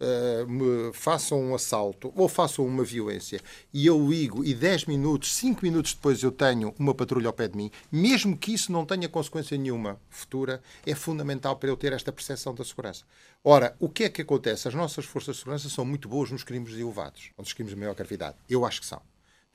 uh, 0.00 0.48
me 0.48 0.92
façam 0.92 1.40
um 1.40 1.54
assalto 1.54 2.12
ou 2.16 2.28
façam 2.28 2.66
uma 2.66 2.84
violência 2.84 3.40
e 3.72 3.86
eu 3.86 4.08
ligo 4.08 4.44
e 4.44 4.54
10 4.54 4.86
minutos, 4.86 5.34
5 5.34 5.64
minutos 5.64 5.94
depois 5.94 6.22
eu 6.22 6.32
tenho 6.32 6.74
uma 6.78 6.94
patrulha 6.94 7.28
ao 7.28 7.32
pé 7.32 7.48
de 7.48 7.56
mim, 7.56 7.70
mesmo 7.90 8.36
que 8.36 8.52
isso 8.52 8.72
não 8.72 8.84
tenha 8.84 9.08
consequência 9.08 9.56
nenhuma 9.56 10.00
futura, 10.08 10.62
é 10.84 10.94
fundamental 10.94 11.56
para 11.56 11.68
eu 11.68 11.76
ter 11.76 11.92
esta 11.92 12.12
percepção 12.12 12.54
da 12.54 12.64
segurança. 12.64 13.04
Ora, 13.42 13.76
o 13.78 13.88
que 13.88 14.04
é 14.04 14.08
que 14.08 14.22
acontece? 14.22 14.68
As 14.68 14.74
nossas 14.74 15.04
forças 15.04 15.36
de 15.36 15.40
segurança 15.40 15.68
são 15.68 15.84
muito 15.84 16.08
boas 16.08 16.30
nos 16.30 16.44
crimes 16.44 16.74
elevados, 16.74 17.30
nos 17.38 17.52
crimes 17.52 17.74
de 17.74 17.78
maior 17.78 17.94
gravidade. 17.94 18.36
Eu 18.48 18.64
acho 18.64 18.80
que 18.80 18.86
são 18.86 19.00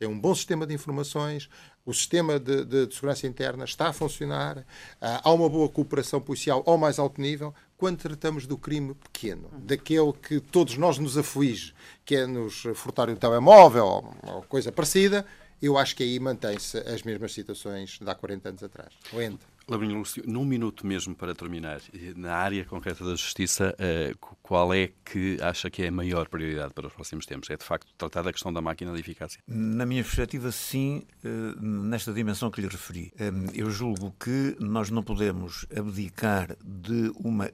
tem 0.02 0.10
um 0.10 0.20
bom 0.20 0.34
sistema 0.34 0.66
de 0.66 0.74
informações, 0.74 1.48
o 1.86 1.94
sistema 1.94 2.40
de, 2.40 2.66
de, 2.66 2.88
de 2.88 2.96
segurança 2.96 3.28
interna 3.28 3.66
está 3.66 3.90
a 3.90 3.94
funcionar, 3.94 4.58
uh, 4.58 4.64
há 5.00 5.32
uma 5.32 5.48
boa 5.48 5.70
cooperação 5.70 6.20
policial 6.20 6.64
ao 6.66 6.76
mais 6.76 6.98
alto 6.98 7.22
nível. 7.22 7.54
Quando 7.78 8.00
tratamos 8.00 8.48
do 8.48 8.58
crime 8.58 8.96
pequeno, 8.96 9.48
daquele 9.60 10.12
que 10.14 10.40
todos 10.40 10.76
nós 10.76 10.98
nos 10.98 11.20
aflige, 11.20 11.76
que 12.04 12.16
é 12.16 12.26
nos 12.26 12.64
furtar 12.74 13.12
o 13.12 13.16
telemóvel 13.16 13.86
ou, 13.86 14.16
ou 14.24 14.42
coisa 14.42 14.72
parecida, 14.72 15.24
eu 15.62 15.78
acho 15.78 15.96
que 15.96 16.02
aí 16.02 16.20
mantém-se 16.20 16.80
as 16.80 17.04
mesmas 17.04 17.32
situações 17.32 18.00
de 18.02 18.10
há 18.10 18.16
40 18.16 18.50
anos 18.50 18.64
atrás. 18.64 18.90
Lento. 19.14 19.46
Labrinho 19.68 20.00
Lúcio, 20.00 20.24
num 20.26 20.44
minuto 20.44 20.86
mesmo 20.86 21.16
para 21.16 21.36
terminar, 21.36 21.82
na 22.16 22.36
área 22.36 22.66
concreta 22.66 23.04
da 23.06 23.12
justiça, 23.12 23.76
eh, 23.78 24.14
qual 24.42 24.74
é 24.74 24.92
que 25.06 25.38
acha 25.42 25.70
que 25.70 25.84
é 25.84 25.88
a 25.88 25.92
maior 25.92 26.28
prioridade 26.28 26.74
para 26.74 26.88
os 26.88 26.94
próximos 26.94 27.26
tempos? 27.26 27.50
É 27.50 27.56
de 27.56 27.64
facto 27.64 27.94
tratar 27.98 28.24
da 28.24 28.34
questão 28.34 28.52
da 28.52 28.60
máquina 28.62 28.92
de 28.94 29.00
eficácia? 29.00 29.42
Na 29.48 29.86
minha 29.86 30.04
perspectiva, 30.04 30.52
sim, 30.52 31.04
eh, 31.24 31.56
nesta 31.62 32.12
dimensão 32.12 32.50
que 32.50 32.60
lhe 32.60 32.68
referi. 32.68 33.14
Eh, 33.18 33.32
eu 33.54 33.70
julgo 33.70 34.14
que 34.20 34.58
nós 34.60 34.90
não 34.90 35.04
podemos 35.04 35.66
abdicar 35.76 36.56
de 36.64 37.12
uma 37.16 37.50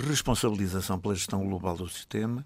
responsabilização 0.00 0.98
pela 0.98 1.14
gestão 1.14 1.44
global 1.44 1.76
do 1.76 1.88
sistema 1.88 2.44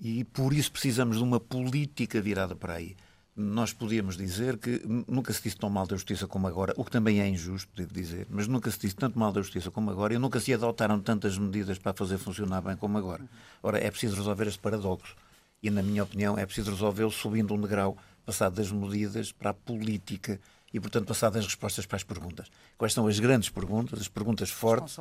e 0.00 0.24
por 0.24 0.52
isso 0.52 0.72
precisamos 0.72 1.18
de 1.18 1.22
uma 1.22 1.38
política 1.38 2.20
virada 2.20 2.54
para 2.54 2.74
aí 2.74 2.96
nós 3.36 3.72
podíamos 3.72 4.16
dizer 4.16 4.56
que 4.56 4.80
nunca 5.06 5.30
se 5.32 5.42
disse 5.42 5.56
tão 5.56 5.68
mal 5.68 5.86
da 5.86 5.94
justiça 5.94 6.26
como 6.26 6.46
agora, 6.46 6.72
o 6.76 6.84
que 6.84 6.90
também 6.90 7.20
é 7.20 7.28
injusto, 7.28 7.70
devo 7.76 7.92
dizer, 7.92 8.26
mas 8.30 8.48
nunca 8.48 8.70
se 8.70 8.78
disse 8.78 8.96
tanto 8.96 9.18
mal 9.18 9.30
da 9.30 9.42
justiça 9.42 9.70
como 9.70 9.90
agora 9.90 10.14
e 10.14 10.18
nunca 10.18 10.40
se 10.40 10.54
adotaram 10.54 10.98
tantas 11.00 11.36
medidas 11.36 11.78
para 11.78 11.92
fazer 11.92 12.16
funcionar 12.16 12.62
bem 12.62 12.76
como 12.76 12.96
agora. 12.96 13.22
Ora, 13.62 13.78
é 13.78 13.90
preciso 13.90 14.16
resolver 14.16 14.46
este 14.46 14.58
paradoxo 14.58 15.14
e, 15.62 15.68
na 15.68 15.82
minha 15.82 16.02
opinião, 16.02 16.38
é 16.38 16.46
preciso 16.46 16.70
resolvê-lo 16.70 17.10
subindo 17.10 17.52
um 17.52 17.60
degrau, 17.60 17.98
passado 18.24 18.54
das 18.54 18.72
medidas 18.72 19.30
para 19.32 19.50
a 19.50 19.54
política 19.54 20.40
e, 20.72 20.80
portanto, 20.80 21.06
passar 21.06 21.30
das 21.30 21.44
respostas 21.44 21.84
para 21.84 21.96
as 21.96 22.02
perguntas. 22.02 22.50
Quais 22.78 22.92
são 22.92 23.06
as 23.06 23.20
grandes 23.20 23.50
perguntas, 23.50 24.00
as 24.00 24.08
perguntas 24.08 24.50
fortes 24.50 24.96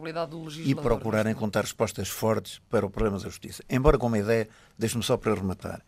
e 0.63 0.75
procurar 0.75 1.25
encontrar 1.25 1.61
respostas 1.61 2.09
fortes 2.09 2.61
para 2.69 2.85
o 2.85 2.89
problema 2.89 3.17
da 3.17 3.29
justiça. 3.29 3.63
Embora 3.69 3.97
com 3.97 4.07
uma 4.07 4.19
ideia, 4.19 4.47
deixe-me 4.77 5.03
só 5.03 5.17
para 5.17 5.33
rematar, 5.33 5.81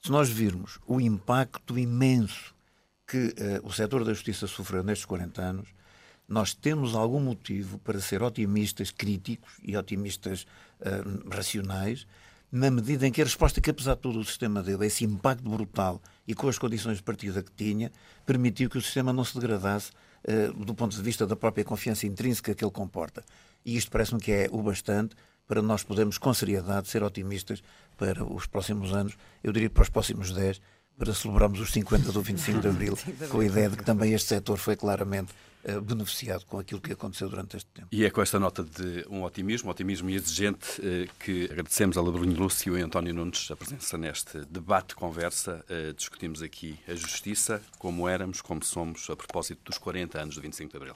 se 0.00 0.10
nós 0.10 0.28
virmos 0.28 0.78
o 0.86 1.00
impacto 1.00 1.78
imenso 1.78 2.54
que 3.06 3.28
uh, 3.28 3.66
o 3.66 3.72
setor 3.72 4.04
da 4.04 4.12
justiça 4.12 4.46
sofreu 4.46 4.82
nestes 4.82 5.04
40 5.04 5.40
anos, 5.40 5.68
nós 6.28 6.54
temos 6.54 6.94
algum 6.94 7.20
motivo 7.20 7.78
para 7.78 8.00
ser 8.00 8.22
otimistas 8.22 8.90
críticos 8.90 9.52
e 9.62 9.76
otimistas 9.76 10.46
uh, 10.80 11.28
racionais, 11.30 12.06
na 12.50 12.70
medida 12.70 13.06
em 13.06 13.12
que 13.12 13.20
a 13.20 13.24
resposta 13.24 13.60
que, 13.60 13.70
apesar 13.70 13.94
de 13.94 14.00
tudo, 14.00 14.20
o 14.20 14.24
sistema 14.24 14.62
deu, 14.62 14.82
esse 14.82 15.04
impacto 15.04 15.48
brutal 15.48 16.00
e 16.26 16.34
com 16.34 16.48
as 16.48 16.58
condições 16.58 16.96
de 16.96 17.02
partida 17.02 17.42
que 17.42 17.52
tinha, 17.52 17.92
permitiu 18.24 18.70
que 18.70 18.78
o 18.78 18.82
sistema 18.82 19.12
não 19.12 19.24
se 19.24 19.34
degradasse 19.34 19.90
uh, 20.24 20.52
do 20.64 20.74
ponto 20.74 20.96
de 20.96 21.02
vista 21.02 21.26
da 21.26 21.36
própria 21.36 21.64
confiança 21.64 22.06
intrínseca 22.06 22.54
que 22.54 22.64
ele 22.64 22.72
comporta. 22.72 23.24
E 23.64 23.76
isto 23.76 23.90
parece-me 23.90 24.20
que 24.20 24.32
é 24.32 24.48
o 24.50 24.62
bastante 24.62 25.14
para 25.46 25.62
nós 25.62 25.82
podermos, 25.82 26.18
com 26.18 26.32
seriedade, 26.34 26.88
ser 26.88 27.02
otimistas 27.02 27.62
para 27.96 28.24
os 28.24 28.46
próximos 28.46 28.92
anos, 28.92 29.14
eu 29.42 29.52
diria 29.52 29.70
para 29.70 29.82
os 29.82 29.88
próximos 29.88 30.32
10, 30.32 30.60
para 30.98 31.12
celebrarmos 31.12 31.60
os 31.60 31.70
50 31.70 32.12
do 32.12 32.22
25 32.22 32.60
de 32.62 32.68
Abril, 32.68 32.98
com 33.30 33.40
a 33.40 33.44
ideia 33.44 33.68
de 33.68 33.76
que 33.76 33.84
também 33.84 34.12
este 34.12 34.28
setor 34.28 34.58
foi 34.58 34.76
claramente 34.76 35.32
uh, 35.68 35.80
beneficiado 35.80 36.44
com 36.46 36.58
aquilo 36.58 36.80
que 36.80 36.92
aconteceu 36.92 37.28
durante 37.28 37.56
este 37.56 37.68
tempo. 37.70 37.88
E 37.92 38.04
é 38.04 38.10
com 38.10 38.22
esta 38.22 38.38
nota 38.38 38.62
de 38.62 39.04
um 39.08 39.22
otimismo, 39.22 39.70
otimismo 39.70 40.08
exigente, 40.10 40.80
uh, 40.80 41.08
que 41.18 41.44
agradecemos 41.44 41.96
a 41.96 42.02
Labrinho 42.02 42.36
Lúcio 42.36 42.76
e 42.78 42.82
António 42.82 43.14
Nunes 43.14 43.50
a 43.50 43.56
presença 43.56 43.98
neste 43.98 44.38
debate-conversa. 44.46 45.64
Uh, 45.68 45.92
discutimos 45.92 46.42
aqui 46.42 46.78
a 46.88 46.94
justiça, 46.94 47.62
como 47.78 48.08
éramos, 48.08 48.40
como 48.40 48.64
somos, 48.64 49.08
a 49.10 49.16
propósito 49.16 49.60
dos 49.64 49.78
40 49.78 50.20
anos 50.20 50.34
do 50.34 50.40
25 50.40 50.70
de 50.70 50.76
Abril. 50.76 50.94